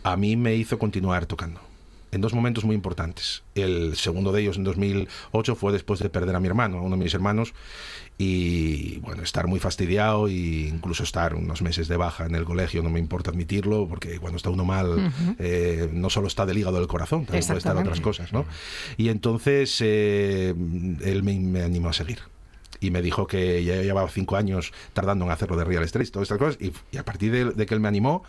a 0.02 0.16
mí 0.16 0.36
me 0.36 0.54
hizo 0.54 0.78
continuar 0.78 1.26
tocando. 1.26 1.60
En 2.12 2.20
dos 2.20 2.32
momentos 2.34 2.64
muy 2.64 2.74
importantes. 2.74 3.42
El 3.54 3.96
segundo 3.96 4.32
de 4.32 4.40
ellos 4.40 4.56
en 4.56 4.64
2008 4.64 5.54
fue 5.56 5.72
después 5.72 6.00
de 6.00 6.08
perder 6.08 6.34
a 6.36 6.40
mi 6.40 6.46
hermano, 6.46 6.78
a 6.78 6.80
uno 6.80 6.96
de 6.96 7.02
mis 7.04 7.12
hermanos, 7.12 7.52
y 8.18 8.98
bueno, 9.00 9.22
estar 9.22 9.46
muy 9.46 9.60
fastidiado 9.60 10.28
e 10.28 10.68
incluso 10.68 11.02
estar 11.02 11.34
unos 11.34 11.60
meses 11.60 11.86
de 11.88 11.96
baja 11.96 12.24
en 12.24 12.34
el 12.34 12.44
colegio, 12.44 12.82
no 12.82 12.88
me 12.88 12.98
importa 12.98 13.30
admitirlo, 13.30 13.86
porque 13.88 14.18
cuando 14.18 14.36
está 14.38 14.50
uno 14.50 14.64
mal, 14.64 15.12
eh, 15.38 15.90
no 15.92 16.08
solo 16.08 16.26
está 16.26 16.46
del 16.46 16.58
hígado 16.58 16.78
del 16.78 16.86
corazón, 16.86 17.26
también 17.26 17.46
puede 17.46 17.58
estar 17.58 17.76
otras 17.76 18.00
cosas, 18.00 18.32
¿no? 18.32 18.46
Y 18.96 19.10
entonces 19.10 19.76
eh, 19.80 20.54
él 21.02 21.22
me, 21.22 21.38
me 21.38 21.62
animó 21.62 21.90
a 21.90 21.92
seguir. 21.92 22.20
Y 22.80 22.90
me 22.90 23.02
dijo 23.02 23.26
que 23.26 23.64
ya 23.64 23.76
llevaba 23.82 24.08
cinco 24.08 24.36
años 24.36 24.72
tardando 24.92 25.24
en 25.24 25.30
hacerlo 25.30 25.56
de 25.56 25.64
Real 25.64 25.82
Estate, 25.82 26.06
todas 26.06 26.26
estas 26.26 26.38
cosas, 26.38 26.58
y, 26.60 26.72
y 26.92 26.98
a 26.98 27.04
partir 27.04 27.32
de, 27.32 27.44
de, 27.46 27.66
que 27.66 27.74
él 27.74 27.80
me 27.80 27.88
animó, 27.88 28.22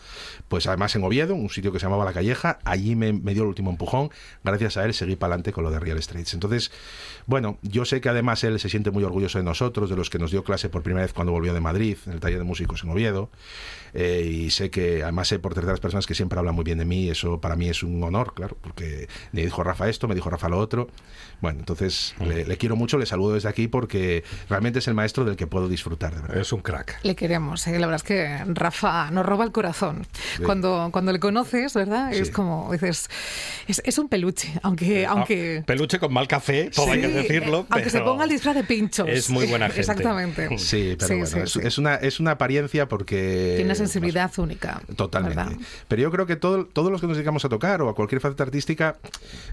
pues 0.48 0.68
además 0.68 0.96
en 0.96 1.04
Oviedo, 1.04 1.36
un 1.36 1.50
sitio 1.50 1.72
que 1.72 1.80
se 1.80 1.86
llamaba 1.86 2.06
La 2.06 2.14
Calleja, 2.14 2.60
allí 2.64 2.96
me, 2.96 3.14
me 3.14 3.34
dio 3.34 3.44
el 3.44 3.50
último 3.50 3.70
empujón, 3.72 4.10
gracias 4.44 4.78
a 4.78 4.86
él 4.86 4.94
seguí 4.94 5.16
para 5.16 5.34
adelante 5.34 5.52
con 5.52 5.64
lo 5.64 5.72
de 5.72 5.80
Real 5.80 5.98
Estate. 5.98 6.26
Entonces, 6.34 6.72
bueno, 7.26 7.58
yo 7.62 7.86
sé 7.86 8.02
que 8.02 8.10
además 8.10 8.44
él 8.44 8.60
se 8.60 8.70
siente 8.70 8.92
muy 8.92 9.04
orgulloso 9.04 9.38
de 9.38 9.44
nosotros, 9.44 9.90
de 9.90 9.96
los 9.96 10.10
que 10.10 10.20
nos 10.20 10.32
dio 10.32 10.44
clase 10.44 10.70
por 10.70 10.84
primera 10.84 11.06
vez 11.06 11.14
cuando 11.14 11.32
volvió 11.32 11.54
de 11.54 11.62
Madrid, 11.62 11.98
en 12.06 12.14
el 12.14 12.20
taller 12.20 12.40
de 12.40 12.46
músicos 12.46 12.84
en 12.84 12.90
Oviedo, 12.90 13.30
eh, 13.94 14.22
y 14.30 14.50
sé 14.52 14.70
que 14.70 15.04
además 15.04 15.28
sé 15.28 15.40
por 15.40 15.54
terceras 15.54 15.80
personas 15.80 16.06
que 16.06 16.16
siempre 16.16 16.40
hablan 16.40 16.56
muy 16.56 16.64
bien 16.64 16.78
de 16.78 16.86
mí, 16.86 17.10
eso 17.10 17.40
para 17.42 17.56
mí 17.56 17.70
es 17.70 17.84
un 17.84 18.04
honor, 18.04 18.34
claro, 18.34 18.58
porque 18.62 19.08
me 19.32 19.44
dijo 19.44 19.64
Rafa 19.64 19.90
esto, 19.90 20.08
me 20.08 20.16
dijo 20.16 20.30
Rafa 20.30 20.50
lo 20.50 20.58
otro. 20.58 20.88
Bueno, 21.42 21.60
entonces 21.60 22.16
le, 22.20 22.46
le, 22.46 22.58
quiero 22.58 22.76
mucho, 22.76 22.98
le 22.98 23.06
saludo 23.06 23.34
desde 23.36 23.50
aquí 23.50 23.68
porque 23.68 24.24
realmente 24.50 24.80
es 24.80 24.88
el 24.88 24.94
maestro 24.94 25.26
del 25.26 25.36
que 25.36 25.48
puedo 25.48 25.68
disfrutar, 25.68 26.16
de 26.16 26.22
verdad. 26.22 26.38
Es 26.38 26.52
un 26.52 26.62
crack. 26.62 27.00
Le 27.04 27.16
queremos, 27.16 27.68
¿eh? 27.68 27.80
la 27.80 27.88
verdad 27.88 27.96
es 27.96 28.04
que 28.04 28.44
Rafa 28.54 29.12
nos 29.12 29.26
roba 29.26 29.44
el 29.46 29.52
corazón. 29.52 30.06
Sí. 30.38 30.44
Cuando, 30.44 30.90
cuando 30.92 31.12
le 31.12 31.20
conoces, 31.20 31.74
¿verdad? 31.74 32.12
Sí. 32.12 32.20
Es 32.20 32.32
como, 32.32 32.70
dices, 32.72 33.10
es, 33.68 33.82
es 33.86 33.98
un 33.98 34.10
peluche, 34.10 34.54
aunque... 34.64 35.06
Ah, 35.06 35.12
aunque... 35.12 35.64
peluche 35.66 36.00
con 36.00 36.14
mal 36.14 36.28
café, 36.28 36.70
todo 36.74 36.86
sí, 36.86 36.92
hay 36.92 37.02
que 37.02 37.08
decirlo. 37.10 37.66
Aunque 37.70 37.90
se 37.90 38.02
ponga 38.02 38.24
el 38.24 38.30
disfraz 38.30 38.56
de 38.56 38.64
pinchos. 38.64 39.08
Es 39.08 39.30
muy 39.30 39.46
buena 39.46 39.68
gente. 39.68 39.82
Exactamente. 39.82 40.48
Sí, 40.68 40.96
pero 41.00 41.20
bueno, 41.20 41.44
es, 41.44 41.56
es, 41.56 41.78
una, 41.78 41.96
es 41.96 42.20
una 42.20 42.32
apariencia 42.32 42.88
porque... 42.90 43.54
Tiene 43.56 43.66
una 43.66 43.76
sensibilidad 43.76 44.32
única. 44.38 44.82
Totalmente. 44.96 45.38
¿verdad? 45.38 45.58
Pero 45.88 46.02
yo 46.02 46.12
creo 46.12 46.26
que 46.26 46.36
todo, 46.36 46.66
todos 46.66 46.92
los 46.92 47.00
que 47.00 47.08
nos 47.08 47.16
dedicamos 47.16 47.46
a 47.46 47.50
tocar 47.50 47.82
o 47.82 47.90
a 47.90 47.96
cualquier 47.96 48.22
faceta 48.22 48.44
artística, 48.44 48.98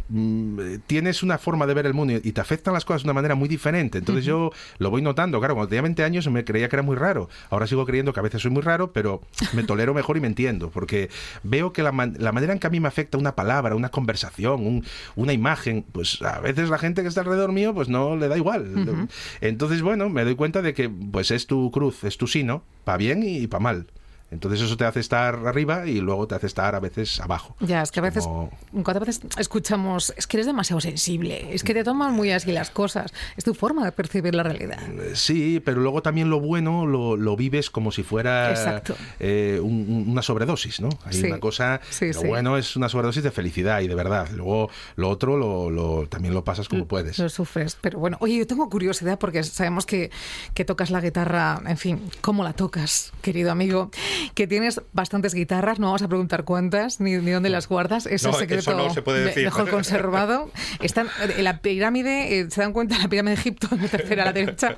mmm, 0.08 0.76
tienes 0.86 1.22
una 1.22 1.38
forma 1.38 1.66
de 1.66 1.74
ver 1.74 1.86
el 1.86 1.94
mundo 1.94 2.14
y 2.22 2.32
te 2.32 2.40
afectan 2.40 2.74
las 2.74 2.84
cosas 2.84 3.02
de 3.02 3.06
una 3.06 3.14
manera 3.14 3.34
muy 3.34 3.48
diferente. 3.48 3.98
Entonces 3.98 4.26
uh 4.26 4.28
-huh. 4.28 4.50
yo 4.50 4.52
lo 4.78 4.90
voy 4.90 5.02
notando. 5.02 5.38
Claro, 5.38 5.54
cuando 5.54 5.68
tenía 5.68 5.82
20 5.82 6.04
años 6.04 6.28
me 6.30 6.44
creía 6.44 6.68
que 6.68 6.76
era 6.76 6.82
muy 6.82 6.96
raro. 6.96 7.28
Ahora 7.50 7.66
sigo 7.66 7.84
creyendo 7.86 8.12
que 8.12 8.20
a 8.20 8.22
veces 8.22 8.42
soy 8.42 8.50
muy 8.50 8.62
raro, 8.62 8.92
pero 8.92 9.20
me 9.52 9.62
tolero 9.62 9.94
mejor 9.94 10.16
y 10.16 10.20
me 10.20 10.26
entiendo. 10.26 10.70
Porque 10.70 11.10
veo 11.42 11.72
que 11.72 11.82
la, 11.82 11.92
man 11.92 12.14
la 12.18 12.32
manera 12.32 12.52
en 12.52 12.58
que 12.58 12.66
a 12.66 12.70
mí 12.70 12.80
me 12.80 12.88
afecta 12.88 13.18
una 13.18 13.34
palabra, 13.34 13.74
una 13.74 13.90
conversación, 13.90 14.66
un, 14.66 14.84
una 15.16 15.32
imagen, 15.32 15.84
pues 15.92 16.20
a 16.22 16.40
veces 16.40 16.68
la 16.68 16.78
gente 16.78 17.02
que 17.02 17.08
está 17.08 17.20
alrededor 17.20 17.52
mío, 17.52 17.74
pues 17.74 17.88
no 17.88 18.16
le 18.16 18.28
da 18.28 18.36
igual. 18.36 18.72
Uh 18.74 18.80
-huh. 18.80 19.08
Entonces, 19.40 19.82
bueno, 19.82 20.08
me 20.08 20.24
doy 20.24 20.34
cuenta 20.34 20.62
de 20.62 20.74
que 20.74 20.88
pues 20.88 21.30
es 21.30 21.46
tu 21.46 21.70
cruz, 21.70 22.04
es 22.04 22.16
tu 22.18 22.26
sino, 22.26 22.62
para 22.84 22.98
bien 22.98 23.22
y 23.22 23.46
para 23.46 23.62
mal. 23.62 23.86
Entonces 24.34 24.60
eso 24.60 24.76
te 24.76 24.84
hace 24.84 25.00
estar 25.00 25.46
arriba 25.46 25.86
y 25.86 26.00
luego 26.00 26.26
te 26.26 26.34
hace 26.34 26.48
estar 26.48 26.74
a 26.74 26.80
veces 26.80 27.20
abajo. 27.20 27.56
Ya, 27.60 27.82
es 27.82 27.92
que 27.92 28.00
a 28.00 28.02
veces, 28.02 28.28
cuántas 28.72 29.00
veces 29.00 29.20
escuchamos, 29.38 30.12
es 30.16 30.26
que 30.26 30.36
eres 30.38 30.46
demasiado 30.46 30.80
sensible, 30.80 31.54
es 31.54 31.62
que 31.62 31.72
te 31.72 31.84
toman 31.84 32.12
muy 32.12 32.32
así 32.32 32.50
las 32.52 32.70
cosas, 32.70 33.14
es 33.36 33.44
tu 33.44 33.54
forma 33.54 33.84
de 33.84 33.92
percibir 33.92 34.34
la 34.34 34.42
realidad. 34.42 34.80
Sí, 35.14 35.62
pero 35.64 35.80
luego 35.80 36.02
también 36.02 36.30
lo 36.30 36.40
bueno 36.40 36.84
lo, 36.84 37.16
lo 37.16 37.36
vives 37.36 37.70
como 37.70 37.92
si 37.92 38.02
fuera 38.02 38.82
eh, 39.20 39.60
un, 39.62 40.06
una 40.08 40.22
sobredosis, 40.22 40.80
¿no? 40.80 40.88
Hay 41.04 41.14
sí. 41.14 41.26
una 41.26 41.38
cosa, 41.38 41.80
sí, 41.90 42.08
lo 42.12 42.20
sí. 42.20 42.26
bueno 42.26 42.58
es 42.58 42.74
una 42.74 42.88
sobredosis 42.88 43.22
de 43.22 43.30
felicidad 43.30 43.80
y 43.80 43.88
de 43.88 43.94
verdad. 43.94 44.28
Luego 44.32 44.68
lo 44.96 45.10
otro 45.10 45.36
lo, 45.36 45.70
lo 45.70 46.08
también 46.08 46.34
lo 46.34 46.42
pasas 46.42 46.68
como 46.68 46.86
puedes. 46.86 47.18
Lo 47.20 47.28
sufres, 47.28 47.76
pero 47.80 48.00
bueno, 48.00 48.16
oye, 48.20 48.36
yo 48.36 48.46
tengo 48.46 48.68
curiosidad 48.68 49.18
porque 49.18 49.44
sabemos 49.44 49.86
que, 49.86 50.10
que 50.54 50.64
tocas 50.64 50.90
la 50.90 51.00
guitarra, 51.00 51.62
en 51.66 51.76
fin, 51.76 52.10
¿cómo 52.20 52.42
la 52.42 52.52
tocas, 52.52 53.12
querido 53.22 53.52
amigo? 53.52 53.90
Que 54.34 54.46
tienes 54.46 54.80
bastantes 54.92 55.34
guitarras, 55.34 55.78
no 55.78 55.86
vamos 55.88 56.02
a 56.02 56.08
preguntar 56.08 56.44
cuántas 56.44 57.00
ni, 57.00 57.16
ni 57.16 57.30
dónde 57.30 57.50
las 57.50 57.68
guardas, 57.68 58.06
es 58.06 58.22
no, 58.24 58.30
el 58.30 58.36
secreto 58.36 58.70
eso 58.70 58.76
no 58.76 58.90
se 58.90 59.02
puede 59.02 59.24
decir. 59.24 59.44
mejor 59.44 59.68
conservado. 59.70 60.50
Están 60.80 61.08
en 61.36 61.44
la 61.44 61.58
pirámide, 61.58 62.40
eh, 62.40 62.50
se 62.50 62.60
dan 62.60 62.72
cuenta, 62.72 62.98
la 62.98 63.08
pirámide 63.08 63.34
de 63.34 63.40
Egipto, 63.40 63.68
en 63.72 63.82
la 63.82 63.88
tercera 63.88 64.22
a 64.22 64.26
la 64.26 64.32
derecha. 64.32 64.76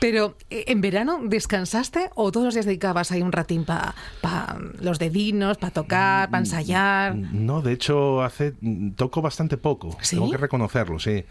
Pero 0.00 0.36
eh, 0.50 0.64
en 0.68 0.80
verano 0.80 1.20
descansaste 1.22 2.10
o 2.14 2.32
todos 2.32 2.46
los 2.46 2.54
días 2.54 2.66
dedicabas 2.66 3.12
ahí 3.12 3.22
un 3.22 3.32
ratín 3.32 3.64
para 3.64 3.94
pa 4.20 4.58
los 4.80 4.98
dedinos, 4.98 5.58
para 5.58 5.72
tocar, 5.72 6.30
para 6.30 6.40
ensayar. 6.40 7.14
No, 7.14 7.62
de 7.62 7.72
hecho 7.72 8.22
hace 8.22 8.54
toco 8.96 9.22
bastante 9.22 9.56
poco, 9.56 9.96
¿Sí? 10.00 10.16
tengo 10.16 10.30
que 10.30 10.36
reconocerlo, 10.36 10.98
sí. 10.98 11.24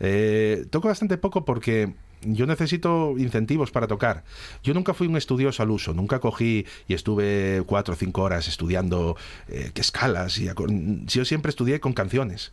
Eh, 0.00 0.66
toco 0.70 0.88
bastante 0.88 1.18
poco 1.18 1.44
porque 1.44 1.94
yo 2.22 2.46
necesito 2.46 3.14
incentivos 3.18 3.70
para 3.70 3.86
tocar. 3.86 4.24
Yo 4.62 4.74
nunca 4.74 4.94
fui 4.94 5.06
un 5.06 5.16
estudioso 5.16 5.62
al 5.62 5.70
uso, 5.70 5.94
nunca 5.94 6.18
cogí 6.18 6.66
y 6.86 6.94
estuve 6.94 7.62
cuatro 7.66 7.94
o 7.94 7.96
cinco 7.96 8.22
horas 8.22 8.48
estudiando 8.48 9.16
eh, 9.48 9.70
qué 9.74 9.80
escalas. 9.80 10.38
Y 10.38 10.48
yo 11.06 11.24
siempre 11.24 11.50
estudié 11.50 11.80
con 11.80 11.92
canciones 11.92 12.52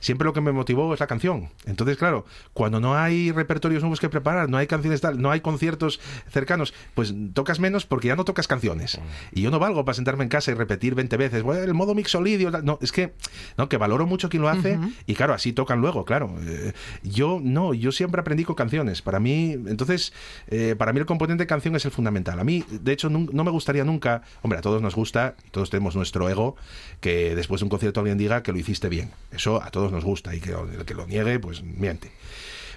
siempre 0.00 0.24
lo 0.24 0.32
que 0.32 0.40
me 0.40 0.52
motivó 0.52 0.92
es 0.94 1.00
la 1.00 1.06
canción. 1.06 1.48
Entonces, 1.66 1.96
claro, 1.96 2.24
cuando 2.52 2.80
no 2.80 2.96
hay 2.96 3.32
repertorios 3.32 3.82
nuevos 3.82 4.00
que 4.00 4.08
preparar, 4.08 4.48
no 4.48 4.56
hay 4.56 4.66
canciones 4.66 5.00
tal, 5.00 5.20
no 5.20 5.30
hay 5.30 5.40
conciertos 5.40 6.00
cercanos, 6.30 6.74
pues 6.94 7.14
tocas 7.34 7.60
menos 7.60 7.86
porque 7.86 8.08
ya 8.08 8.16
no 8.16 8.24
tocas 8.24 8.48
canciones. 8.48 9.00
Y 9.32 9.42
yo 9.42 9.50
no 9.50 9.58
valgo 9.58 9.84
para 9.84 9.94
sentarme 9.94 10.24
en 10.24 10.28
casa 10.28 10.50
y 10.50 10.54
repetir 10.54 10.94
20 10.94 11.16
veces, 11.16 11.42
bueno, 11.42 11.62
el 11.62 11.74
modo 11.74 11.94
mixolidio, 11.94 12.50
no, 12.50 12.78
es 12.80 12.92
que, 12.92 13.14
no, 13.56 13.68
que 13.68 13.76
valoro 13.76 14.06
mucho 14.06 14.28
quien 14.28 14.42
lo 14.42 14.48
hace 14.48 14.76
uh 14.76 14.80
-huh. 14.80 14.94
y 15.06 15.14
claro, 15.14 15.34
así 15.34 15.52
tocan 15.52 15.80
luego, 15.80 16.04
claro. 16.04 16.34
Eh, 16.46 16.72
yo 17.02 17.40
no, 17.42 17.74
yo 17.74 17.92
siempre 17.92 18.20
aprendí 18.20 18.44
con 18.44 18.54
canciones. 18.56 19.02
Para 19.02 19.20
mí, 19.20 19.52
entonces, 19.52 20.12
eh, 20.48 20.74
para 20.76 20.92
mí 20.92 21.00
el 21.00 21.06
componente 21.06 21.46
canción 21.46 21.76
es 21.76 21.84
el 21.84 21.90
fundamental. 21.90 22.38
A 22.38 22.44
mí, 22.44 22.64
de 22.70 22.92
hecho, 22.92 23.08
no, 23.08 23.26
no 23.32 23.44
me 23.44 23.50
gustaría 23.50 23.84
nunca, 23.84 24.22
hombre, 24.42 24.58
a 24.58 24.62
todos 24.62 24.82
nos 24.82 24.94
gusta, 24.94 25.34
todos 25.50 25.70
tenemos 25.70 25.96
nuestro 25.96 26.28
ego, 26.28 26.56
que 27.00 27.34
después 27.34 27.60
de 27.60 27.64
un 27.64 27.70
concierto 27.70 28.00
alguien 28.00 28.18
diga 28.18 28.42
que 28.42 28.52
lo 28.52 28.58
hiciste 28.58 28.88
bien. 28.88 29.10
Eso 29.32 29.62
a 29.62 29.70
todos 29.70 29.87
nos 29.92 30.04
gusta 30.04 30.34
y 30.34 30.40
que 30.40 30.52
el 30.52 30.84
que 30.84 30.94
lo 30.94 31.06
niegue, 31.06 31.38
pues 31.38 31.62
miente. 31.62 32.10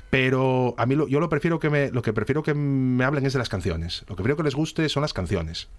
Pero 0.10 0.76
a 0.78 0.86
mí 0.86 0.96
lo, 0.96 1.08
yo 1.08 1.20
lo 1.20 1.30
prefiero 1.30 1.60
que 1.60 1.70
me, 1.70 1.90
lo 1.90 2.02
que 2.02 2.12
prefiero 2.12 2.44
que 2.44 2.54
me 2.54 3.04
hablen 3.06 3.26
es 3.26 3.34
de 3.34 3.40
las 3.40 3.50
canciones. 3.50 4.04
Lo 4.08 4.16
que 4.16 4.24
prefiero 4.24 4.38
que 4.38 4.44
les 4.44 4.56
guste 4.56 4.90
son 4.90 5.02
las 5.02 5.14
canciones. 5.14 5.70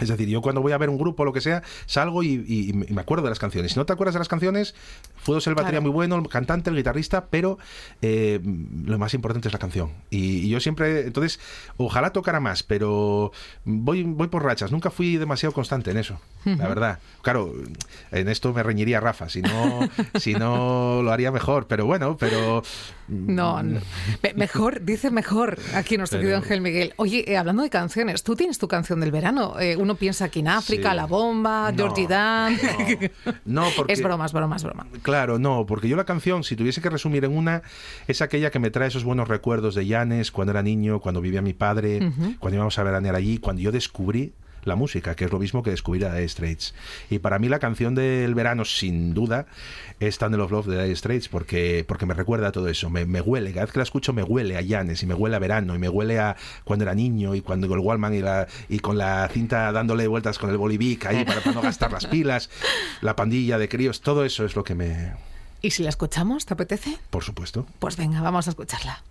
Es 0.00 0.08
decir, 0.08 0.28
yo 0.28 0.42
cuando 0.42 0.60
voy 0.60 0.72
a 0.72 0.78
ver 0.78 0.90
un 0.90 0.98
grupo 0.98 1.22
o 1.22 1.26
lo 1.26 1.32
que 1.32 1.40
sea, 1.40 1.62
salgo 1.86 2.22
y, 2.22 2.44
y, 2.46 2.70
y, 2.70 2.72
me 2.72 3.00
acuerdo 3.00 3.24
de 3.24 3.30
las 3.30 3.38
canciones. 3.38 3.72
Si 3.72 3.78
no 3.78 3.86
te 3.86 3.92
acuerdas 3.92 4.14
de 4.14 4.18
las 4.18 4.28
canciones, 4.28 4.74
puedo 5.24 5.40
ser 5.40 5.52
el 5.52 5.54
batería 5.54 5.78
claro. 5.78 5.82
muy 5.82 5.90
bueno, 5.90 6.16
el 6.16 6.28
cantante, 6.28 6.70
el 6.70 6.76
guitarrista, 6.76 7.26
pero 7.26 7.58
eh, 8.02 8.40
lo 8.84 8.98
más 8.98 9.14
importante 9.14 9.48
es 9.48 9.52
la 9.52 9.58
canción. 9.58 9.90
Y, 10.10 10.38
y, 10.38 10.48
yo 10.48 10.60
siempre, 10.60 11.06
entonces, 11.06 11.40
ojalá 11.78 12.10
tocara 12.12 12.40
más, 12.40 12.62
pero 12.62 13.32
voy, 13.64 14.02
voy 14.02 14.28
por 14.28 14.44
rachas. 14.44 14.70
Nunca 14.70 14.90
fui 14.90 15.16
demasiado 15.16 15.52
constante 15.52 15.90
en 15.90 15.96
eso, 15.96 16.20
uh 16.44 16.50
-huh. 16.50 16.58
la 16.58 16.68
verdad. 16.68 16.98
Claro, 17.22 17.52
en 18.12 18.28
esto 18.28 18.52
me 18.52 18.62
reñiría 18.62 19.00
Rafa, 19.00 19.28
si 19.28 19.42
no, 19.42 19.88
si 20.18 20.34
no 20.34 21.00
lo 21.02 21.10
haría 21.10 21.32
mejor, 21.32 21.66
pero 21.66 21.86
bueno, 21.86 22.16
pero... 22.18 22.62
No, 23.08 23.62
no. 23.62 23.80
mejor, 24.34 24.84
dice 24.84 25.10
mejor 25.10 25.58
aquí 25.74 25.96
nuestro 25.96 26.18
querido 26.18 26.36
Ángel 26.36 26.60
Miguel. 26.60 26.92
Oye, 26.96 27.24
eh, 27.30 27.36
hablando 27.36 27.62
de 27.62 27.70
canciones, 27.70 28.22
tú 28.24 28.34
tienes 28.34 28.58
tu 28.58 28.66
canción 28.68 29.00
del 29.00 29.12
verano. 29.12 29.58
Eh, 29.60 29.76
uno 29.86 29.94
piensa 29.94 30.26
aquí 30.26 30.40
en 30.40 30.48
África, 30.48 30.90
sí. 30.90 30.96
La 30.96 31.06
Bomba, 31.06 31.70
no, 31.72 31.76
Georgie 31.76 32.06
Dan. 32.06 32.58
No, 33.44 33.64
no 33.64 33.68
porque, 33.76 33.94
es 33.94 34.02
broma, 34.02 34.26
es 34.26 34.32
broma, 34.32 34.56
es 34.56 34.64
broma. 34.64 34.86
Claro, 35.02 35.38
no, 35.38 35.64
porque 35.64 35.88
yo 35.88 35.96
la 35.96 36.04
canción, 36.04 36.44
si 36.44 36.56
tuviese 36.56 36.82
que 36.82 36.90
resumir 36.90 37.24
en 37.24 37.36
una, 37.36 37.62
es 38.06 38.20
aquella 38.20 38.50
que 38.50 38.58
me 38.58 38.70
trae 38.70 38.88
esos 38.88 39.04
buenos 39.04 39.28
recuerdos 39.28 39.74
de 39.74 39.86
Llanes, 39.86 40.30
cuando 40.30 40.50
era 40.50 40.62
niño, 40.62 41.00
cuando 41.00 41.20
vivía 41.20 41.40
mi 41.40 41.54
padre, 41.54 41.98
uh 41.98 42.10
-huh. 42.10 42.38
cuando 42.38 42.56
íbamos 42.56 42.78
a 42.78 42.82
veranear 42.82 43.14
allí, 43.14 43.38
cuando 43.38 43.62
yo 43.62 43.72
descubrí 43.72 44.34
la 44.66 44.76
música, 44.76 45.14
que 45.14 45.24
es 45.24 45.32
lo 45.32 45.38
mismo 45.38 45.62
que 45.62 45.70
descubrir 45.70 46.04
a 46.06 46.14
Dire 46.14 46.28
Straits. 46.28 46.74
Y 47.10 47.18
para 47.18 47.38
mí 47.38 47.48
la 47.48 47.58
canción 47.58 47.94
del 47.94 48.34
verano, 48.34 48.64
sin 48.64 49.14
duda, 49.14 49.46
es 50.00 50.18
Thunder 50.18 50.40
of 50.40 50.50
Love 50.50 50.66
de 50.66 50.82
Dire 50.82 50.96
Straits, 50.96 51.28
porque, 51.28 51.84
porque 51.86 52.06
me 52.06 52.14
recuerda 52.14 52.48
a 52.48 52.52
todo 52.52 52.68
eso, 52.68 52.90
me, 52.90 53.06
me, 53.06 53.20
huele, 53.20 53.52
cada 53.52 53.66
vez 53.66 53.72
que 53.72 53.78
la 53.78 53.84
escucho 53.84 54.12
me 54.12 54.22
huele 54.22 54.56
a 54.56 54.60
Llanes, 54.60 55.02
y 55.02 55.06
me 55.06 55.14
huele 55.14 55.36
a 55.36 55.38
verano, 55.38 55.74
y 55.74 55.78
me 55.78 55.88
huele 55.88 56.18
a 56.18 56.36
cuando 56.64 56.84
era 56.84 56.94
niño, 56.94 57.34
y 57.34 57.40
cuando 57.40 57.68
con 57.68 57.78
el 57.78 57.84
Wallman 57.84 58.14
y, 58.14 58.20
la, 58.20 58.46
y 58.68 58.78
con 58.80 58.98
la 58.98 59.28
cinta 59.32 59.72
dándole 59.72 60.06
vueltas 60.06 60.38
con 60.38 60.50
el 60.50 60.58
bolivic 60.58 61.06
ahí 61.06 61.24
para, 61.24 61.40
para 61.40 61.54
no 61.54 61.62
gastar 61.62 61.92
las 61.92 62.06
pilas, 62.06 62.50
la 63.00 63.16
pandilla 63.16 63.58
de 63.58 63.68
críos, 63.68 64.00
todo 64.00 64.24
eso 64.24 64.44
es 64.44 64.56
lo 64.56 64.64
que 64.64 64.74
me... 64.74 65.14
¿Y 65.62 65.70
si 65.70 65.82
la 65.82 65.88
escuchamos, 65.88 66.46
te 66.46 66.54
apetece? 66.54 66.98
Por 67.10 67.24
supuesto. 67.24 67.66
Pues 67.78 67.96
venga, 67.96 68.20
vamos 68.20 68.46
a 68.46 68.50
escucharla. 68.50 69.02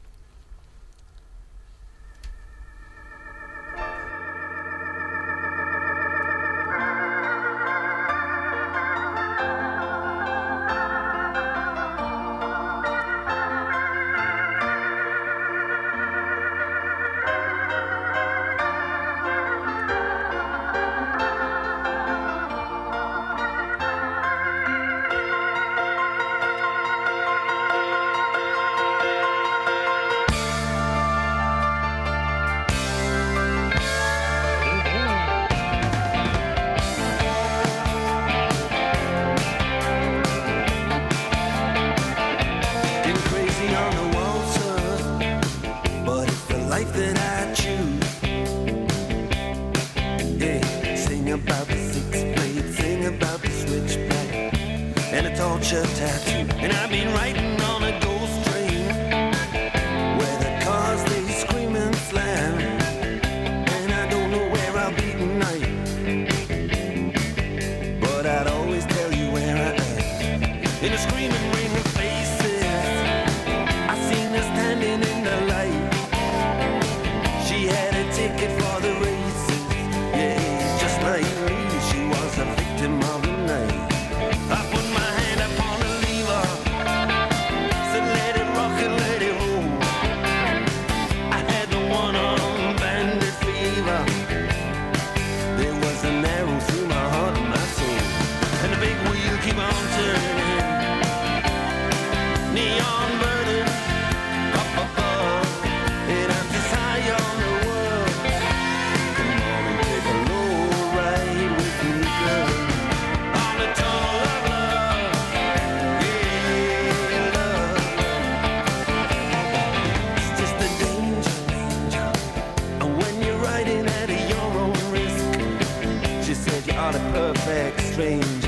strange. 127.96 128.45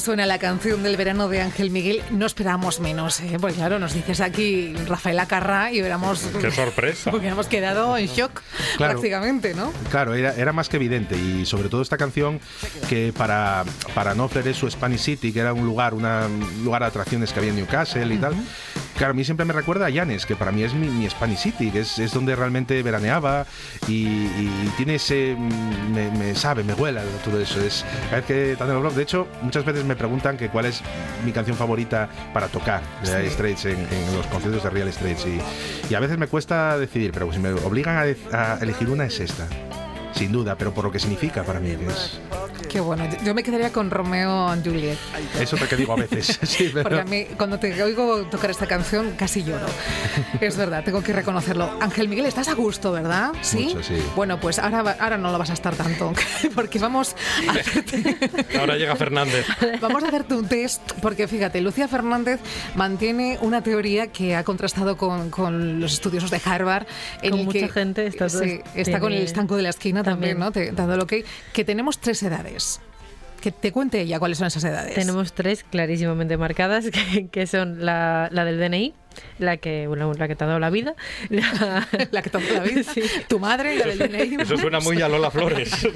Suena 0.00 0.26
la 0.26 0.38
canción 0.38 0.82
del 0.82 0.96
verano 0.96 1.28
de 1.28 1.40
Ángel 1.40 1.70
Miguel. 1.70 2.02
No 2.10 2.26
esperábamos 2.26 2.80
menos, 2.80 3.20
¿eh? 3.20 3.36
Porque 3.40 3.56
claro, 3.56 3.78
nos 3.78 3.92
dices 3.94 4.20
aquí 4.20 4.74
Rafael 4.86 5.18
Acarrá 5.18 5.72
y 5.72 5.80
hubiéramos... 5.80 6.22
Qué 6.40 6.50
sorpresa. 6.50 7.10
Porque 7.12 7.28
hemos 7.28 7.46
quedado 7.46 7.96
en 7.96 8.06
shock 8.06 8.42
Claro. 8.76 8.94
prácticamente, 8.94 9.54
¿no? 9.54 9.72
Claro, 9.90 10.14
era, 10.14 10.34
era 10.34 10.52
más 10.52 10.68
que 10.68 10.76
evidente 10.76 11.16
y 11.16 11.44
sobre 11.46 11.68
todo 11.68 11.82
esta 11.82 11.96
canción 11.96 12.40
que 12.88 13.12
para, 13.16 13.64
para 13.94 14.14
no 14.14 14.24
ofrecer 14.24 14.54
su 14.54 14.70
Spanish 14.70 15.00
City, 15.00 15.32
que 15.32 15.40
era 15.40 15.52
un 15.52 15.64
lugar, 15.66 15.94
una, 15.94 16.26
un 16.26 16.64
lugar 16.64 16.82
de 16.82 16.88
atracciones 16.88 17.32
que 17.32 17.38
había 17.38 17.50
en 17.50 17.56
Newcastle 17.56 18.12
y 18.14 18.18
tal, 18.18 18.34
claro, 19.00 19.12
a 19.12 19.14
mí 19.14 19.24
siempre 19.24 19.46
me 19.46 19.54
recuerda 19.54 19.86
a 19.86 19.88
Llanes, 19.88 20.26
que 20.26 20.36
para 20.36 20.52
mí 20.52 20.62
es 20.62 20.74
mi, 20.74 20.86
mi 20.88 21.08
Spanish 21.08 21.38
City, 21.38 21.70
que 21.70 21.80
es, 21.80 21.98
es 21.98 22.12
donde 22.12 22.36
realmente 22.36 22.82
veraneaba 22.82 23.46
y, 23.88 24.04
y 24.06 24.72
tiene 24.76 24.96
ese... 24.96 25.34
mm, 25.38 25.94
Me, 25.94 26.10
me 26.10 26.34
sabe, 26.34 26.62
me 26.64 26.74
huela 26.74 27.02
todo 27.24 27.40
eso. 27.40 27.62
Es, 27.62 27.82
cada 28.10 28.16
vez 28.18 28.26
que 28.26 28.56
blog, 28.78 28.92
de 28.92 29.02
hecho, 29.02 29.26
muchas 29.40 29.64
veces 29.64 29.86
me 29.86 29.96
preguntan 29.96 30.36
que 30.36 30.50
cuál 30.50 30.66
es 30.66 30.82
mi 31.24 31.32
canción 31.32 31.56
favorita 31.56 32.10
para 32.34 32.48
tocar 32.48 32.82
de 33.02 33.16
Dire 33.22 33.30
Straits 33.30 33.64
en, 33.64 33.78
en 33.78 34.16
los 34.16 34.26
conciertos 34.26 34.62
de 34.64 34.68
Real 34.70 34.92
Straits 34.92 35.24
y, 35.26 35.40
y 35.90 35.94
a 35.94 36.00
veces 36.00 36.18
me 36.18 36.26
cuesta 36.26 36.76
decidir, 36.76 37.10
pero 37.12 37.32
si 37.32 37.38
me 37.38 37.52
obligan 37.52 37.96
a, 38.32 38.54
a 38.54 38.58
elegir 38.60 38.90
una 38.90 39.06
es 39.06 39.18
esta. 39.18 39.46
Sin 40.12 40.30
duda, 40.32 40.56
pero 40.58 40.74
por 40.74 40.84
lo 40.84 40.92
que 40.92 40.98
significa 40.98 41.42
para 41.44 41.60
mí. 41.60 41.70
que 41.70 41.86
Es, 41.86 42.20
Qué 42.68 42.80
bueno. 42.80 43.04
Yo- 43.24 43.34
me 43.34 43.42
quedaría 43.42 43.72
con 43.72 43.90
Romeo 43.90 44.54
y 44.56 44.60
Juliet. 44.68 44.98
es 45.40 45.52
otra 45.52 45.66
que 45.68 45.76
digo 45.76 45.92
a 45.92 45.96
veces. 45.96 46.38
Sí, 46.50 46.70
pero- 46.72 46.82
Porque 46.84 47.00
a 47.00 47.04
mí, 47.04 47.26
cuando 47.36 47.58
te 47.58 47.82
oigo 47.82 48.22
tocar 48.26 48.50
esta 48.50 48.66
canción, 48.66 49.12
casi 49.16 49.42
lloro. 49.44 49.66
Es 50.40 50.56
verdad, 50.56 50.82
tengo 50.84 51.02
que 51.02 51.12
reconocerlo. 51.12 51.70
Ángel 51.80 52.08
Miguel, 52.08 52.26
estás 52.26 52.48
a 52.48 52.54
gusto, 52.54 52.92
¿verdad? 52.92 53.32
Sí. 53.42 53.66
Mucho, 53.74 53.82
sí. 53.82 54.02
Bueno, 54.16 54.40
pues 54.40 54.58
ahora, 54.58 54.96
ahora 54.98 55.18
no 55.18 55.30
lo 55.32 55.38
vas 55.38 55.50
a 55.50 55.54
estar 55.54 55.74
tanto, 55.76 56.12
porque 56.54 56.78
vamos 56.78 57.14
a 57.48 57.52
hacerte, 57.52 58.16
Ahora 58.58 58.76
llega 58.76 58.96
Fernández. 58.96 59.46
vamos 59.80 60.02
a 60.04 60.08
hacerte 60.08 60.34
un 60.34 60.48
test, 60.48 60.80
porque 61.02 61.28
fíjate, 61.28 61.60
Lucía 61.60 61.88
Fernández 61.88 62.40
mantiene 62.74 63.38
una 63.42 63.62
teoría 63.62 64.08
que 64.08 64.34
ha 64.36 64.44
contrastado 64.44 64.96
con, 64.96 65.30
con 65.30 65.80
los 65.80 65.92
estudiosos 65.92 66.30
de 66.30 66.40
Harvard. 66.44 66.86
En 67.22 67.30
Con 67.30 67.40
el 67.40 67.46
mucha 67.46 67.58
que- 67.60 67.68
gente, 67.68 68.06
está 68.06 68.28
todo- 68.28 68.42
sí, 68.42 68.60
está 68.74 69.00
con 69.00 69.12
el 69.12 69.22
estanco 69.22 69.56
de 69.56 69.62
la 69.62 69.70
esquina 69.70 70.02
también, 70.02 70.38
también. 70.38 70.66
¿no? 70.66 70.72
Te, 70.72 70.72
dando 70.72 70.96
lo 70.96 71.06
que 71.06 71.24
que 71.52 71.64
tenemos 71.64 71.98
tres 71.98 72.22
edades. 72.22 72.49
Que 73.40 73.52
te 73.52 73.72
cuente 73.72 74.00
ella 74.00 74.18
cuáles 74.18 74.38
son 74.38 74.48
esas 74.48 74.64
edades. 74.64 74.94
Tenemos 74.94 75.32
tres 75.32 75.64
clarísimamente 75.64 76.36
marcadas, 76.36 76.86
que, 77.32 77.46
son 77.46 77.84
la, 77.84 78.28
la 78.32 78.44
del 78.44 78.58
DNI, 78.58 78.94
la 79.38 79.56
que, 79.56 79.86
bueno, 79.86 80.12
la 80.14 80.28
que 80.28 80.36
te 80.36 80.44
ha 80.44 80.46
dado 80.46 80.58
la 80.60 80.70
vida, 80.70 80.94
la, 81.28 81.86
la 82.10 82.22
que 82.22 82.30
te 82.30 82.38
ha 82.38 82.40
dado 82.40 82.54
la 82.54 82.60
vida, 82.62 82.82
Sí. 82.82 83.02
tu 83.28 83.38
madre, 83.38 83.76
la 83.76 83.86
del 83.86 83.98
DNI. 83.98 84.42
Eso 84.42 84.56
suena 84.56 84.80
muy 84.80 85.00
a 85.02 85.08
Lola 85.08 85.30
Flores. 85.30 85.70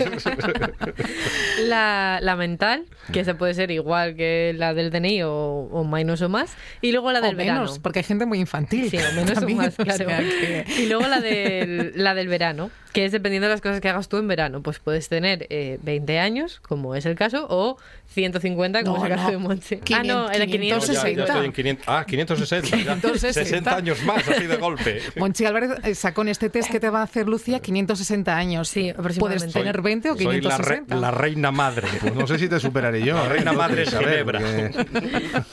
la, 1.67 2.19
la 2.23 2.37
mental, 2.37 2.85
que 3.13 3.21
esa 3.21 3.35
puede 3.37 3.55
ser 3.55 3.71
igual 3.71 4.17
que 4.17 4.53
la 4.57 4.75
del 4.75 4.91
DNI 4.91 5.23
o, 5.23 5.33
o 5.33 5.85
menos 5.85 6.21
o 6.23 6.29
más, 6.29 6.55
y 6.81 6.93
luego 6.93 7.13
la 7.13 7.21
O 7.21 7.23
del 7.23 7.37
menos, 7.37 7.61
verano. 7.61 7.83
porque 7.83 8.01
hay 8.01 8.05
gente 8.05 8.27
muy 8.27 8.39
infantil. 8.41 8.91
Sí, 8.91 8.99
o 8.99 9.13
menos 9.15 9.35
también, 9.35 9.59
o 9.59 9.63
más, 9.63 9.75
o 9.79 9.85
claro. 9.85 10.05
sea 10.07 10.19
que- 10.19 10.65
Y 10.79 10.87
luego 10.87 11.07
la 11.07 11.21
del, 11.21 11.93
la 11.97 12.15
del 12.15 12.29
verano, 12.29 12.71
que 12.93 13.05
es 13.05 13.13
dependiendo 13.13 13.49
de 13.49 13.55
las 13.55 13.61
cosas 13.61 13.81
que 13.81 13.89
hagas 13.89 14.09
tú 14.09 14.19
en 14.19 14.29
verano. 14.29 14.63
Pues 14.63 14.79
puedes 14.79 15.09
tener 15.09 15.47
eh, 15.51 15.79
20 15.83 16.19
años, 16.21 16.61
como 16.61 16.95
es 16.95 17.07
el 17.07 17.17
caso, 17.17 17.47
o 17.51 17.77
150, 18.09 18.83
como 18.85 18.99
No, 18.99 19.05
es 19.05 19.11
el 19.11 19.17
caso 19.17 19.25
no. 19.25 19.31
de 19.33 19.39
Monse. 19.39 19.79
500, 19.81 19.97
ah, 19.99 20.03
no, 20.05 20.31
era 20.31 20.47
500. 20.47 20.87
Ya, 20.87 21.09
ya 21.11 21.25
estoy 21.25 21.47
en 21.47 21.53
500, 21.53 21.85
ah, 21.89 22.05
560. 22.07 22.77
ya. 22.77 22.93
560. 23.13 23.45
60 23.45 23.77
años 23.77 24.03
más, 24.05 24.27
así 24.29 24.47
de 24.47 24.57
golpe. 24.57 25.01
Monchi 25.17 25.45
Álvarez 25.45 25.71
eh, 25.85 25.95
sacó 25.95 26.23
en 26.23 26.29
este 26.29 26.51
test 26.51 26.71
que 26.71 26.81
te 26.81 26.91
va 26.91 27.01
a 27.01 27.05
hacer 27.05 27.29
Lucía 27.29 27.61
560 27.61 28.37
años. 28.37 28.69
Sí, 28.69 28.93
Puedes 28.97 28.99
aproximadamente. 29.19 29.53
tener 29.59 29.83
20 29.83 30.11
o 30.11 30.17
Soy 30.17 30.25
la, 30.25 30.31
re- 30.33 30.41
560. 30.41 30.97
la 30.97 31.11
reina 31.11 31.51
madre. 31.51 31.89
Pues 32.01 32.15
no 32.15 32.27
sé 32.27 32.39
si 32.39 32.49
te 32.49 32.59
superaré 32.61 33.03
yo. 33.05 33.15
La 33.17 33.27
¿eh? 33.27 33.29
reina 33.29 33.53
madre 33.53 33.85
Entonces, 33.85 33.95
a 33.95 33.99
ver, 34.07 34.39
Ginebra. 34.41 34.41
porque- 34.41 35.45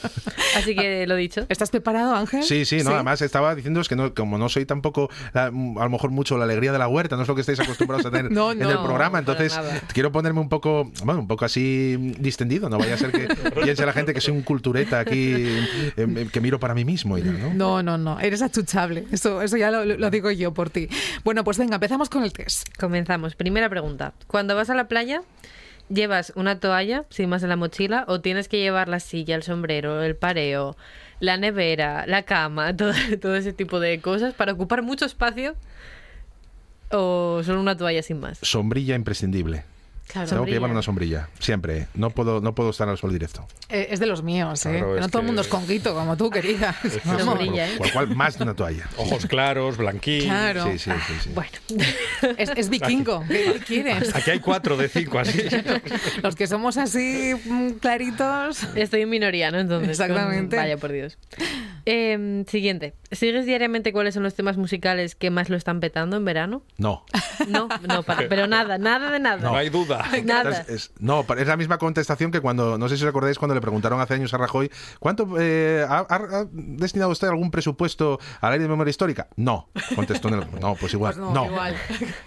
Así 0.56 0.74
que 0.74 1.06
lo 1.06 1.16
dicho. 1.16 1.46
¿Estás 1.48 1.70
preparado, 1.70 2.14
Ángel? 2.14 2.42
Sí, 2.42 2.64
sí, 2.64 2.82
no, 2.82 2.90
además 2.90 3.22
estaba 3.22 3.54
diciendo 3.54 3.80
es 3.80 3.88
que 3.88 3.96
no, 3.96 4.12
como 4.14 4.36
no 4.38 4.48
soy 4.48 4.66
tampoco 4.66 5.08
la- 5.32 5.46
a 5.46 5.50
lo 5.50 5.88
mejor 5.90 6.10
mucho 6.10 6.36
la 6.36 6.44
alegría 6.44 6.72
de 6.72 6.78
la 6.78 6.88
huerta, 6.88 7.16
no 7.16 7.22
es 7.22 7.28
lo 7.28 7.34
que 7.34 7.40
estáis 7.40 7.60
acostumbrados 7.60 8.04
a 8.06 8.10
tener 8.10 8.30
No, 8.32 8.52
en 8.52 8.58
no, 8.58 8.70
el 8.70 8.78
programa, 8.78 9.18
entonces 9.18 9.58
quiero 9.92 10.12
ponerme 10.12 10.40
un 10.40 10.48
poco, 10.48 10.90
bueno, 11.04 11.20
un 11.20 11.28
poco 11.28 11.44
así 11.44 11.96
distendido, 12.18 12.68
no 12.68 12.78
vaya 12.78 12.94
a 12.94 12.98
ser 12.98 13.12
que 13.12 13.28
piense 13.64 13.86
la 13.86 13.92
gente 13.92 14.12
que 14.14 14.20
soy 14.20 14.34
un 14.34 14.42
cultureta 14.42 15.00
aquí 15.00 15.32
eh, 15.34 15.66
eh, 15.96 16.28
que 16.30 16.40
miro 16.40 16.60
para 16.60 16.74
mí 16.74 16.84
mismo 16.84 17.16
y 17.18 17.22
¿no? 17.42 17.54
No, 17.54 17.82
no, 17.82 17.98
no, 17.98 18.20
eres 18.20 18.42
achuchable. 18.42 19.04
Eso, 19.12 19.42
eso 19.42 19.56
ya 19.56 19.70
lo, 19.70 19.84
lo 19.84 20.10
digo 20.10 20.30
yo 20.30 20.54
por 20.54 20.70
ti. 20.70 20.88
Bueno, 21.24 21.44
pues 21.44 21.58
venga, 21.58 21.76
empezamos 21.76 22.08
con 22.08 22.24
el 22.24 22.32
test. 22.32 22.68
Comenzamos. 22.78 23.34
Primera 23.34 23.68
pregunta. 23.68 24.12
Cuando 24.26 24.54
vas 24.54 24.70
a 24.70 24.74
la 24.74 24.88
playa, 24.88 25.22
¿llevas 25.88 26.32
una 26.36 26.60
toalla 26.60 27.04
sin 27.10 27.28
más 27.28 27.42
en 27.42 27.48
la 27.48 27.56
mochila 27.56 28.04
o 28.08 28.20
tienes 28.20 28.48
que 28.48 28.58
llevar 28.58 28.88
la 28.88 29.00
silla, 29.00 29.34
el 29.34 29.42
sombrero, 29.42 30.02
el 30.02 30.16
pareo, 30.16 30.76
la 31.20 31.36
nevera, 31.36 32.06
la 32.06 32.22
cama, 32.22 32.76
todo, 32.76 32.92
todo 33.20 33.36
ese 33.36 33.52
tipo 33.52 33.80
de 33.80 34.00
cosas 34.00 34.34
para 34.34 34.52
ocupar 34.52 34.82
mucho 34.82 35.04
espacio? 35.04 35.54
¿O 36.90 37.40
solo 37.44 37.60
una 37.60 37.76
toalla 37.76 38.02
sin 38.02 38.20
más? 38.20 38.38
Sombrilla 38.42 38.94
imprescindible. 38.94 39.64
Claro. 40.12 40.28
Tengo 40.28 40.44
que 40.44 40.50
llevar 40.50 40.70
una 40.70 40.82
sombrilla, 40.82 41.28
siempre. 41.38 41.88
No 41.94 42.10
puedo, 42.10 42.40
no 42.42 42.54
puedo 42.54 42.68
estar 42.70 42.88
al 42.88 42.98
sol 42.98 43.12
directo. 43.12 43.46
Eh, 43.70 43.88
es 43.90 43.98
de 43.98 44.04
los 44.06 44.22
míos, 44.22 44.66
¿eh? 44.66 44.70
Claro, 44.72 44.86
no 44.96 45.04
es 45.04 45.10
todo 45.10 45.20
el 45.20 45.22
que- 45.22 45.26
mundo 45.26 45.40
es 45.42 45.48
conguito, 45.48 45.94
como 45.94 46.16
tú, 46.18 46.28
querida. 46.28 46.74
Vamos. 47.04 47.22
Sombrilla, 47.22 47.66
¿eh? 47.66 47.76
Con 47.78 47.86
lo 47.86 47.92
cual, 47.94 48.14
más 48.14 48.36
de 48.36 48.44
una 48.44 48.54
toalla. 48.54 48.86
Ojos 48.98 49.24
claros, 49.26 49.78
blanquín. 49.78 50.24
Claro. 50.24 50.64
Sí, 50.64 50.78
sí, 50.78 50.90
sí. 51.06 51.12
sí. 51.22 51.30
Bueno, 51.34 51.50
Es, 52.36 52.50
es 52.56 52.68
vikingo. 52.68 53.24
¿Qué 53.26 53.60
quieres? 53.66 54.14
Aquí 54.14 54.30
hay 54.32 54.40
cuatro 54.40 54.76
de 54.76 54.88
cinco 54.88 55.18
así. 55.18 55.42
Los 56.22 56.36
que 56.36 56.46
somos 56.46 56.76
así 56.76 57.32
mm, 57.44 57.70
claritos. 57.80 58.64
estoy 58.74 59.02
en 59.02 59.08
minoría, 59.10 59.50
¿no? 59.50 59.58
Entonces, 59.60 59.88
Exactamente. 59.90 60.56
Vaya, 60.56 60.76
por 60.76 60.92
Dios. 60.92 61.16
Eh, 61.86 62.44
siguiente. 62.48 62.94
¿Sigues 63.10 63.44
diariamente 63.46 63.92
cuáles 63.92 64.14
son 64.14 64.22
los 64.22 64.34
temas 64.34 64.56
musicales 64.56 65.14
que 65.14 65.30
más 65.30 65.48
lo 65.50 65.56
están 65.56 65.80
petando 65.80 66.16
en 66.16 66.24
verano? 66.24 66.62
No. 66.78 67.04
No, 67.48 67.68
no, 67.88 68.02
para- 68.02 68.28
pero 68.28 68.46
nada, 68.46 68.78
nada 68.78 69.10
de 69.10 69.18
nada. 69.20 69.42
No 69.50 69.56
hay 69.56 69.68
duda. 69.70 70.01
Nada. 70.24 70.60
Es- 70.62 70.68
es- 70.68 70.92
no, 71.00 71.24
es 71.36 71.46
la 71.46 71.56
misma 71.56 71.78
contestación 71.78 72.30
que 72.30 72.40
cuando, 72.40 72.78
no 72.78 72.88
sé 72.88 72.96
si 72.96 73.04
os 73.04 73.08
acordáis, 73.08 73.38
cuando 73.38 73.54
le 73.54 73.60
preguntaron 73.60 74.00
hace 74.00 74.14
años 74.14 74.32
a 74.34 74.38
Rajoy, 74.38 74.70
¿cuánto 74.98 75.28
eh, 75.38 75.84
ha, 75.88 76.46
destinado 76.52 77.10
usted 77.10 77.28
algún 77.28 77.50
presupuesto 77.50 78.18
al 78.40 78.52
área 78.54 78.62
de 78.62 78.68
memoria 78.68 78.90
histórica? 78.90 79.28
No, 79.36 79.68
contestó 79.94 80.28
en 80.28 80.34
el, 80.34 80.60
no, 80.60 80.74
pues 80.76 80.92
igual, 80.94 81.14
Pues 81.16 81.26
no, 81.26 81.32
no. 81.34 81.46
igual. 81.46 81.76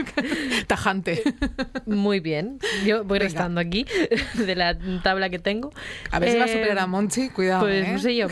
Tajante. 0.67 1.21
Muy 1.85 2.19
bien. 2.19 2.59
Yo 2.85 3.03
voy 3.03 3.19
Venga. 3.19 3.25
restando 3.29 3.61
aquí 3.61 3.85
de 4.35 4.55
la 4.55 4.77
tabla 5.03 5.29
que 5.29 5.39
tengo. 5.39 5.71
A 6.11 6.19
ver 6.19 6.31
si 6.31 6.37
va 6.37 6.45
a 6.45 6.47
Eh, 6.47 6.53
superar 6.53 6.79
a 6.79 6.87
Monchi, 6.87 7.29
cuidado. 7.29 7.61
Pues 7.61 7.87
¿eh? 7.87 7.91
no 7.91 7.99
sé 7.99 8.15
yo. 8.15 8.27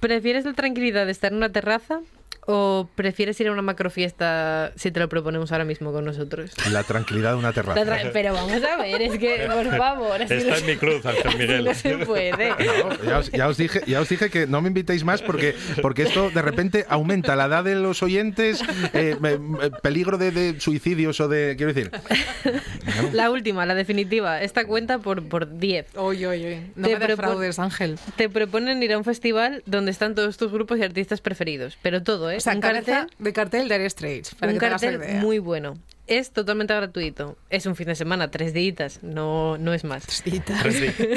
¿Prefieres 0.00 0.44
la 0.44 0.52
tranquilidad 0.54 1.06
de 1.06 1.12
estar 1.12 1.30
en 1.30 1.38
una 1.38 1.50
terraza 1.50 2.00
o 2.46 2.88
prefieres 2.96 3.38
ir 3.40 3.48
a 3.48 3.52
una 3.52 3.62
macrofiesta 3.62 4.72
si 4.76 4.90
te 4.90 4.98
lo 5.00 5.08
proponemos 5.08 5.52
ahora 5.52 5.64
mismo 5.64 5.92
con 5.92 6.04
nosotros? 6.04 6.50
La 6.70 6.82
tranquilidad 6.82 7.32
de 7.32 7.38
una 7.38 7.52
terraza. 7.52 7.80
tra- 7.84 8.10
Pero 8.12 8.34
vamos 8.34 8.62
a 8.64 8.76
ver, 8.82 9.00
es 9.02 9.18
que, 9.18 9.48
por 9.52 9.76
favor, 9.76 10.20
Está 10.22 10.58
en 10.58 10.66
mi 10.66 10.76
cruz, 10.76 11.04
Ángel 11.06 11.38
Miguel. 11.38 11.64
no 11.64 11.74
se 11.74 11.98
puede. 11.98 12.50
No, 12.50 13.04
ya, 13.04 13.18
os, 13.18 13.30
ya 13.30 13.48
os 13.48 13.56
dije, 13.56 13.82
ya 13.86 14.00
os 14.00 14.08
dije 14.08 14.28
que 14.30 14.46
no 14.46 14.60
me 14.60 14.68
invitéis 14.68 15.04
más 15.04 15.22
porque, 15.22 15.54
porque 15.82 16.02
esto 16.02 16.30
de 16.30 16.42
repente 16.42 16.84
aumenta 16.88 17.36
la 17.36 17.46
edad 17.46 17.64
de 17.64 17.76
los 17.76 18.02
oyentes, 18.02 18.60
eh, 18.92 19.16
me- 19.20 19.38
me- 19.38 19.70
peligro 19.70 20.18
de, 20.18 20.30
de 20.32 20.60
suicidios 20.60 21.20
o 21.20 21.28
de. 21.28 21.54
Quiero 21.56 21.72
decir. 21.72 21.90
La 23.12 23.30
última, 23.30 23.64
la 23.66 23.74
definitiva. 23.74 24.42
Esta 24.42 24.64
cuenta 24.64 24.98
por, 24.98 25.22
por 25.28 25.58
10. 25.58 25.96
Oye, 25.96 26.26
oye, 26.26 26.62
no 26.76 26.88
Te 26.88 26.98
me 26.98 27.06
defraudes, 27.06 27.58
Ángel. 27.58 27.98
Te 28.16 28.28
proponen 28.28 28.82
ir 28.82 28.92
a 28.92 28.98
un 28.98 29.04
festival 29.04 29.62
donde 29.66 29.90
están 29.90 30.14
todos 30.14 30.36
tus 30.36 30.50
grupos 30.52 30.78
y 30.78 30.82
artistas 30.82 31.20
preferidos. 31.20 31.78
Pero 31.82 32.02
todo, 32.02 32.30
¿eh? 32.32 32.36
O 32.36 32.40
sea, 32.40 32.54
un 32.54 32.60
cartel, 32.60 33.06
de 33.18 33.32
cartel 33.32 33.68
de 33.68 33.78
Dire 33.78 33.90
Straits. 33.90 34.34
Para 34.34 34.52
un 34.52 34.56
que 34.56 34.60
te 34.60 34.66
hagas 34.66 34.82
la 34.82 34.90
cartel 34.92 35.10
idea. 35.10 35.20
muy 35.20 35.38
bueno. 35.38 35.74
Es 36.08 36.32
totalmente 36.32 36.74
gratuito. 36.74 37.38
Es 37.48 37.64
un 37.66 37.76
fin 37.76 37.86
de 37.86 37.94
semana, 37.94 38.30
tres 38.30 38.52
días, 38.52 38.98
no, 39.02 39.56
no 39.56 39.72
es 39.72 39.84
más. 39.84 40.04
Tres, 40.04 40.24
di- 40.24 40.40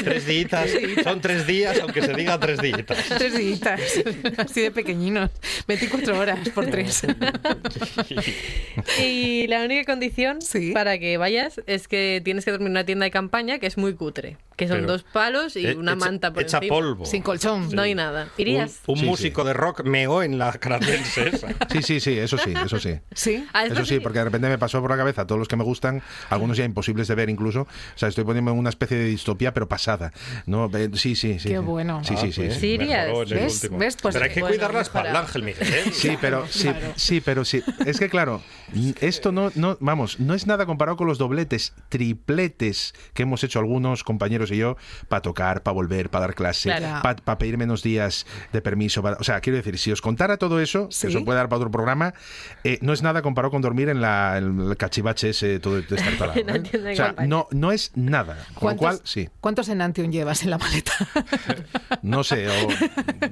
tres 0.03 0.25
días. 0.27 0.69
Son 1.03 1.19
tres 1.21 1.47
días, 1.47 1.79
aunque 1.81 2.01
se 2.03 2.13
diga 2.13 2.39
tres 2.39 2.59
días. 2.61 2.81
Tres 3.17 3.35
días, 3.37 3.61
así 4.37 4.61
de 4.61 4.71
pequeñinos. 4.71 5.31
24 5.67 6.17
horas 6.19 6.47
por 6.49 6.67
tres. 6.67 7.01
Y 9.01 9.47
la 9.47 9.63
única 9.63 9.91
condición 9.91 10.41
Sí. 10.41 10.71
para 10.71 10.97
que 10.99 11.17
vayas 11.17 11.61
es 11.67 11.87
que 11.87 12.21
tienes 12.23 12.45
que 12.45 12.51
dormir 12.51 12.67
en 12.67 12.71
una 12.71 12.85
tienda 12.85 13.05
de 13.05 13.11
campaña 13.11 13.59
que 13.59 13.67
es 13.67 13.77
muy 13.77 13.95
cutre. 13.95 14.37
Que 14.55 14.67
son 14.69 14.77
Pero- 14.77 14.93
dos 14.93 15.03
palos 15.03 15.57
y 15.57 15.65
Eh, 15.67 15.75
una 15.75 15.93
echa- 15.93 15.99
manta 16.05 16.31
por 16.31 16.43
Echa 16.43 16.57
encima. 16.57 16.75
polvo. 16.75 17.05
Sin 17.05 17.21
colchón. 17.21 17.69
No 17.75 17.81
hay 17.81 17.93
nada. 17.93 18.25
Un, 18.25 18.41
¿Irías? 18.41 18.79
un 18.87 18.97
Sí, 18.97 19.05
músico 19.05 19.43
de 19.43 19.51
rock 19.53 19.83
meó 19.83 20.23
en 20.23 20.37
la 20.37 20.49
esa. 20.51 21.49
Sí, 21.71 21.81
sí, 21.81 21.99
sí, 21.99 22.17
eso 22.17 22.37
sí, 22.37 22.53
eso 22.63 22.79
sí. 22.79 22.97
Sí. 23.13 23.45
Ah, 23.51 23.65
Eso 23.65 23.83
sí, 23.85 23.99
porque 23.99 24.19
de 24.19 24.25
repente 24.25 24.47
me 24.47 24.57
pasó 24.57 24.74
por 24.81 24.91
la 24.91 24.97
cabeza 24.97 25.25
todos 25.27 25.39
los 25.39 25.47
que 25.47 25.55
me 25.55 25.63
gustan, 25.63 26.01
algunos 26.29 26.57
ya 26.57 26.65
imposibles 26.65 27.07
de 27.07 27.15
ver 27.15 27.29
incluso. 27.29 27.61
O 27.61 27.67
sea, 27.97 28.09
estoy 28.09 28.23
poniendo 28.23 28.53
una 28.53 28.69
especie 28.69 28.97
de 28.97 29.05
distopía, 29.05 29.53
pero 29.53 29.67
pasada. 29.67 30.11
No, 30.45 30.69
Eh, 30.75 30.89
sí, 30.93 31.15
sí, 31.15 31.39
sí. 31.39 31.49
Qué 31.49 31.55
sí. 31.55 31.63
bueno. 31.63 32.03
Sí, 32.03 32.15
sí, 32.17 32.31
sí. 32.31 32.41
pues, 32.41 32.55
sí. 32.57 32.73
En 32.75 32.81
el 32.81 33.25
¿Ves? 33.25 33.69
¿Ves? 33.71 33.97
Pues- 34.01 34.13
Pero 34.13 34.25
hay 34.25 34.31
que 34.31 34.39
Bueno, 34.41 34.55
cuidar 34.55 34.73
la 34.73 34.81
espalda. 34.81 35.19
Ángel 35.19 35.43
Miguel. 35.43 35.67
¿eh? 35.73 35.91
Sí, 35.91 36.17
pero 36.19 36.45
sí, 36.47 36.69
sí, 36.95 37.21
pero 37.21 37.45
sí. 37.45 37.63
Es 37.85 37.99
que 37.99 38.09
claro, 38.09 38.41
esto 38.99 39.31
no, 39.31 39.51
no, 39.55 39.77
vamos, 39.79 40.19
no 40.19 40.33
es 40.33 40.47
nada 40.47 40.65
comparado 40.65 40.97
con 40.97 41.07
los 41.07 41.17
dobletes, 41.17 41.73
tripletes 41.89 42.93
que 43.13 43.23
hemos 43.23 43.43
hecho 43.43 43.59
algunos 43.59 44.03
compañeros 44.03 44.51
y 44.51 44.57
yo 44.57 44.77
para 45.09 45.21
tocar, 45.21 45.63
para 45.63 45.73
volver, 45.73 46.09
para 46.09 46.27
dar 46.27 46.35
clase, 46.35 46.69
Claro. 46.75 47.01
para 47.23 47.37
pedir 47.37 47.57
menos 47.57 47.83
días 47.83 48.25
de 48.53 48.61
permiso. 48.61 49.01
para- 49.01 49.17
o 49.19 49.23
sea, 49.23 49.41
quiero 49.41 49.57
decir, 49.57 49.77
si 49.77 49.91
os 49.91 50.01
contara 50.01 50.37
todo 50.37 50.59
eso, 50.59 50.87
Sí. 50.91 51.01
que 51.07 51.13
eso 51.13 51.25
puede 51.25 51.37
dar 51.37 51.49
para 51.49 51.57
otro 51.57 51.71
programa, 51.71 52.13
eh, 52.63 52.77
no 52.81 52.93
es 52.93 53.01
nada 53.01 53.21
comparado 53.21 53.51
con 53.51 53.61
dormir 53.61 53.89
en 53.89 54.01
la, 54.01 54.37
en 54.37 54.64
el 54.69 54.77
cachivache 54.77 55.29
ese 55.29 55.59
todo 55.59 55.81
destartalado. 55.81 56.39
¿eh? 56.39 56.91
O 56.91 56.95
sea, 56.95 57.15
no, 57.27 57.47
no 57.51 57.71
es 57.71 57.91
nada. 57.95 58.37
Con 58.55 58.71
lo 58.71 58.77
cual, 58.77 58.99
sí, 59.03 59.29
¿Cuántos 59.41 59.69
Enantium 59.69 60.11
llevas 60.11 60.43
en 60.43 60.49
la 60.49 60.57
maleta? 60.57 60.93
no 62.01 62.23
sé. 62.23 62.47
O, 62.47 62.67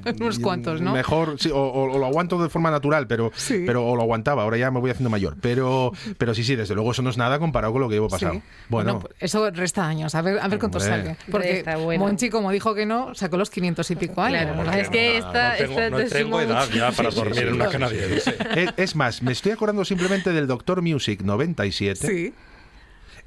Unos 0.19 0.39
cuantos, 0.39 0.81
¿no? 0.81 0.93
Mejor, 0.93 1.36
sí, 1.39 1.49
o, 1.49 1.57
o- 1.57 1.93
o 1.93 1.97
lo 1.99 2.05
aguanto 2.05 2.41
de 2.41 2.49
forma 2.49 2.71
natural, 2.71 3.07
pero, 3.07 3.31
Sí. 3.36 3.63
pero 3.65 3.86
o 3.86 3.95
lo 3.95 4.01
aguantaba, 4.03 4.43
ahora 4.43 4.57
ya 4.57 4.71
me 4.71 4.79
voy 4.79 4.91
haciendo 4.91 5.09
mayor. 5.09 5.38
Pero, 5.41 5.91
pero 6.17 6.34
sí, 6.34 6.43
sí, 6.43 6.55
desde 6.55 6.75
luego 6.75 6.91
eso 6.91 7.01
no 7.01 7.09
es 7.09 7.17
nada 7.17 7.39
comparado 7.39 7.73
con 7.73 7.81
lo 7.81 7.89
que 7.89 7.95
llevo 7.95 8.09
pasado. 8.09 8.34
Sí. 8.34 8.41
Bueno, 8.69 8.99
pues 8.99 9.13
eso 9.19 9.49
resta 9.51 9.86
años. 9.88 10.15
A 10.15 10.21
ver, 10.21 10.39
a 10.39 10.47
ver 10.47 10.59
cuánto 10.59 10.79
sale. 10.79 11.17
Porque 11.31 11.63
bueno. 11.81 12.05
Monchi, 12.05 12.29
como 12.29 12.51
dijo 12.51 12.73
que 12.75 12.86
no, 12.86 13.13
sacó 13.15 13.38
los 13.38 13.49
500 13.49 13.89
y 13.91 13.95
pico 13.95 14.21
años. 14.21 14.43
Claro, 14.63 14.71
es 14.79 14.89
que 14.89 15.17
esta, 15.17 15.51
no 15.51 15.57
tengo, 15.57 15.71
esta 15.73 15.89
no 15.89 15.97
te 15.97 16.05
tengo 16.05 16.29
suma 16.39 16.43
edad 16.43 16.69
ya 16.73 16.91
para 16.91 17.09
dormir 17.09 17.36
sí, 17.36 17.41
en 17.41 17.53
una 17.53 17.65
sí, 17.65 17.71
canadiense. 17.71 18.36
es, 18.55 18.73
es 18.77 18.95
más, 18.95 19.21
me 19.21 19.31
estoy 19.31 19.51
acordando 19.51 19.86
simplemente 19.86 20.31
del 20.31 20.47
Doctor 20.47 20.81
Music 20.81 21.21
97, 21.24 22.07
Sí. 22.07 22.34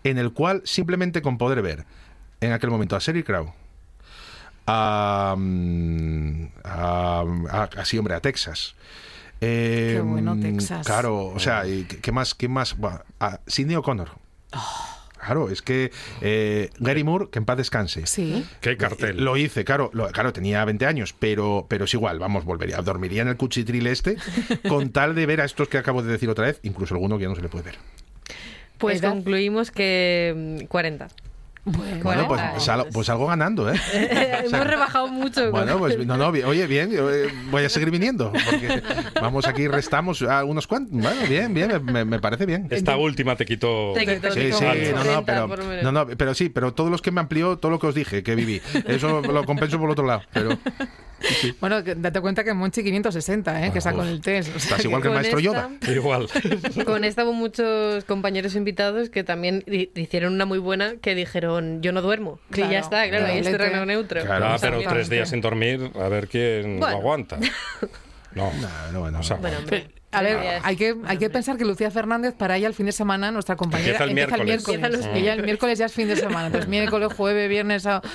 en 0.04 0.18
el 0.18 0.32
cual 0.32 0.62
simplemente 0.64 1.22
con 1.22 1.38
poder 1.38 1.62
ver 1.62 1.84
en 2.40 2.52
aquel 2.52 2.70
momento 2.70 2.94
a 2.96 2.98
Sherry 2.98 3.22
Crow, 3.22 3.52
a, 4.66 5.34
mm, 5.36 6.46
a, 6.64 7.22
hombre, 7.98 8.14
a 8.14 8.20
Texas. 8.20 8.74
Eh, 9.40 9.94
Qué 9.96 10.00
bueno, 10.00 10.34
mm, 10.34 10.40
Texas. 10.40 10.86
Claro, 10.86 11.26
o 11.26 11.38
sea, 11.38 11.62
¿qué 11.64 11.86
qué 11.86 12.12
más? 12.12 12.34
¿Qué 12.34 12.48
más? 12.48 12.76
Buah, 12.76 13.00
A 13.20 13.40
Sidney 13.46 13.76
O'Connor. 13.76 14.10
Claro, 15.26 15.50
es 15.50 15.60
que 15.60 15.90
eh, 16.20 16.70
Gary 16.78 17.02
Moore, 17.04 17.26
que 17.30 17.38
en 17.40 17.44
paz 17.44 17.56
descanse. 17.56 18.06
Sí. 18.06 18.44
Qué 18.60 18.76
cartel. 18.76 19.24
Lo 19.24 19.36
hice, 19.36 19.64
claro, 19.64 19.90
lo- 19.92 20.06
claro, 20.12 20.32
tenía 20.32 20.64
20 20.64 20.86
años, 20.86 21.14
pero, 21.18 21.66
pero 21.68 21.84
es 21.86 21.94
igual, 21.94 22.18
vamos, 22.20 22.44
volvería, 22.44 22.76
dormiría 22.82 23.22
en 23.22 23.28
el 23.28 23.36
cuchitril 23.36 23.86
este, 23.88 24.16
con 24.68 24.90
tal 24.90 25.14
de 25.16 25.26
ver 25.26 25.40
a 25.40 25.44
estos 25.44 25.66
que 25.68 25.78
acabo 25.78 26.02
de 26.02 26.12
decir 26.12 26.28
otra 26.30 26.46
vez, 26.46 26.60
incluso 26.62 26.94
alguno 26.94 27.18
que 27.18 27.22
ya 27.24 27.28
no 27.28 27.34
se 27.36 27.42
le 27.42 27.48
puede 27.48 27.64
ver. 27.64 27.74
Pues 28.78 29.00
¿Edad? 29.00 29.10
concluimos 29.10 29.70
que 29.70 30.58
mm, 30.62 30.66
40. 30.66 31.08
Bueno, 31.68 32.00
Bueno, 32.04 32.28
pues, 32.28 32.40
sal- 32.62 32.86
pues 32.92 33.08
algo 33.08 33.26
ganando, 33.26 33.68
¿eh? 33.68 33.74
Hemos 34.44 34.64
rebajado 34.66 35.08
mucho. 35.08 35.50
Bueno, 35.50 35.78
pues 35.78 35.98
no, 36.06 36.16
no, 36.16 36.28
oye, 36.28 36.66
bien, 36.68 36.92
yo, 36.92 37.12
eh, 37.12 37.26
voy 37.50 37.64
a 37.64 37.68
seguir 37.68 37.90
viniendo, 37.90 38.32
porque 38.32 38.82
vamos 39.20 39.46
aquí, 39.48 39.66
restamos 39.66 40.22
a 40.22 40.44
unos 40.44 40.68
cuantos, 40.68 40.92
bueno, 40.92 41.20
bien, 41.28 41.52
bien, 41.52 41.84
me- 41.84 42.20
parece 42.20 42.46
bien. 42.46 42.68
Esta 42.70 42.96
última 42.96 43.34
te 43.34 43.44
quitó. 43.44 43.94
Te 43.94 44.06
quitó, 44.06 44.30
Sí, 44.32 44.52
sí, 44.52 44.92
no, 44.94 45.02
40 45.02 45.34
no, 45.40 45.48
pero, 45.48 45.82
no, 45.82 45.92
no, 45.92 46.06
pero 46.16 46.34
sí, 46.34 46.50
pero 46.50 46.72
todos 46.72 46.88
los 46.88 47.02
que 47.02 47.10
me 47.10 47.20
amplió, 47.20 47.58
todo 47.58 47.72
lo 47.72 47.80
que 47.80 47.88
os 47.88 47.94
dije 47.96 48.22
que 48.22 48.36
viví, 48.36 48.62
eso 48.86 49.20
lo 49.20 49.44
compenso 49.44 49.78
por 49.80 49.90
otro 49.90 50.06
lado, 50.06 50.22
pero 50.32 50.50
Bueno, 51.60 51.82
date 51.82 52.20
cuenta 52.20 52.44
que 52.44 52.52
Monchi 52.54 52.82
560, 52.84 53.66
¿eh? 53.66 53.72
que 53.72 53.80
sacó 53.80 54.02
el 54.02 54.20
test. 54.20 54.48
O 54.54 54.58
sea 54.60 54.76
estás 54.76 54.84
igual 54.84 55.02
que 55.02 55.08
el 55.08 55.14
con 55.14 55.22
maestro 55.22 55.38
esta- 55.38 55.68
Yoda. 55.88 55.94
Igual. 55.94 56.28
Con 56.84 57.04
esta 57.04 57.24
hubo 57.24 57.32
muchos 57.32 58.04
compañeros 58.04 58.54
invitados 58.54 59.08
que 59.10 59.24
también 59.24 59.64
hicieron 59.94 60.34
una 60.34 60.44
muy 60.44 60.58
buena 60.58 60.96
que 61.00 61.14
dijeron 61.14 61.80
yo 61.82 61.92
no 61.92 62.02
duermo. 62.02 62.38
Y 62.50 62.54
Claro, 62.54 62.72
ya 62.72 62.78
está, 62.80 63.08
claro, 63.08 63.26
ahí 63.26 63.38
es 63.38 63.46
terreno 63.46 63.86
neutro. 63.86 64.22
Claro. 64.24 64.56
Pero 64.60 64.80
tres 64.88 65.08
días 65.08 65.30
sin 65.30 65.40
dormir, 65.40 65.90
a 65.98 66.08
ver 66.08 66.28
quién 66.28 66.78
Bueno. 66.78 66.90
lo 66.96 67.00
aguanta. 67.00 67.38
No. 68.34 68.52
No, 68.60 68.68
no, 68.92 69.00
bueno, 69.00 69.20
O 69.20 69.22
sea, 69.22 69.36
Bueno, 69.38 69.56
hombre. 69.56 69.88
A 70.12 70.20
ver, 70.20 70.38
hay 70.62 70.76
que, 70.76 70.94
hay 71.06 71.16
que 71.16 71.30
pensar 71.30 71.56
que 71.56 71.64
Lucía 71.64 71.90
Fernández, 71.90 72.34
para 72.34 72.58
ella 72.58 72.68
el 72.68 72.74
fin 72.74 72.84
de 72.84 72.92
semana, 72.92 73.30
nuestra 73.32 73.56
compañera, 73.56 73.92
Empieza 74.04 74.04
el 74.04 74.44
miércoles. 74.44 74.68
Empieza 74.68 74.88
los 74.90 75.06
Ella 75.16 75.32
el 75.32 75.42
miércoles 75.42 75.78
ya 75.78 75.86
es 75.86 75.92
fin 75.94 76.06
de 76.06 76.16
semana. 76.16 76.46
Entonces, 76.48 76.68
miércoles, 76.68 77.12
jueves, 77.16 77.48
viernes, 77.48 77.84
sábado. 77.84 78.06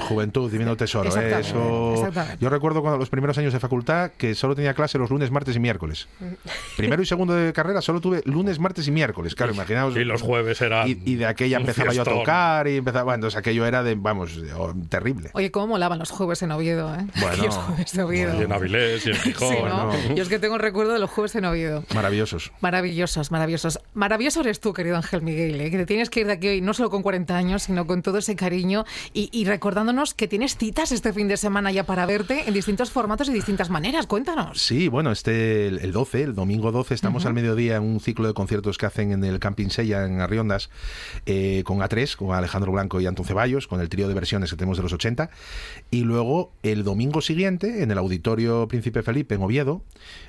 Juventud, 0.00 0.50
divino 0.50 0.76
tesoro. 0.76 1.10
¿eh? 1.20 1.36
Eso... 1.40 1.94
exactamente. 1.94 2.38
Yo 2.40 2.50
recuerdo 2.50 2.80
cuando 2.82 2.98
los 2.98 3.08
primeros 3.10 3.38
años 3.38 3.52
de 3.52 3.60
facultad 3.60 4.10
que 4.16 4.34
solo 4.34 4.54
tenía 4.54 4.74
clase 4.74 4.98
los 4.98 5.10
lunes, 5.10 5.30
martes 5.30 5.56
y 5.56 5.60
miércoles. 5.60 6.08
Primero 6.76 7.02
y 7.02 7.06
segundo 7.06 7.34
de 7.34 7.52
carrera 7.52 7.80
solo 7.80 8.00
tuve 8.00 8.22
lunes, 8.24 8.58
martes 8.58 8.86
y 8.88 8.90
miércoles. 8.90 9.34
Claro, 9.34 9.52
imaginaos. 9.54 9.96
Y 9.96 10.04
los 10.04 10.22
jueves 10.22 10.60
eran 10.60 10.88
Y, 10.88 10.98
y 11.04 11.14
de 11.16 11.26
aquella 11.26 11.58
empezaba 11.58 11.92
yo 11.92 12.02
a 12.02 12.04
tocar 12.04 12.68
y 12.68 12.76
empezaba. 12.78 13.04
Bueno, 13.04 13.16
entonces 13.16 13.38
aquello 13.38 13.66
era 13.66 13.82
de, 13.82 13.94
vamos, 13.94 14.40
de- 14.40 14.52
oh, 14.54 14.74
terrible. 14.88 15.30
Oye, 15.34 15.50
cómo 15.50 15.68
molaban 15.68 15.98
los 15.98 16.10
jueves 16.10 16.42
en 16.42 16.52
Oviedo, 16.52 16.94
¿eh? 16.94 17.06
Bueno. 17.14 17.28
Aquellos 17.28 17.54
jueves 17.56 17.92
de 17.92 18.02
Oviedo. 18.02 18.40
Y 18.40 18.44
en 18.44 18.52
Avilés 18.52 19.06
y 19.06 19.10
en 19.10 19.16
Gijón. 19.16 19.48
Sí, 19.48 19.56
¿no? 19.64 19.86
bueno. 19.86 20.14
Yo 20.14 20.22
es 20.22 20.28
que 20.28 20.38
tengo 20.38 20.54
el 20.56 20.60
recuerdo 20.60 20.92
de 20.92 20.98
los 20.98 21.10
jueves 21.10 21.34
en 21.34 21.44
Oviedo. 21.44 21.84
Maravillosos. 21.94 22.52
Maravillosos, 22.60 23.30
maravillosos. 23.30 23.80
Maravilloso 23.94 24.40
eres 24.40 24.60
tú, 24.60 24.72
querido 24.72 24.96
Ángel 24.96 25.22
Miguel, 25.22 25.60
¿eh? 25.60 25.70
que 25.70 25.78
te 25.78 25.86
tienes 25.86 26.10
que 26.10 26.20
ir 26.20 26.26
de 26.26 26.32
aquí 26.34 26.48
hoy 26.48 26.60
no 26.60 26.74
solo 26.74 26.90
con 26.90 27.02
40 27.02 27.36
años, 27.36 27.62
sino 27.64 27.86
con 27.86 28.02
todo 28.02 28.18
ese 28.18 28.36
cariño 28.36 28.84
y, 29.12 29.28
y 29.32 29.44
recordándonos 29.84 30.14
que 30.14 30.28
tienes 30.28 30.56
citas 30.56 30.92
este 30.92 31.12
fin 31.12 31.28
de 31.28 31.36
semana 31.36 31.70
ya 31.70 31.84
para 31.84 32.06
verte 32.06 32.48
en 32.48 32.54
distintos 32.54 32.90
formatos 32.90 33.28
y 33.28 33.34
distintas 33.34 33.68
maneras. 33.68 34.06
Cuéntanos. 34.06 34.58
Sí, 34.58 34.88
bueno, 34.88 35.12
este 35.12 35.68
el, 35.68 35.78
el 35.78 35.92
12, 35.92 36.22
el 36.22 36.34
domingo 36.34 36.72
12, 36.72 36.94
estamos 36.94 37.26
al 37.26 37.34
mediodía 37.34 37.76
en 37.76 37.82
un 37.82 38.00
ciclo 38.00 38.26
de 38.26 38.32
conciertos 38.32 38.78
que 38.78 38.86
hacen 38.86 39.12
en 39.12 39.22
el 39.24 39.38
Camping 39.40 39.68
Sella 39.68 40.06
en 40.06 40.22
Arriondas 40.22 40.70
eh, 41.26 41.62
con 41.66 41.80
A3, 41.80 42.16
con 42.16 42.34
Alejandro 42.34 42.72
Blanco 42.72 42.98
y 42.98 43.06
Antón 43.06 43.26
Ceballos, 43.26 43.66
con 43.66 43.82
el 43.82 43.90
trío 43.90 44.08
de 44.08 44.14
versiones 44.14 44.50
que 44.50 44.56
tenemos 44.56 44.78
de 44.78 44.84
los 44.84 44.92
80. 44.94 45.28
Y 45.90 46.04
luego 46.04 46.52
el 46.62 46.82
domingo 46.82 47.20
siguiente, 47.20 47.82
en 47.82 47.90
el 47.90 47.98
Auditorio 47.98 48.66
Príncipe 48.68 49.02
Felipe 49.02 49.34
en 49.34 49.42
Oviedo, 49.42 49.82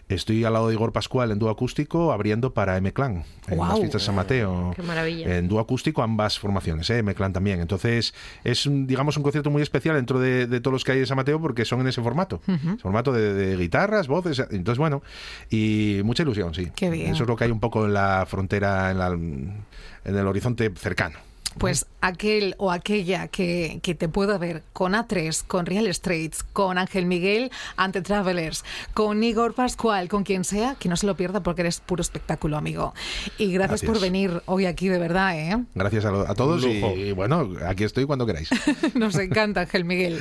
estoy 0.07 0.43
al 0.45 0.53
lado 0.53 0.67
de 0.67 0.73
Igor 0.75 0.91
Pascual 0.91 1.31
en 1.31 1.39
dúo 1.39 1.49
acústico 1.49 2.11
abriendo 2.11 2.53
para 2.53 2.77
M-Clan 2.77 3.23
en 3.47 3.55
Guau. 3.57 3.69
las 3.69 3.79
fiestas 3.79 4.01
de 4.01 4.05
San 4.05 4.15
Mateo. 4.15 4.71
Qué 4.75 4.83
maravilla. 4.83 5.37
En 5.37 5.47
dúo 5.47 5.59
acústico 5.59 6.03
ambas 6.03 6.37
formaciones, 6.37 6.89
¿eh? 6.91 6.99
M-Clan 6.99 7.33
también. 7.33 7.59
Entonces 7.59 8.13
es, 8.43 8.65
un, 8.65 8.85
digamos, 8.87 9.17
un 9.17 9.23
concierto 9.23 9.49
muy 9.49 9.61
especial 9.61 9.95
dentro 9.95 10.19
de, 10.19 10.45
de 10.47 10.59
todos 10.61 10.73
los 10.73 10.83
que 10.83 10.91
hay 10.91 10.99
de 10.99 11.05
San 11.05 11.17
Mateo 11.17 11.41
porque 11.41 11.65
son 11.65 11.81
en 11.81 11.87
ese 11.87 12.01
formato. 12.01 12.41
Formato 12.81 13.11
de, 13.11 13.33
de 13.33 13.57
guitarras, 13.57 14.07
voces. 14.07 14.39
Entonces, 14.51 14.77
bueno, 14.77 15.01
y 15.49 16.01
mucha 16.03 16.23
ilusión, 16.23 16.53
sí. 16.53 16.71
Qué 16.75 16.89
bien. 16.89 17.11
Eso 17.13 17.23
es 17.23 17.29
lo 17.29 17.35
que 17.35 17.45
hay 17.45 17.51
un 17.51 17.59
poco 17.59 17.85
en 17.85 17.93
la 17.93 18.25
frontera, 18.27 18.91
en, 18.91 18.97
la- 18.99 19.07
en 19.13 19.65
el 20.17 20.27
horizonte 20.27 20.71
cercano. 20.75 21.17
Pues 21.57 21.85
aquel 22.01 22.53
o 22.57 22.71
aquella 22.71 23.27
que, 23.29 23.79
que 23.81 23.95
te 23.95 24.07
pueda 24.09 24.37
ver 24.37 24.61
con 24.73 24.93
A3, 24.93 25.43
con 25.47 25.65
Real 25.65 25.87
Straits, 25.93 26.43
con 26.43 26.77
Ángel 26.77 27.05
Miguel 27.05 27.49
ante 27.77 28.01
Travelers, 28.01 28.63
con 28.93 29.23
Igor 29.23 29.53
Pascual, 29.53 30.07
con 30.09 30.23
quien 30.23 30.43
sea, 30.43 30.75
que 30.75 30.89
no 30.89 30.97
se 30.97 31.07
lo 31.07 31.15
pierda 31.15 31.41
porque 31.41 31.61
eres 31.61 31.79
puro 31.79 32.01
espectáculo, 32.01 32.57
amigo. 32.57 32.93
Y 33.37 33.51
gracias, 33.53 33.81
Gracias. 33.81 33.91
por 33.91 34.01
venir 34.01 34.41
hoy 34.45 34.65
aquí, 34.65 34.87
de 34.89 34.97
verdad, 34.99 35.37
¿eh? 35.39 35.63
Gracias 35.73 36.05
a, 36.05 36.11
lo- 36.11 36.29
a 36.29 36.35
todos 36.35 36.63
y, 36.65 36.67
y, 36.83 37.11
bueno, 37.13 37.49
aquí 37.65 37.83
estoy 37.85 38.05
cuando 38.05 38.25
queráis. 38.25 38.49
Nos 38.93 39.15
encanta, 39.15 39.61
Ángel 39.61 39.85
Miguel. 39.85 40.19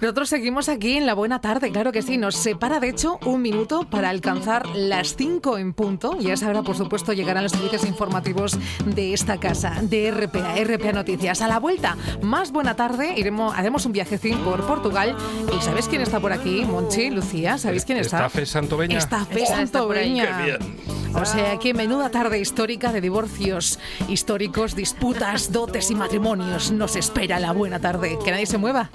Nosotros 0.00 0.28
seguimos 0.28 0.68
aquí 0.68 0.96
en 0.96 1.04
la 1.06 1.14
buena 1.14 1.40
tarde, 1.40 1.70
claro 1.72 1.90
que 1.92 2.02
sí. 2.02 2.16
Nos 2.16 2.36
separa, 2.36 2.80
de 2.80 2.88
hecho, 2.90 3.18
un 3.26 3.42
minuto 3.42 3.88
para 3.90 4.08
alcanzar 4.10 4.66
las 4.74 5.16
5 5.16 5.58
en 5.58 5.74
punto. 5.74 6.16
Y 6.20 6.30
a 6.30 6.34
esa 6.34 6.48
hora, 6.48 6.62
por 6.62 6.76
supuesto, 6.76 7.12
llegarán 7.12 7.42
los 7.42 7.52
servicios 7.52 7.84
informativos 7.84 8.56
de 8.86 9.12
esta 9.12 9.38
casa, 9.38 9.80
de 9.82 10.10
RPA, 10.12 10.54
RPA 10.54 10.75
Noticias. 10.78 11.42
A 11.42 11.48
la 11.48 11.58
vuelta, 11.58 11.96
más 12.22 12.52
buena 12.52 12.76
tarde, 12.76 13.14
iremos, 13.16 13.54
haremos 13.56 13.86
un 13.86 13.92
viajecín 13.92 14.38
por 14.38 14.66
Portugal. 14.66 15.16
¿Y 15.56 15.62
sabéis 15.62 15.88
quién 15.88 16.02
está 16.02 16.20
por 16.20 16.32
aquí? 16.32 16.64
Monchi, 16.64 17.10
Lucía, 17.10 17.58
¿sabéis 17.58 17.84
quién 17.84 17.98
está? 17.98 18.18
¿Está 18.18 18.30
Fe 18.30 18.46
Santoveña? 18.46 18.98
Está 18.98 19.24
Fe. 19.24 19.46
Santoveña. 19.46 20.38
Qué 20.38 20.44
bien. 20.44 20.76
O 21.14 21.24
sea, 21.24 21.58
que 21.58 21.72
menuda 21.72 22.10
tarde 22.10 22.38
histórica 22.38 22.92
de 22.92 23.00
divorcios 23.00 23.78
históricos, 24.08 24.76
disputas, 24.76 25.50
dotes 25.50 25.90
y 25.90 25.94
matrimonios. 25.94 26.70
Nos 26.72 26.94
espera 26.94 27.40
la 27.40 27.52
buena 27.52 27.80
tarde. 27.80 28.18
Que 28.22 28.30
nadie 28.30 28.46
se 28.46 28.58
mueva. 28.58 28.90